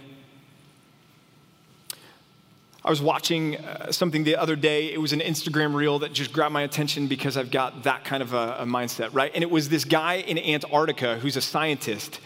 I 2.85 2.91
was 2.91 3.01
watching 3.01 3.57
uh, 3.57 3.91
something 3.91 4.23
the 4.23 4.35
other 4.35 4.55
day. 4.55 4.93
It 4.93 5.01
was 5.01 5.11
an 5.11 5.19
Instagram 5.19 5.73
reel 5.73 5.97
that 5.99 6.13
just 6.13 6.31
grabbed 6.31 6.53
my 6.53 6.61
attention 6.61 7.07
because 7.07 7.35
I've 7.35 7.49
got 7.49 7.81
that 7.83 8.05
kind 8.05 8.21
of 8.21 8.33
a, 8.33 8.57
a 8.59 8.65
mindset, 8.65 9.09
right? 9.11 9.31
And 9.33 9.41
it 9.41 9.49
was 9.49 9.69
this 9.69 9.83
guy 9.83 10.17
in 10.17 10.37
Antarctica 10.37 11.17
who's 11.17 11.35
a 11.35 11.41
scientist. 11.41 12.19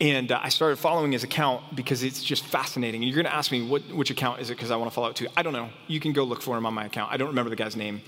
And 0.00 0.32
uh, 0.32 0.40
I 0.42 0.48
started 0.48 0.80
following 0.80 1.12
his 1.12 1.22
account 1.22 1.76
because 1.76 2.02
it's 2.02 2.24
just 2.24 2.44
fascinating. 2.44 3.02
And 3.02 3.08
you're 3.08 3.22
going 3.22 3.32
to 3.32 3.34
ask 3.34 3.52
me, 3.52 3.62
what, 3.62 3.82
which 3.92 4.10
account 4.10 4.40
is 4.40 4.50
it 4.50 4.54
because 4.56 4.72
I 4.72 4.76
want 4.76 4.90
to 4.90 4.94
follow 4.94 5.10
it 5.10 5.14
too. 5.14 5.28
I 5.36 5.44
don't 5.44 5.52
know. 5.52 5.70
You 5.86 6.00
can 6.00 6.12
go 6.12 6.24
look 6.24 6.42
for 6.42 6.58
him 6.58 6.66
on 6.66 6.74
my 6.74 6.86
account. 6.86 7.12
I 7.12 7.16
don't 7.16 7.28
remember 7.28 7.50
the 7.50 7.56
guy's 7.56 7.76
name. 7.76 8.02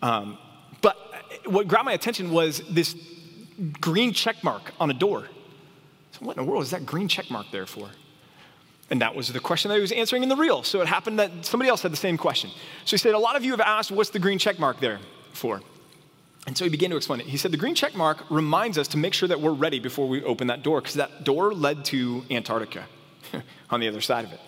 Um, 0.00 0.38
but 0.80 0.96
what 1.44 1.68
grabbed 1.68 1.84
my 1.84 1.92
attention 1.92 2.30
was 2.30 2.62
this 2.70 2.96
green 3.78 4.14
check 4.14 4.42
mark 4.42 4.72
on 4.80 4.90
a 4.90 4.94
door. 4.94 5.26
So, 6.12 6.24
what 6.24 6.38
in 6.38 6.46
the 6.46 6.50
world 6.50 6.62
is 6.62 6.70
that 6.70 6.86
green 6.86 7.08
check 7.08 7.30
mark 7.30 7.48
there 7.52 7.66
for? 7.66 7.90
And 8.90 9.00
that 9.00 9.14
was 9.14 9.28
the 9.28 9.40
question 9.40 9.68
that 9.68 9.76
he 9.76 9.80
was 9.80 9.92
answering 9.92 10.24
in 10.24 10.28
the 10.28 10.36
reel. 10.36 10.64
So 10.64 10.80
it 10.80 10.88
happened 10.88 11.20
that 11.20 11.44
somebody 11.44 11.70
else 11.70 11.82
had 11.82 11.92
the 11.92 11.96
same 11.96 12.18
question. 12.18 12.50
So 12.84 12.92
he 12.92 12.98
said, 12.98 13.14
A 13.14 13.18
lot 13.18 13.36
of 13.36 13.44
you 13.44 13.52
have 13.52 13.60
asked, 13.60 13.92
what's 13.92 14.10
the 14.10 14.18
green 14.18 14.38
check 14.38 14.58
mark 14.58 14.80
there 14.80 14.98
for? 15.32 15.60
And 16.46 16.56
so 16.56 16.64
he 16.64 16.70
began 16.70 16.90
to 16.90 16.96
explain 16.96 17.20
it. 17.20 17.26
He 17.26 17.36
said, 17.36 17.52
The 17.52 17.56
green 17.56 17.76
check 17.76 17.94
mark 17.94 18.24
reminds 18.30 18.78
us 18.78 18.88
to 18.88 18.98
make 18.98 19.14
sure 19.14 19.28
that 19.28 19.40
we're 19.40 19.52
ready 19.52 19.78
before 19.78 20.08
we 20.08 20.24
open 20.24 20.48
that 20.48 20.64
door, 20.64 20.80
because 20.80 20.94
that 20.94 21.22
door 21.22 21.54
led 21.54 21.84
to 21.86 22.24
Antarctica 22.30 22.86
on 23.70 23.78
the 23.78 23.86
other 23.86 24.00
side 24.00 24.24
of 24.24 24.32
it. 24.32 24.40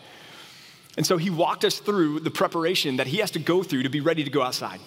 And 0.96 1.06
so 1.06 1.16
he 1.16 1.30
walked 1.30 1.64
us 1.64 1.78
through 1.78 2.20
the 2.20 2.30
preparation 2.30 2.96
that 2.96 3.06
he 3.06 3.18
has 3.18 3.30
to 3.32 3.38
go 3.38 3.62
through 3.62 3.84
to 3.84 3.88
be 3.88 4.00
ready 4.00 4.24
to 4.24 4.30
go 4.30 4.42
outside. 4.42 4.80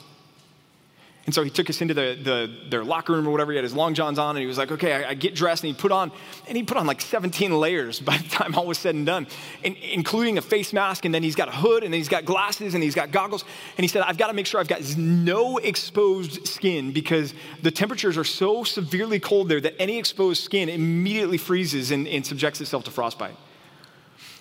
And 1.25 1.33
so 1.33 1.41
he 1.43 1.49
took 1.49 1.71
us 1.71 1.81
into 1.81 1.95
the, 1.95 2.17
the, 2.21 2.69
their 2.69 2.83
locker 2.83 3.13
room 3.13 3.27
or 3.27 3.31
whatever. 3.31 3.51
He 3.51 3.55
had 3.55 3.63
his 3.63 3.73
long 3.73 3.95
johns 3.95 4.19
on, 4.19 4.35
and 4.35 4.41
he 4.41 4.45
was 4.45 4.59
like, 4.59 4.71
"Okay, 4.71 4.93
I, 4.93 5.09
I, 5.09 5.13
get 5.15 5.33
dressed." 5.33 5.63
And 5.63 5.73
he 5.73 5.79
put 5.79 5.91
on, 5.91 6.11
and 6.47 6.55
he 6.55 6.61
put 6.61 6.77
on 6.77 6.85
like 6.85 7.01
17 7.01 7.51
layers 7.59 7.99
by 7.99 8.17
the 8.17 8.29
time 8.29 8.53
all 8.53 8.67
was 8.67 8.77
said 8.77 8.93
and 8.93 9.07
done, 9.07 9.25
and, 9.63 9.75
including 9.77 10.37
a 10.37 10.41
face 10.41 10.71
mask. 10.71 11.03
And 11.03 11.13
then 11.13 11.23
he's 11.23 11.35
got 11.35 11.47
a 11.47 11.51
hood, 11.51 11.83
and 11.83 11.91
then 11.91 11.99
he's 11.99 12.09
got 12.09 12.25
glasses, 12.25 12.75
and 12.75 12.83
he's 12.83 12.93
got 12.93 13.09
goggles. 13.09 13.43
And 13.77 13.83
he 13.83 13.87
said, 13.87 14.03
"I've 14.03 14.19
got 14.19 14.27
to 14.27 14.33
make 14.33 14.45
sure 14.45 14.59
I've 14.59 14.67
got 14.67 14.81
no 14.97 15.57
exposed 15.57 16.47
skin 16.47 16.91
because 16.91 17.33
the 17.63 17.71
temperatures 17.71 18.17
are 18.17 18.23
so 18.23 18.63
severely 18.63 19.19
cold 19.19 19.49
there 19.49 19.61
that 19.61 19.81
any 19.81 19.97
exposed 19.97 20.43
skin 20.43 20.69
immediately 20.69 21.39
freezes 21.39 21.89
and, 21.89 22.07
and 22.07 22.23
subjects 22.25 22.61
itself 22.61 22.83
to 22.83 22.91
frostbite." 22.91 23.35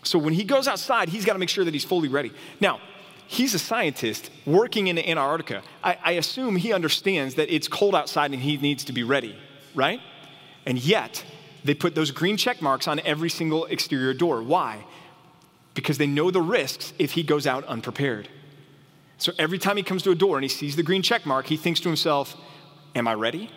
So 0.02 0.18
when 0.18 0.34
he 0.34 0.44
goes 0.44 0.68
outside, 0.68 1.08
he's 1.08 1.24
got 1.24 1.32
to 1.32 1.38
make 1.38 1.48
sure 1.48 1.64
that 1.64 1.72
he's 1.72 1.84
fully 1.84 2.08
ready. 2.08 2.30
Now, 2.60 2.78
he's 3.26 3.54
a 3.54 3.58
scientist 3.58 4.30
working 4.46 4.88
in 4.88 4.98
Antarctica. 4.98 5.62
I, 5.82 5.98
I, 6.02 6.12
assume 6.12 6.56
he 6.56 6.72
understands 6.72 7.34
that 7.36 7.54
it's 7.54 7.68
cold 7.68 7.94
outside 7.94 8.32
and 8.32 8.42
he 8.42 8.56
needs 8.56 8.84
to 8.84 8.92
be 8.92 9.02
ready, 9.02 9.36
right? 9.74 10.00
And 10.66 10.78
yet, 10.78 11.24
they 11.64 11.74
put 11.74 11.94
those 11.94 12.10
green 12.10 12.36
check 12.36 12.60
marks 12.60 12.86
on 12.86 13.00
every 13.00 13.30
single 13.30 13.64
exterior 13.66 14.14
door. 14.14 14.42
Why? 14.42 14.84
Because 15.74 15.98
they 15.98 16.06
know 16.06 16.30
the 16.30 16.42
risks 16.42 16.92
if 16.98 17.12
he 17.12 17.22
goes 17.22 17.46
out 17.46 17.64
unprepared. 17.64 18.28
So 19.18 19.32
every 19.38 19.58
time 19.58 19.76
he 19.76 19.82
comes 19.82 20.02
to 20.02 20.10
a 20.10 20.14
door 20.14 20.36
and 20.36 20.44
he 20.44 20.48
sees 20.48 20.76
the 20.76 20.82
green 20.82 21.02
check 21.02 21.24
mark, 21.24 21.46
he 21.46 21.56
thinks 21.56 21.80
to 21.80 21.88
himself, 21.88 22.36
Am 22.94 23.08
I 23.08 23.14
ready? 23.14 23.50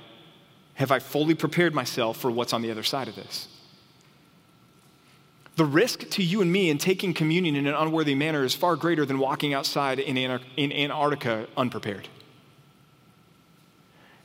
Have 0.75 0.91
I 0.91 0.99
fully 0.99 1.35
prepared 1.35 1.75
myself 1.75 2.17
for 2.17 2.31
what's 2.31 2.53
on 2.53 2.61
the 2.61 2.71
other 2.71 2.83
side 2.83 3.07
of 3.07 3.15
this? 3.15 3.47
The 5.57 5.65
risk 5.65 6.07
to 6.11 6.23
you 6.23 6.41
and 6.41 6.51
me 6.51 6.69
in 6.69 6.77
taking 6.77 7.15
communion 7.15 7.55
in 7.55 7.65
an 7.65 7.73
unworthy 7.73 8.13
manner 8.13 8.43
is 8.43 8.53
far 8.53 8.75
greater 8.75 9.05
than 9.05 9.17
walking 9.17 9.55
outside 9.55 9.99
in, 9.99 10.15
Antarctica 10.15 11.47
unprepared. 11.57 12.07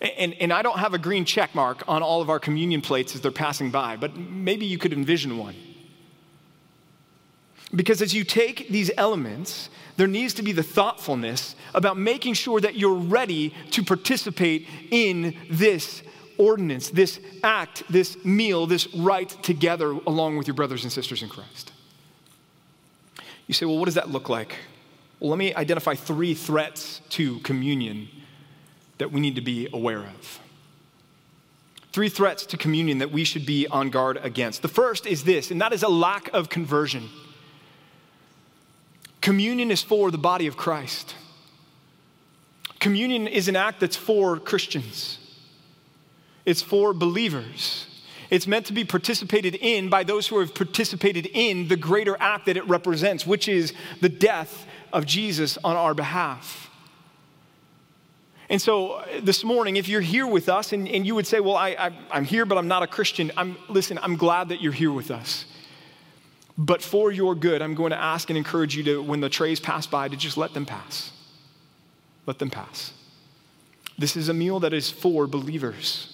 And, 0.02 0.34
and, 0.34 0.52
I 0.52 0.62
don't 0.62 0.78
have 0.78 0.94
a 0.94 0.98
green 0.98 1.24
check 1.24 1.54
mark 1.54 1.84
on 1.88 2.02
all 2.02 2.20
of 2.20 2.28
our 2.28 2.40
communion 2.40 2.82
plates 2.82 3.14
as 3.14 3.20
they're 3.20 3.30
passing 3.30 3.70
by, 3.70 3.96
but 3.96 4.16
maybe 4.16 4.66
you 4.66 4.76
could 4.76 4.92
envision 4.92 5.38
one. 5.38 5.54
Because 7.74 8.02
as 8.02 8.12
you 8.12 8.24
take 8.24 8.68
these 8.68 8.90
elements, 8.98 9.70
there 9.96 10.08
needs 10.08 10.34
to 10.34 10.42
be 10.42 10.52
the 10.52 10.62
thoughtfulness 10.62 11.54
about 11.72 11.96
making 11.96 12.34
sure 12.34 12.60
that 12.60 12.76
you're 12.76 12.94
ready 12.94 13.54
to 13.70 13.82
participate 13.82 14.68
in 14.90 15.36
this 15.48 16.02
ordinance, 16.38 16.90
this 16.90 17.20
act, 17.42 17.82
this 17.90 18.22
meal, 18.24 18.66
this 18.66 18.92
rite 18.94 19.42
together 19.42 19.90
along 19.90 20.36
with 20.36 20.46
your 20.46 20.54
brothers 20.54 20.82
and 20.82 20.92
sisters 20.92 21.22
in 21.22 21.28
Christ. 21.28 21.72
You 23.46 23.54
say, 23.54 23.66
well, 23.66 23.78
what 23.78 23.86
does 23.86 23.94
that 23.94 24.10
look 24.10 24.28
like? 24.28 24.56
Well, 25.20 25.30
let 25.30 25.38
me 25.38 25.54
identify 25.54 25.94
three 25.94 26.34
threats 26.34 27.00
to 27.10 27.38
communion 27.40 28.08
that 28.98 29.12
we 29.12 29.20
need 29.20 29.34
to 29.36 29.40
be 29.40 29.68
aware 29.72 30.00
of. 30.00 30.40
Three 31.92 32.08
threats 32.08 32.46
to 32.46 32.56
communion 32.56 32.98
that 32.98 33.12
we 33.12 33.24
should 33.24 33.44
be 33.44 33.66
on 33.66 33.90
guard 33.90 34.18
against. 34.22 34.62
The 34.62 34.68
first 34.68 35.06
is 35.06 35.24
this, 35.24 35.50
and 35.50 35.60
that 35.60 35.72
is 35.72 35.82
a 35.82 35.88
lack 35.88 36.28
of 36.32 36.48
conversion. 36.48 37.08
Communion 39.20 39.70
is 39.70 39.82
for 39.82 40.10
the 40.10 40.18
body 40.18 40.46
of 40.46 40.56
Christ. 40.56 41.14
Communion 42.80 43.28
is 43.28 43.46
an 43.46 43.54
act 43.54 43.78
that's 43.78 43.94
for 43.94 44.38
Christians. 44.38 45.18
It's 46.44 46.62
for 46.62 46.92
believers. 46.92 47.86
It's 48.30 48.46
meant 48.46 48.66
to 48.66 48.72
be 48.72 48.84
participated 48.84 49.56
in 49.56 49.90
by 49.90 50.04
those 50.04 50.26
who 50.26 50.38
have 50.40 50.54
participated 50.54 51.26
in 51.26 51.68
the 51.68 51.76
greater 51.76 52.16
act 52.18 52.46
that 52.46 52.56
it 52.56 52.66
represents, 52.66 53.26
which 53.26 53.46
is 53.46 53.74
the 54.00 54.08
death 54.08 54.66
of 54.92 55.06
Jesus 55.06 55.58
on 55.62 55.76
our 55.76 55.94
behalf. 55.94 56.70
And 58.48 58.60
so 58.60 58.92
uh, 58.92 59.06
this 59.22 59.44
morning, 59.44 59.76
if 59.76 59.88
you're 59.88 60.00
here 60.00 60.26
with 60.26 60.48
us 60.48 60.72
and, 60.72 60.86
and 60.88 61.06
you 61.06 61.14
would 61.14 61.26
say, 61.26 61.40
Well, 61.40 61.56
I, 61.56 61.90
am 62.10 62.24
here, 62.24 62.44
but 62.44 62.58
I'm 62.58 62.68
not 62.68 62.82
a 62.82 62.86
Christian, 62.86 63.32
I'm, 63.36 63.56
listen, 63.68 63.98
I'm 64.02 64.16
glad 64.16 64.50
that 64.50 64.60
you're 64.60 64.72
here 64.72 64.92
with 64.92 65.10
us. 65.10 65.46
But 66.58 66.82
for 66.82 67.10
your 67.10 67.34
good, 67.34 67.62
I'm 67.62 67.74
going 67.74 67.92
to 67.92 68.00
ask 68.00 68.28
and 68.28 68.36
encourage 68.36 68.76
you 68.76 68.82
to, 68.84 69.02
when 69.02 69.20
the 69.20 69.30
trays 69.30 69.58
pass 69.58 69.86
by, 69.86 70.08
to 70.08 70.16
just 70.16 70.36
let 70.36 70.52
them 70.52 70.66
pass. 70.66 71.12
Let 72.26 72.38
them 72.38 72.50
pass. 72.50 72.92
This 73.96 74.16
is 74.16 74.28
a 74.28 74.34
meal 74.34 74.60
that 74.60 74.74
is 74.74 74.90
for 74.90 75.26
believers. 75.26 76.11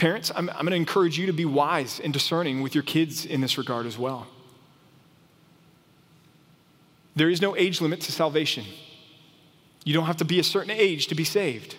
Parents, 0.00 0.32
I'm, 0.34 0.48
I'm 0.48 0.60
going 0.60 0.70
to 0.70 0.76
encourage 0.76 1.18
you 1.18 1.26
to 1.26 1.32
be 1.34 1.44
wise 1.44 2.00
and 2.02 2.10
discerning 2.10 2.62
with 2.62 2.74
your 2.74 2.82
kids 2.82 3.26
in 3.26 3.42
this 3.42 3.58
regard 3.58 3.84
as 3.84 3.98
well. 3.98 4.26
There 7.14 7.28
is 7.28 7.42
no 7.42 7.54
age 7.54 7.82
limit 7.82 8.00
to 8.02 8.12
salvation. 8.12 8.64
You 9.84 9.92
don't 9.92 10.06
have 10.06 10.16
to 10.16 10.24
be 10.24 10.40
a 10.40 10.42
certain 10.42 10.70
age 10.70 11.08
to 11.08 11.14
be 11.14 11.24
saved. 11.24 11.76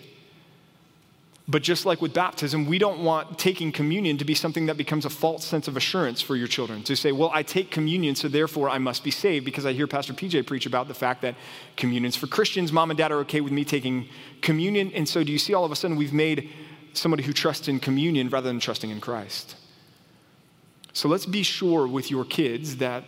But 1.48 1.64
just 1.64 1.84
like 1.88 2.00
with 2.00 2.14
baptism, 2.14 2.68
we 2.68 2.78
don't 2.78 3.04
want 3.04 3.40
taking 3.40 3.72
communion 3.72 4.20
to 4.20 4.24
be 4.24 4.36
something 4.36 4.68
that 4.68 4.78
becomes 4.78 5.06
a 5.06 5.10
false 5.10 5.44
sense 5.44 5.68
of 5.68 5.76
assurance 5.76 6.22
for 6.22 6.36
your 6.36 6.48
children. 6.48 6.84
To 6.84 6.96
say, 6.96 7.12
well, 7.12 7.32
I 7.34 7.42
take 7.42 7.72
communion, 7.72 8.14
so 8.14 8.28
therefore 8.28 8.70
I 8.70 8.78
must 8.78 9.04
be 9.04 9.10
saved, 9.10 9.46
because 9.46 9.66
I 9.66 9.74
hear 9.74 9.88
Pastor 9.88 10.14
PJ 10.14 10.46
preach 10.46 10.68
about 10.68 10.88
the 10.88 10.94
fact 10.94 11.24
that 11.24 11.34
communion's 11.76 12.16
for 12.16 12.28
Christians. 12.28 12.72
Mom 12.72 12.92
and 12.92 13.00
dad 13.00 13.12
are 13.12 13.22
okay 13.22 13.42
with 13.42 13.52
me 13.52 13.66
taking 13.66 14.08
communion. 14.44 14.92
And 14.94 15.10
so 15.10 15.24
do 15.24 15.32
you 15.32 15.40
see 15.40 15.56
all 15.56 15.66
of 15.66 15.72
a 15.72 15.76
sudden 15.76 15.98
we've 15.98 16.14
made 16.14 16.52
somebody 16.94 17.24
who 17.24 17.34
trusts 17.34 17.68
in 17.68 17.80
communion 17.80 18.30
rather 18.30 18.48
than 18.48 18.60
trusting 18.60 18.90
in 18.90 19.00
Christ. 19.00 19.56
So 20.94 21.08
let's 21.08 21.26
be 21.26 21.44
sure 21.44 21.88
with 21.88 22.12
your 22.12 22.26
kids 22.26 22.78
that 22.78 23.04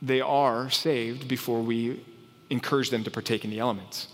they 0.00 0.20
are 0.20 0.68
saved 0.70 1.28
before 1.28 1.62
we 1.62 2.04
encourage 2.50 2.90
them 2.90 3.04
to 3.04 3.10
partake 3.10 3.44
in 3.44 3.50
the 3.50 3.60
elements. 3.60 4.08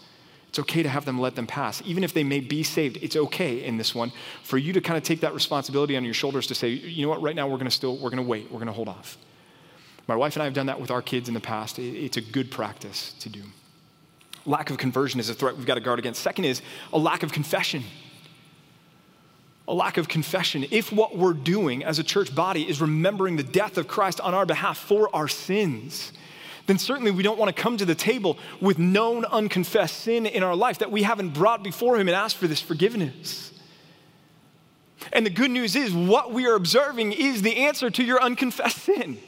It's 0.48 0.58
okay 0.58 0.82
to 0.82 0.88
have 0.88 1.04
them 1.04 1.20
let 1.20 1.34
them 1.34 1.46
pass. 1.46 1.82
Even 1.84 2.04
if 2.04 2.14
they 2.14 2.24
may 2.24 2.40
be 2.40 2.62
saved, 2.62 2.98
it's 3.02 3.16
okay 3.16 3.64
in 3.64 3.76
this 3.76 3.94
one 3.94 4.12
for 4.42 4.56
you 4.56 4.72
to 4.72 4.80
kind 4.80 4.96
of 4.96 5.02
take 5.02 5.20
that 5.20 5.34
responsibility 5.34 5.96
on 5.96 6.04
your 6.04 6.14
shoulders 6.14 6.46
to 6.46 6.54
say, 6.54 6.70
you 6.70 7.02
know 7.02 7.10
what, 7.10 7.20
right 7.20 7.36
now 7.36 7.46
we're 7.46 7.56
going 7.56 7.66
to 7.66 7.70
still, 7.70 7.96
we're 7.96 8.10
going 8.10 8.22
to 8.22 8.28
wait, 8.28 8.50
we're 8.50 8.58
going 8.58 8.66
to 8.66 8.72
hold 8.72 8.88
off. 8.88 9.18
My 10.06 10.16
wife 10.16 10.36
and 10.36 10.42
I 10.42 10.46
have 10.46 10.54
done 10.54 10.66
that 10.66 10.80
with 10.80 10.90
our 10.90 11.02
kids 11.02 11.28
in 11.28 11.34
the 11.34 11.40
past. 11.40 11.78
It's 11.78 12.16
a 12.16 12.22
good 12.22 12.50
practice 12.50 13.12
to 13.20 13.28
do. 13.28 13.42
Lack 14.46 14.70
of 14.70 14.78
conversion 14.78 15.20
is 15.20 15.28
a 15.28 15.34
threat 15.34 15.54
we've 15.56 15.66
got 15.66 15.74
to 15.74 15.80
guard 15.80 15.98
against. 15.98 16.22
Second 16.22 16.46
is 16.46 16.62
a 16.94 16.98
lack 16.98 17.22
of 17.22 17.30
confession 17.30 17.82
a 19.68 19.74
lack 19.74 19.98
of 19.98 20.08
confession, 20.08 20.64
if 20.70 20.90
what 20.90 21.16
we're 21.16 21.34
doing 21.34 21.84
as 21.84 21.98
a 21.98 22.02
church 22.02 22.34
body 22.34 22.68
is 22.68 22.80
remembering 22.80 23.36
the 23.36 23.42
death 23.42 23.76
of 23.76 23.86
Christ 23.86 24.20
on 24.20 24.34
our 24.34 24.46
behalf 24.46 24.78
for 24.78 25.14
our 25.14 25.28
sins, 25.28 26.12
then 26.66 26.78
certainly 26.78 27.10
we 27.10 27.22
don't 27.22 27.38
want 27.38 27.54
to 27.54 27.62
come 27.62 27.76
to 27.76 27.84
the 27.84 27.94
table 27.94 28.38
with 28.60 28.78
known 28.78 29.24
unconfessed 29.26 30.00
sin 30.00 30.26
in 30.26 30.42
our 30.42 30.56
life 30.56 30.78
that 30.78 30.90
we 30.90 31.02
haven't 31.02 31.34
brought 31.34 31.62
before 31.62 31.96
Him 31.96 32.08
and 32.08 32.16
asked 32.16 32.36
for 32.36 32.46
this 32.46 32.60
forgiveness. 32.60 33.52
And 35.12 35.24
the 35.24 35.30
good 35.30 35.50
news 35.50 35.76
is, 35.76 35.92
what 35.92 36.32
we 36.32 36.46
are 36.46 36.54
observing 36.54 37.12
is 37.12 37.42
the 37.42 37.56
answer 37.58 37.90
to 37.90 38.02
your 38.02 38.20
unconfessed 38.20 38.78
sin. 38.78 39.18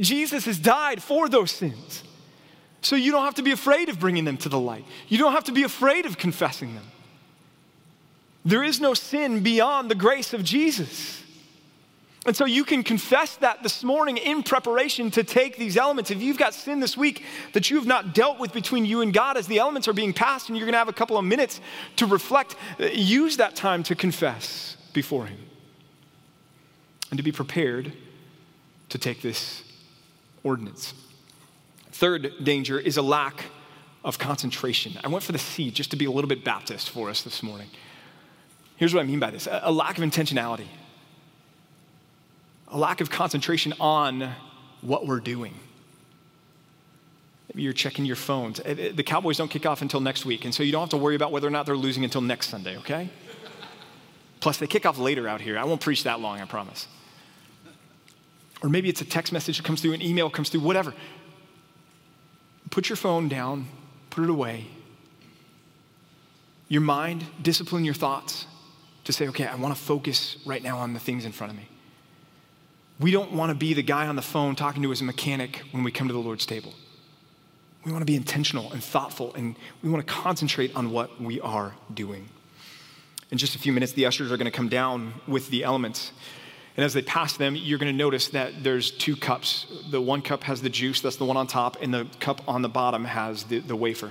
Jesus 0.00 0.46
has 0.46 0.58
died 0.58 1.02
for 1.02 1.28
those 1.28 1.50
sins. 1.50 2.04
So 2.80 2.96
you 2.96 3.12
don't 3.12 3.24
have 3.24 3.34
to 3.34 3.42
be 3.42 3.52
afraid 3.52 3.88
of 3.88 3.98
bringing 3.98 4.24
them 4.24 4.36
to 4.38 4.48
the 4.48 4.58
light. 4.58 4.84
You 5.08 5.18
don't 5.18 5.32
have 5.32 5.44
to 5.44 5.52
be 5.52 5.64
afraid 5.64 6.06
of 6.06 6.16
confessing 6.16 6.74
them. 6.74 6.84
There 8.44 8.62
is 8.62 8.80
no 8.80 8.94
sin 8.94 9.42
beyond 9.42 9.90
the 9.90 9.94
grace 9.94 10.32
of 10.32 10.44
Jesus. 10.44 11.22
And 12.26 12.36
so 12.36 12.44
you 12.44 12.64
can 12.64 12.82
confess 12.82 13.36
that 13.36 13.62
this 13.62 13.82
morning 13.82 14.16
in 14.16 14.42
preparation 14.42 15.10
to 15.12 15.24
take 15.24 15.56
these 15.56 15.76
elements. 15.76 16.10
If 16.10 16.20
you've 16.20 16.36
got 16.36 16.52
sin 16.52 16.80
this 16.80 16.96
week 16.96 17.24
that 17.52 17.70
you've 17.70 17.86
not 17.86 18.12
dealt 18.12 18.38
with 18.38 18.52
between 18.52 18.84
you 18.84 19.00
and 19.00 19.14
God 19.14 19.36
as 19.36 19.46
the 19.46 19.58
elements 19.58 19.88
are 19.88 19.92
being 19.92 20.12
passed, 20.12 20.48
and 20.48 20.56
you're 20.56 20.66
going 20.66 20.74
to 20.74 20.78
have 20.78 20.88
a 20.88 20.92
couple 20.92 21.16
of 21.16 21.24
minutes 21.24 21.60
to 21.96 22.06
reflect, 22.06 22.56
use 22.92 23.38
that 23.38 23.56
time 23.56 23.82
to 23.84 23.94
confess 23.94 24.76
before 24.92 25.26
Him 25.26 25.38
and 27.10 27.16
to 27.16 27.22
be 27.22 27.32
prepared 27.32 27.92
to 28.90 28.98
take 28.98 29.22
this 29.22 29.62
ordinance. 30.42 30.92
Third 31.92 32.32
danger 32.42 32.78
is 32.78 32.96
a 32.96 33.02
lack 33.02 33.44
of 34.04 34.18
concentration. 34.18 34.98
I 35.02 35.08
went 35.08 35.24
for 35.24 35.32
the 35.32 35.38
C 35.38 35.70
just 35.70 35.90
to 35.92 35.96
be 35.96 36.04
a 36.04 36.10
little 36.10 36.28
bit 36.28 36.44
Baptist 36.44 36.90
for 36.90 37.08
us 37.08 37.22
this 37.22 37.42
morning. 37.42 37.68
Here's 38.78 38.94
what 38.94 39.00
I 39.00 39.06
mean 39.06 39.18
by 39.18 39.30
this 39.30 39.46
a 39.50 39.70
lack 39.70 39.98
of 39.98 40.04
intentionality, 40.04 40.68
a 42.68 42.78
lack 42.78 43.00
of 43.00 43.10
concentration 43.10 43.74
on 43.78 44.32
what 44.80 45.06
we're 45.06 45.20
doing. 45.20 45.54
Maybe 47.48 47.62
you're 47.62 47.72
checking 47.72 48.04
your 48.04 48.16
phones. 48.16 48.60
Eh, 48.60 48.74
eh, 48.78 48.92
the 48.94 49.02
Cowboys 49.02 49.36
don't 49.36 49.50
kick 49.50 49.66
off 49.66 49.82
until 49.82 50.00
next 50.00 50.24
week, 50.24 50.44
and 50.44 50.54
so 50.54 50.62
you 50.62 50.70
don't 50.70 50.82
have 50.82 50.90
to 50.90 50.96
worry 50.96 51.16
about 51.16 51.32
whether 51.32 51.46
or 51.46 51.50
not 51.50 51.66
they're 51.66 51.76
losing 51.76 52.04
until 52.04 52.20
next 52.20 52.48
Sunday, 52.48 52.76
okay? 52.78 53.10
Plus, 54.40 54.58
they 54.58 54.66
kick 54.66 54.86
off 54.86 54.98
later 54.98 55.26
out 55.26 55.40
here. 55.40 55.58
I 55.58 55.64
won't 55.64 55.80
preach 55.80 56.04
that 56.04 56.20
long, 56.20 56.40
I 56.40 56.44
promise. 56.44 56.86
Or 58.62 58.68
maybe 58.68 58.88
it's 58.88 59.00
a 59.00 59.04
text 59.04 59.32
message 59.32 59.56
that 59.56 59.64
comes 59.64 59.80
through, 59.80 59.94
an 59.94 60.02
email 60.02 60.30
comes 60.30 60.50
through, 60.50 60.60
whatever. 60.60 60.94
Put 62.70 62.88
your 62.88 62.96
phone 62.96 63.28
down, 63.28 63.66
put 64.10 64.22
it 64.22 64.30
away. 64.30 64.66
Your 66.68 66.82
mind, 66.82 67.24
discipline 67.42 67.84
your 67.84 67.94
thoughts 67.94 68.46
to 69.08 69.12
say, 69.14 69.26
okay, 69.26 69.46
I 69.46 69.54
want 69.54 69.74
to 69.74 69.80
focus 69.80 70.36
right 70.44 70.62
now 70.62 70.76
on 70.76 70.92
the 70.92 71.00
things 71.00 71.24
in 71.24 71.32
front 71.32 71.50
of 71.50 71.56
me. 71.56 71.66
We 73.00 73.10
don't 73.10 73.32
want 73.32 73.48
to 73.48 73.54
be 73.54 73.72
the 73.72 73.82
guy 73.82 74.06
on 74.06 74.16
the 74.16 74.22
phone 74.22 74.54
talking 74.54 74.82
to 74.82 74.90
his 74.90 75.00
mechanic 75.00 75.62
when 75.70 75.82
we 75.82 75.90
come 75.90 76.08
to 76.08 76.12
the 76.12 76.20
Lord's 76.20 76.44
table. 76.44 76.74
We 77.86 77.90
want 77.90 78.02
to 78.02 78.06
be 78.06 78.16
intentional 78.16 78.70
and 78.70 78.84
thoughtful, 78.84 79.34
and 79.34 79.56
we 79.82 79.88
want 79.88 80.06
to 80.06 80.12
concentrate 80.12 80.76
on 80.76 80.90
what 80.90 81.18
we 81.22 81.40
are 81.40 81.74
doing. 81.94 82.28
In 83.30 83.38
just 83.38 83.56
a 83.56 83.58
few 83.58 83.72
minutes, 83.72 83.92
the 83.92 84.04
ushers 84.04 84.30
are 84.30 84.36
going 84.36 84.44
to 84.44 84.50
come 84.50 84.68
down 84.68 85.14
with 85.26 85.48
the 85.48 85.64
elements. 85.64 86.12
And 86.76 86.84
as 86.84 86.92
they 86.92 87.00
pass 87.00 87.34
them, 87.34 87.56
you're 87.56 87.78
going 87.78 87.90
to 87.90 87.96
notice 87.96 88.28
that 88.28 88.62
there's 88.62 88.90
two 88.90 89.16
cups. 89.16 89.64
The 89.90 90.02
one 90.02 90.20
cup 90.20 90.42
has 90.42 90.60
the 90.60 90.68
juice, 90.68 91.00
that's 91.00 91.16
the 91.16 91.24
one 91.24 91.38
on 91.38 91.46
top, 91.46 91.78
and 91.80 91.94
the 91.94 92.06
cup 92.20 92.46
on 92.46 92.60
the 92.60 92.68
bottom 92.68 93.06
has 93.06 93.44
the, 93.44 93.60
the 93.60 93.74
wafer. 93.74 94.10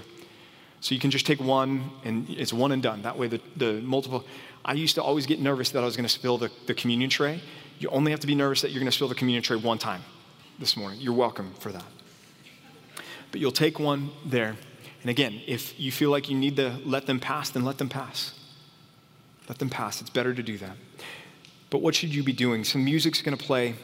So 0.81 0.95
you 0.95 1.01
can 1.01 1.11
just 1.11 1.27
take 1.27 1.39
one, 1.39 1.91
and 2.03 2.27
it's 2.31 2.51
one 2.51 2.71
and 2.71 2.81
done. 2.81 3.03
That 3.03 3.19
way, 3.19 3.27
the, 3.27 3.41
the 3.57 3.73
multiple. 3.81 4.23
I 4.67 4.73
used 4.73 4.95
to 4.95 5.03
always 5.03 5.25
get 5.25 5.39
nervous 5.39 5.71
that 5.71 5.81
I 5.81 5.85
was 5.85 5.95
going 5.95 6.05
to 6.05 6.09
spill 6.09 6.37
the, 6.37 6.51
the 6.65 6.73
communion 6.73 7.09
tray. 7.09 7.41
You 7.79 7.87
only 7.89 8.11
have 8.11 8.19
to 8.19 8.27
be 8.27 8.35
nervous 8.35 8.61
that 8.61 8.71
you're 8.71 8.81
going 8.81 8.91
to 8.91 8.95
spill 8.95 9.07
the 9.07 9.15
communion 9.15 9.41
tray 9.41 9.55
one 9.55 9.77
time 9.77 10.01
this 10.59 10.75
morning. 10.75 10.99
You're 10.99 11.13
welcome 11.13 11.53
for 11.59 11.71
that. 11.71 11.85
But 13.31 13.39
you'll 13.39 13.51
take 13.51 13.79
one 13.79 14.11
there. 14.25 14.57
And 15.01 15.09
again, 15.09 15.41
if 15.47 15.79
you 15.79 15.89
feel 15.91 16.09
like 16.09 16.29
you 16.29 16.37
need 16.37 16.57
to 16.57 16.79
let 16.83 17.05
them 17.05 17.17
pass, 17.17 17.49
then 17.49 17.63
let 17.63 17.77
them 17.77 17.87
pass. 17.87 18.33
Let 19.47 19.57
them 19.59 19.69
pass. 19.69 20.01
It's 20.01 20.09
better 20.09 20.33
to 20.33 20.43
do 20.43 20.57
that. 20.57 20.75
But 21.69 21.81
what 21.81 21.95
should 21.95 22.13
you 22.13 22.21
be 22.21 22.33
doing? 22.33 22.65
Some 22.65 22.83
music's 22.83 23.21
going 23.21 23.37
to 23.37 23.43
play. 23.43 23.75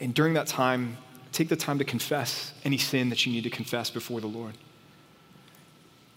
And 0.00 0.12
during 0.12 0.34
that 0.34 0.48
time, 0.48 0.96
take 1.30 1.48
the 1.48 1.56
time 1.56 1.78
to 1.78 1.84
confess 1.84 2.52
any 2.64 2.78
sin 2.78 3.08
that 3.10 3.24
you 3.24 3.32
need 3.32 3.44
to 3.44 3.50
confess 3.50 3.88
before 3.88 4.20
the 4.20 4.26
Lord. 4.26 4.54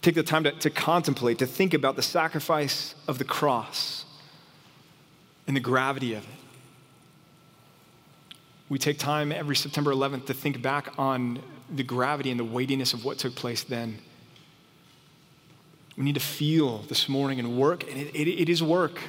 Take 0.02 0.16
the 0.16 0.24
time 0.24 0.42
to, 0.44 0.50
to 0.52 0.70
contemplate, 0.70 1.38
to 1.38 1.46
think 1.46 1.72
about 1.72 1.94
the 1.94 2.02
sacrifice 2.02 2.96
of 3.06 3.18
the 3.18 3.24
cross 3.24 4.06
and 5.48 5.56
the 5.56 5.60
gravity 5.60 6.14
of 6.14 6.22
it. 6.22 6.30
We 8.68 8.78
take 8.78 8.98
time 8.98 9.32
every 9.32 9.56
September 9.56 9.92
11th 9.92 10.26
to 10.26 10.34
think 10.34 10.60
back 10.60 10.92
on 10.98 11.40
the 11.74 11.82
gravity 11.82 12.30
and 12.30 12.38
the 12.38 12.44
weightiness 12.44 12.92
of 12.92 13.04
what 13.04 13.18
took 13.18 13.34
place 13.34 13.64
then. 13.64 13.98
We 15.96 16.04
need 16.04 16.14
to 16.14 16.20
feel 16.20 16.82
this 16.82 17.08
morning 17.08 17.40
and 17.40 17.56
work, 17.56 17.82
and 17.90 17.98
it, 17.98 18.14
it, 18.14 18.28
it 18.28 18.48
is 18.48 18.62
work. 18.62 19.00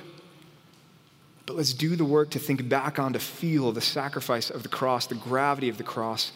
But 1.45 1.57
let's 1.57 1.73
do 1.73 1.95
the 1.95 2.05
work 2.05 2.29
to 2.31 2.39
think 2.39 2.67
back 2.69 2.99
on, 2.99 3.13
to 3.13 3.19
feel 3.19 3.71
the 3.71 3.81
sacrifice 3.81 4.49
of 4.49 4.63
the 4.63 4.69
cross, 4.69 5.07
the 5.07 5.15
gravity 5.15 5.67
of 5.67 5.77
the 5.77 5.83
cross. 5.83 6.31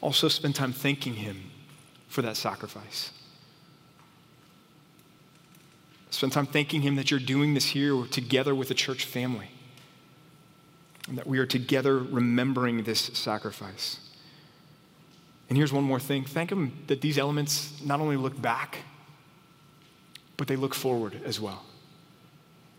Also, 0.00 0.28
spend 0.28 0.54
time 0.54 0.72
thanking 0.72 1.14
Him 1.14 1.50
for 2.08 2.22
that 2.22 2.36
sacrifice. 2.36 3.10
Spend 6.12 6.30
time 6.30 6.44
thanking 6.44 6.82
Him 6.82 6.96
that 6.96 7.10
you're 7.10 7.18
doing 7.18 7.54
this 7.54 7.64
here 7.64 8.04
together 8.04 8.54
with 8.54 8.70
a 8.70 8.74
church 8.74 9.06
family, 9.06 9.48
and 11.08 11.16
that 11.16 11.26
we 11.26 11.38
are 11.38 11.46
together 11.46 11.98
remembering 11.98 12.82
this 12.82 13.00
sacrifice. 13.00 13.98
And 15.48 15.56
here's 15.56 15.72
one 15.72 15.84
more 15.84 15.98
thing 15.98 16.24
thank 16.24 16.52
Him 16.52 16.84
that 16.86 17.00
these 17.00 17.16
elements 17.18 17.82
not 17.82 17.98
only 17.98 18.16
look 18.16 18.40
back, 18.40 18.80
but 20.36 20.48
they 20.48 20.56
look 20.56 20.74
forward 20.74 21.18
as 21.24 21.40
well. 21.40 21.64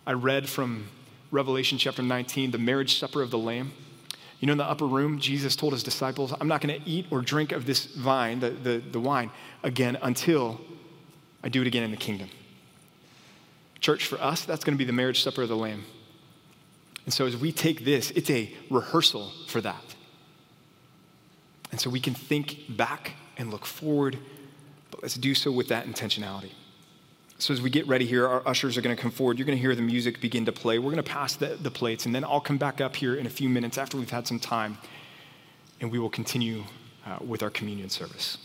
I 0.06 0.12
read 0.12 0.48
from 0.48 0.86
Revelation 1.32 1.80
chapter 1.80 2.04
19, 2.04 2.52
the 2.52 2.60
marriage 2.60 3.00
supper 3.00 3.24
of 3.24 3.32
the 3.32 3.40
Lamb. 3.40 3.72
You 4.40 4.46
know, 4.46 4.52
in 4.52 4.58
the 4.60 4.70
upper 4.70 4.86
room, 4.86 5.18
Jesus 5.20 5.56
told 5.56 5.74
his 5.74 5.82
disciples, 5.82 6.34
I'm 6.40 6.48
not 6.48 6.62
going 6.62 6.80
to 6.80 6.88
eat 6.88 7.08
or 7.10 7.22
drink 7.22 7.52
of 7.52 7.66
this 7.66 7.86
vine, 7.86 8.42
the, 8.42 8.52
the, 8.52 8.78
the 8.92 9.00
wine, 9.00 9.32
again 9.64 9.98
until 10.04 10.62
I 11.44 11.50
do 11.50 11.62
it 11.62 11.68
again 11.68 11.82
in 11.82 11.90
the 11.90 11.98
kingdom. 11.98 12.30
Church, 13.84 14.06
for 14.06 14.20
us, 14.22 14.46
that's 14.46 14.64
going 14.64 14.76
to 14.76 14.78
be 14.78 14.86
the 14.86 14.94
marriage 14.94 15.22
supper 15.22 15.42
of 15.42 15.50
the 15.50 15.58
Lamb. 15.58 15.84
And 17.04 17.14
so 17.14 17.26
as 17.26 17.36
we 17.36 17.52
take 17.52 17.84
this, 17.84 18.12
it's 18.12 18.30
a 18.30 18.50
rehearsal 18.70 19.30
for 19.48 19.60
that. 19.60 19.96
And 21.70 21.82
so 21.82 21.90
we 21.90 22.00
can 22.00 22.14
think 22.14 22.78
back 22.78 23.12
and 23.38 23.52
look 23.52 23.66
forward, 23.66 24.18
but 24.90 25.02
let's 25.02 25.16
do 25.16 25.36
so 25.36 25.52
with 25.52 25.68
that 25.68 25.86
intentionality. 25.86 26.52
So 27.40 27.54
as 27.54 27.62
we 27.62 27.70
get 27.70 27.86
ready 27.86 28.06
here, 28.06 28.26
our 28.26 28.48
ushers 28.48 28.78
are 28.78 28.82
going 28.82 28.96
to 28.96 29.02
come 29.02 29.12
forward. 29.12 29.38
You're 29.38 29.46
going 29.46 29.58
to 29.58 29.62
hear 29.62 29.76
the 29.76 29.82
music 29.82 30.22
begin 30.22 30.46
to 30.46 30.54
play. 30.54 30.80
We're 30.80 30.92
going 30.92 31.04
to 31.04 31.12
pass 31.12 31.36
the, 31.36 31.58
the 31.62 31.72
plates, 31.72 32.06
and 32.06 32.16
then 32.16 32.24
I'll 32.24 32.40
come 32.40 32.58
back 32.58 32.80
up 32.80 32.96
here 32.96 33.16
in 33.16 33.26
a 33.26 33.30
few 33.30 33.50
minutes 33.50 33.78
after 33.78 33.98
we've 33.98 34.10
had 34.10 34.28
some 34.28 34.40
time, 34.40 34.78
and 35.82 35.92
we 35.92 36.00
will 36.00 36.10
continue 36.10 36.64
uh, 37.06 37.18
with 37.20 37.44
our 37.44 37.50
communion 37.50 37.90
service. 37.90 38.38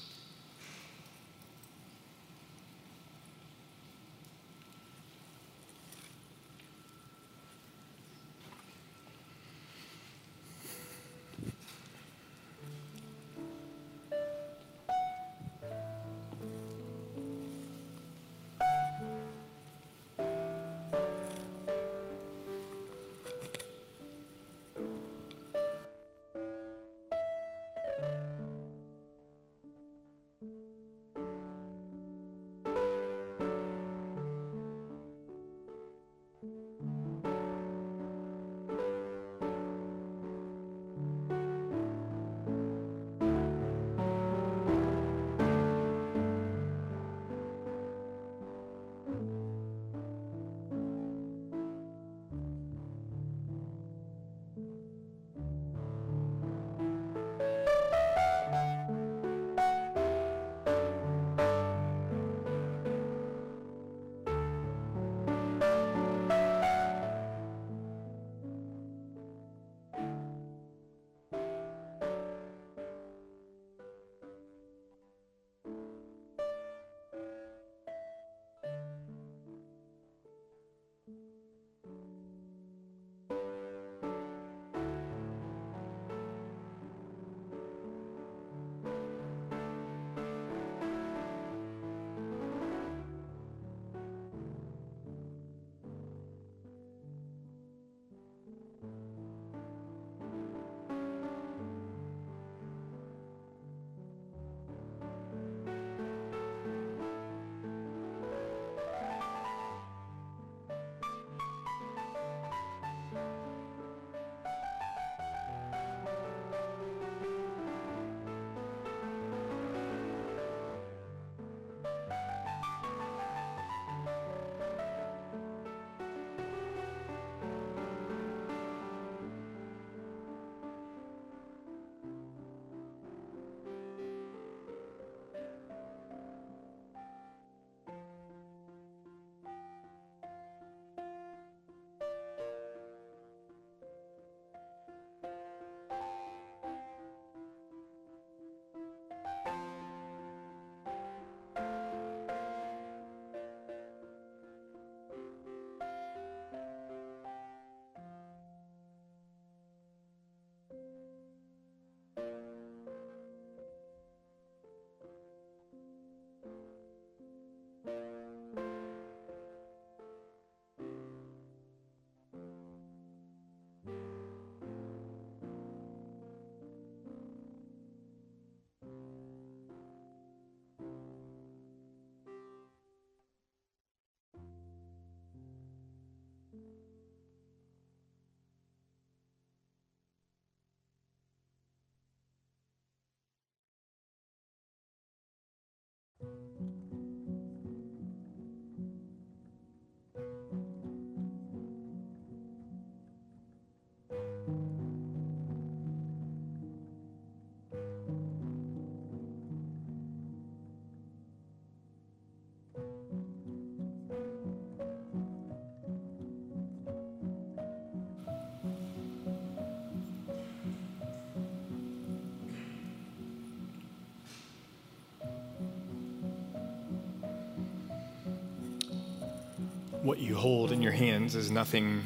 What 230.09 230.19
you 230.19 230.35
hold 230.35 230.73
in 230.73 230.81
your 230.81 230.91
hands 230.91 231.35
is 231.35 231.51
nothing 231.51 232.03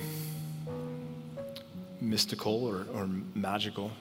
mystical 2.00 2.64
or, 2.64 2.84
or 2.92 3.08
magical. 3.36 3.92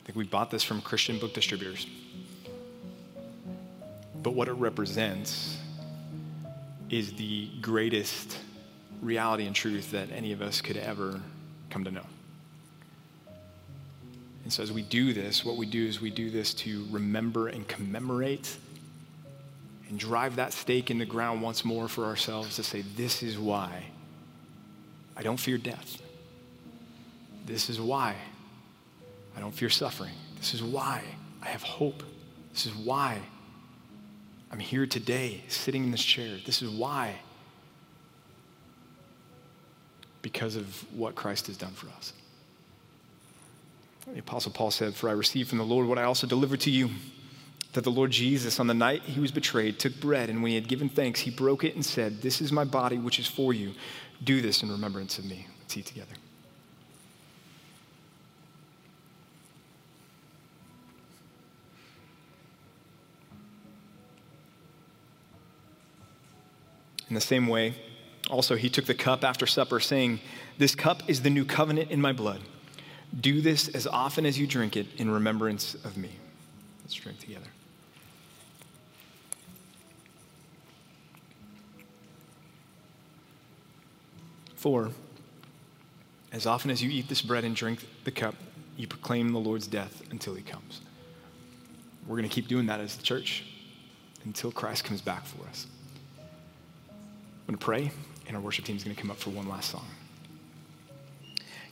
I 0.00 0.06
think 0.06 0.16
we 0.16 0.22
bought 0.22 0.52
this 0.52 0.62
from 0.62 0.80
Christian 0.80 1.18
book 1.18 1.34
distributors. 1.34 1.88
But 4.22 4.34
what 4.34 4.46
it 4.46 4.52
represents 4.52 5.58
is 6.90 7.12
the 7.14 7.50
greatest 7.60 8.38
reality 9.02 9.46
and 9.46 9.56
truth 9.56 9.90
that 9.90 10.12
any 10.12 10.30
of 10.30 10.40
us 10.40 10.60
could 10.60 10.76
ever 10.76 11.20
come 11.70 11.82
to 11.82 11.90
know. 11.90 12.06
And 14.44 14.52
so, 14.52 14.62
as 14.62 14.70
we 14.70 14.82
do 14.82 15.12
this, 15.12 15.44
what 15.44 15.56
we 15.56 15.66
do 15.66 15.84
is 15.84 16.00
we 16.00 16.10
do 16.10 16.30
this 16.30 16.54
to 16.54 16.86
remember 16.88 17.48
and 17.48 17.66
commemorate 17.66 18.56
and 19.88 19.98
drive 19.98 20.36
that 20.36 20.52
stake 20.52 20.90
in 20.90 20.98
the 20.98 21.06
ground 21.06 21.42
once 21.42 21.64
more 21.64 21.88
for 21.88 22.04
ourselves 22.04 22.56
to 22.56 22.62
say, 22.62 22.82
This 22.96 23.22
is 23.22 23.38
why 23.38 23.84
I 25.16 25.22
don't 25.22 25.38
fear 25.38 25.58
death. 25.58 26.02
This 27.46 27.70
is 27.70 27.80
why 27.80 28.14
I 29.36 29.40
don't 29.40 29.54
fear 29.54 29.70
suffering. 29.70 30.12
This 30.36 30.54
is 30.54 30.62
why 30.62 31.02
I 31.42 31.46
have 31.46 31.62
hope. 31.62 32.02
This 32.52 32.66
is 32.66 32.74
why 32.74 33.18
I'm 34.52 34.58
here 34.58 34.86
today, 34.86 35.42
sitting 35.48 35.84
in 35.84 35.90
this 35.90 36.04
chair. 36.04 36.36
This 36.44 36.62
is 36.62 36.70
why. 36.70 37.16
Because 40.20 40.56
of 40.56 40.84
what 40.92 41.14
Christ 41.14 41.46
has 41.46 41.56
done 41.56 41.72
for 41.72 41.88
us. 41.96 42.12
The 44.12 44.20
Apostle 44.20 44.52
Paul 44.52 44.70
said, 44.70 44.94
For 44.94 45.08
I 45.08 45.12
received 45.12 45.48
from 45.48 45.58
the 45.58 45.64
Lord 45.64 45.86
what 45.86 45.98
I 45.98 46.04
also 46.04 46.26
delivered 46.26 46.60
to 46.60 46.70
you 46.70 46.90
that 47.72 47.84
the 47.84 47.90
Lord 47.90 48.10
Jesus, 48.10 48.58
on 48.58 48.66
the 48.66 48.74
night 48.74 49.02
he 49.02 49.20
was 49.20 49.30
betrayed, 49.30 49.78
took 49.78 49.98
bread, 50.00 50.30
and 50.30 50.42
when 50.42 50.50
he 50.50 50.54
had 50.54 50.68
given 50.68 50.88
thanks, 50.88 51.20
he 51.20 51.30
broke 51.30 51.64
it 51.64 51.74
and 51.74 51.84
said, 51.84 52.22
This 52.22 52.40
is 52.40 52.50
my 52.50 52.64
body, 52.64 52.98
which 52.98 53.18
is 53.18 53.26
for 53.26 53.52
you. 53.52 53.72
Do 54.24 54.40
this 54.40 54.62
in 54.62 54.70
remembrance 54.70 55.18
of 55.18 55.24
me. 55.24 55.46
Let's 55.60 55.76
eat 55.76 55.86
together. 55.86 56.14
In 67.08 67.14
the 67.14 67.20
same 67.20 67.46
way, 67.46 67.74
also, 68.28 68.56
he 68.56 68.68
took 68.68 68.84
the 68.84 68.94
cup 68.94 69.24
after 69.24 69.46
supper, 69.46 69.80
saying, 69.80 70.20
This 70.58 70.74
cup 70.74 71.02
is 71.08 71.22
the 71.22 71.30
new 71.30 71.44
covenant 71.44 71.90
in 71.90 72.00
my 72.00 72.12
blood. 72.12 72.40
Do 73.18 73.40
this 73.40 73.68
as 73.68 73.86
often 73.86 74.26
as 74.26 74.38
you 74.38 74.46
drink 74.46 74.76
it 74.76 74.86
in 74.98 75.10
remembrance 75.10 75.74
of 75.74 75.96
me. 75.96 76.10
Let's 76.82 76.94
drink 76.94 77.18
together. 77.20 77.46
For 84.58 84.90
as 86.32 86.44
often 86.44 86.72
as 86.72 86.82
you 86.82 86.90
eat 86.90 87.08
this 87.08 87.22
bread 87.22 87.44
and 87.44 87.54
drink 87.54 87.86
the 88.02 88.10
cup, 88.10 88.34
you 88.76 88.88
proclaim 88.88 89.32
the 89.32 89.38
Lord's 89.38 89.68
death 89.68 90.02
until 90.10 90.34
he 90.34 90.42
comes. 90.42 90.80
We're 92.08 92.16
going 92.16 92.28
to 92.28 92.34
keep 92.34 92.48
doing 92.48 92.66
that 92.66 92.80
as 92.80 92.96
the 92.96 93.04
church 93.04 93.44
until 94.24 94.50
Christ 94.50 94.82
comes 94.82 95.00
back 95.00 95.24
for 95.26 95.46
us. 95.46 95.68
I'm 96.90 97.54
going 97.54 97.58
to 97.58 97.64
pray, 97.64 97.92
and 98.26 98.36
our 98.36 98.42
worship 98.42 98.64
team 98.64 98.74
is 98.74 98.82
going 98.82 98.96
to 98.96 99.00
come 99.00 99.12
up 99.12 99.18
for 99.18 99.30
one 99.30 99.48
last 99.48 99.70
song. 99.70 99.86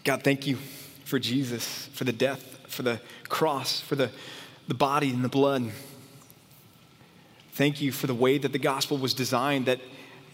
God, 0.05 0.23
thank 0.23 0.47
you 0.47 0.57
for 1.05 1.19
Jesus, 1.19 1.87
for 1.93 2.05
the 2.05 2.13
death, 2.13 2.69
for 2.69 2.85
the 2.85 3.01
cross, 3.29 3.81
for 3.81 3.97
the, 3.97 4.13
the 4.69 4.75
body 4.75 5.11
and 5.11 5.25
the 5.25 5.29
blood. 5.29 5.73
Thank 7.51 7.81
you 7.81 7.91
for 7.91 8.07
the 8.07 8.15
way 8.15 8.39
that 8.39 8.53
the 8.53 8.61
gospel 8.61 8.97
was 8.97 9.13
designed, 9.13 9.67
that 9.67 9.81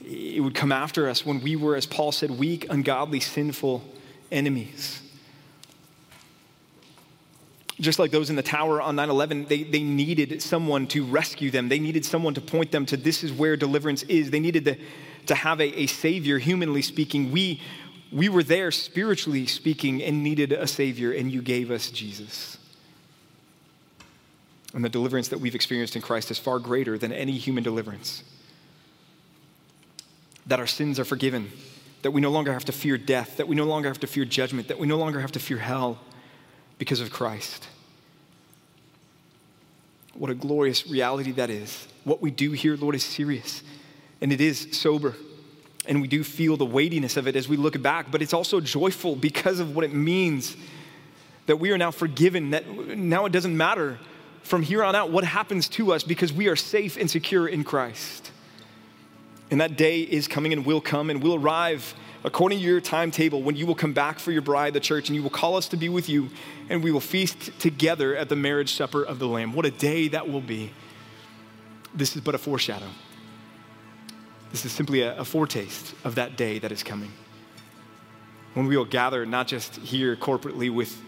it 0.05 0.43
would 0.43 0.55
come 0.55 0.73
after 0.73 1.09
us 1.09 1.25
when 1.25 1.41
we 1.41 1.57
were, 1.57 1.77
as 1.77 1.87
Paul 1.87 2.13
said, 2.13 2.31
weak, 2.31 2.67
ungodly, 2.71 3.21
sinful 3.21 3.85
enemies. 4.31 5.01
Just 7.81 7.99
like 7.99 8.11
those 8.11 8.31
in 8.31 8.37
the 8.37 8.43
tower 8.43 8.81
on 8.81 8.97
9 8.97 9.11
11, 9.11 9.47
they, 9.47 9.63
they 9.65 9.83
needed 9.83 10.41
someone 10.43 10.87
to 10.89 11.05
rescue 11.05 11.51
them. 11.51 11.69
They 11.69 11.79
needed 11.79 12.05
someone 12.05 12.35
to 12.35 12.41
point 12.41 12.71
them 12.71 12.87
to 12.87 12.97
this 12.97 13.25
is 13.25 13.33
where 13.33 13.57
deliverance 13.57 14.03
is. 14.05 14.31
They 14.31 14.41
needed 14.41 14.65
the, 14.65 14.79
to 15.27 15.35
have 15.35 15.61
a, 15.61 15.81
a 15.81 15.87
Savior, 15.87 16.39
humanly 16.39 16.83
speaking. 16.83 17.33
We, 17.33 17.61
we 18.13 18.29
were 18.29 18.43
there, 18.43 18.71
spiritually 18.71 19.47
speaking, 19.47 20.03
and 20.03 20.23
needed 20.23 20.53
a 20.53 20.67
Savior, 20.67 21.13
and 21.13 21.33
you 21.33 21.43
gave 21.43 21.71
us 21.71 21.91
Jesus. 21.91 22.59
And 24.75 24.85
the 24.85 24.89
deliverance 24.89 25.29
that 25.29 25.39
we've 25.39 25.55
experienced 25.55 25.97
in 25.97 26.03
Christ 26.03 26.31
is 26.31 26.39
far 26.39 26.59
greater 26.59 26.97
than 26.99 27.13
any 27.13 27.33
human 27.33 27.65
deliverance. 27.65 28.23
That 30.47 30.59
our 30.59 30.67
sins 30.67 30.99
are 30.99 31.05
forgiven, 31.05 31.51
that 32.03 32.11
we 32.11 32.21
no 32.21 32.31
longer 32.31 32.53
have 32.53 32.65
to 32.67 32.73
fear 32.73 32.99
death, 32.99 33.37
that 33.37 33.49
we 33.49 33.55
no 33.55 33.65
longer 33.65 33.89
have 33.89 34.01
to 34.01 34.07
fear 34.07 34.25
judgment, 34.25 34.69
that 34.69 34.79
we 34.79 34.87
no 34.87 34.99
longer 34.99 35.21
have 35.21 35.33
to 35.33 35.39
fear 35.39 35.59
hell 35.59 35.99
because 36.79 37.01
of 37.01 37.11
Christ. 37.11 37.69
What 40.15 40.31
a 40.31 40.35
glorious 40.35 40.87
reality 40.87 41.33
that 41.33 41.49
is. 41.49 41.87
What 42.05 42.21
we 42.21 42.31
do 42.31 42.53
here, 42.53 42.77
Lord, 42.77 42.95
is 42.95 43.05
serious 43.05 43.63
and 44.21 44.33
it 44.33 44.41
is 44.41 44.69
sober. 44.73 45.15
And 45.87 46.01
we 46.01 46.09
do 46.09 46.23
feel 46.23 46.57
the 46.57 46.65
weightiness 46.65 47.17
of 47.17 47.27
it 47.27 47.35
as 47.35 47.49
we 47.49 47.57
look 47.57 47.81
back, 47.83 48.11
but 48.11 48.23
it's 48.23 48.33
also 48.33 48.61
joyful 48.61 49.17
because 49.17 49.59
of 49.59 49.75
what 49.75 49.85
it 49.85 49.93
means 49.93 50.57
that 51.47 51.57
we 51.57 51.73
are 51.73 51.79
now 51.79 51.91
forgiven, 51.91 52.51
that 52.51 52.69
now 52.69 53.27
it 53.27 53.33
doesn't 53.33 53.57
matter 53.57 53.99
from 54.43 54.63
here 54.63 54.85
on 54.85 54.95
out 54.95 55.11
what 55.11 55.25
happens 55.25 55.69
to 55.69 55.93
us 55.93 56.05
because 56.05 56.33
we 56.33 56.49
are 56.49 56.57
safe 56.57 56.97
and 56.97 57.11
secure 57.11 57.49
in 57.49 57.65
Christ. 57.65 58.31
And 59.53 59.61
that 59.61 59.77
day 59.77 60.01
is 60.01 60.27
coming 60.29 60.55
and 60.55 60.65
will 60.65 60.81
come 60.81 61.11
and 61.11 61.23
will 61.23 61.35
arrive 61.35 61.95
according 62.25 62.59
to 62.59 62.65
your 62.65 62.81
timetable 62.81 63.43
when 63.43 63.55
you 63.55 63.67
will 63.67 63.75
come 63.75 63.93
back 63.93 64.19
for 64.19 64.33
your 64.33 64.41
bride, 64.41 64.73
the 64.73 64.81
church, 64.81 65.11
and 65.11 65.15
you 65.15 65.23
will 65.23 65.29
call 65.29 65.57
us 65.57 65.69
to 65.69 65.77
be 65.77 65.91
with 65.91 66.09
you, 66.09 66.31
and 66.71 66.83
we 66.83 66.91
will 66.91 67.01
feast 67.01 67.51
together 67.61 68.17
at 68.17 68.31
the 68.31 68.35
marriage 68.35 68.73
supper 68.73 69.03
of 69.03 69.19
the 69.19 69.29
Lamb. 69.29 69.53
What 69.53 69.67
a 69.67 69.71
day 69.71 70.09
that 70.09 70.27
will 70.27 70.41
be. 70.41 70.71
This 71.95 72.17
is 72.17 72.23
but 72.23 72.35
a 72.35 72.39
foreshadow. 72.39 72.89
This 74.53 74.65
is 74.65 74.73
simply 74.73 75.03
a, 75.03 75.19
a 75.19 75.25
foretaste 75.25 75.95
of 76.03 76.15
that 76.15 76.39
day 76.39 76.59
that 76.59 76.73
is 76.73 76.83
coming. 76.83 77.13
When 78.55 78.67
we 78.67 78.79
will 78.79 78.87
gather, 78.87 79.27
not 79.27 79.49
just 79.49 79.77
here 79.77 80.17
corporately 80.17 80.73
with 80.73 80.99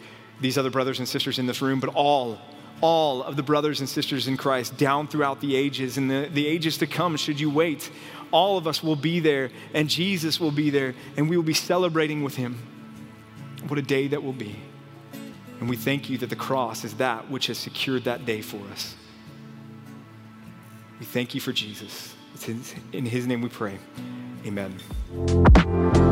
these 0.42 0.58
other 0.58 0.70
brothers 0.70 0.98
and 0.98 1.08
sisters 1.08 1.38
in 1.38 1.46
this 1.46 1.62
room, 1.62 1.80
but 1.80 1.88
all, 1.94 2.38
all 2.80 3.22
of 3.22 3.36
the 3.36 3.42
brothers 3.42 3.80
and 3.80 3.88
sisters 3.88 4.28
in 4.28 4.36
Christ 4.36 4.76
down 4.76 5.08
throughout 5.08 5.40
the 5.40 5.56
ages 5.56 5.96
and 5.96 6.10
the, 6.10 6.28
the 6.32 6.46
ages 6.46 6.78
to 6.78 6.86
come, 6.86 7.16
should 7.16 7.40
you 7.40 7.50
wait. 7.50 7.90
All 8.30 8.58
of 8.58 8.66
us 8.66 8.82
will 8.82 8.96
be 8.96 9.20
there, 9.20 9.50
and 9.72 9.88
Jesus 9.88 10.40
will 10.40 10.50
be 10.50 10.70
there, 10.70 10.94
and 11.16 11.30
we 11.30 11.36
will 11.36 11.44
be 11.44 11.54
celebrating 11.54 12.22
with 12.22 12.36
him. 12.36 12.58
What 13.68 13.78
a 13.78 13.82
day 13.82 14.08
that 14.08 14.22
will 14.22 14.32
be. 14.32 14.56
And 15.60 15.68
we 15.68 15.76
thank 15.76 16.10
you 16.10 16.18
that 16.18 16.30
the 16.30 16.36
cross 16.36 16.84
is 16.84 16.94
that 16.94 17.30
which 17.30 17.46
has 17.46 17.58
secured 17.58 18.04
that 18.04 18.26
day 18.26 18.42
for 18.42 18.60
us. 18.72 18.94
We 20.98 21.06
thank 21.06 21.34
you 21.34 21.40
for 21.40 21.52
Jesus. 21.52 22.14
It's 22.34 22.74
in 22.92 23.06
his 23.06 23.26
name 23.26 23.40
we 23.40 23.48
pray. 23.48 23.78
Amen. 24.44 26.03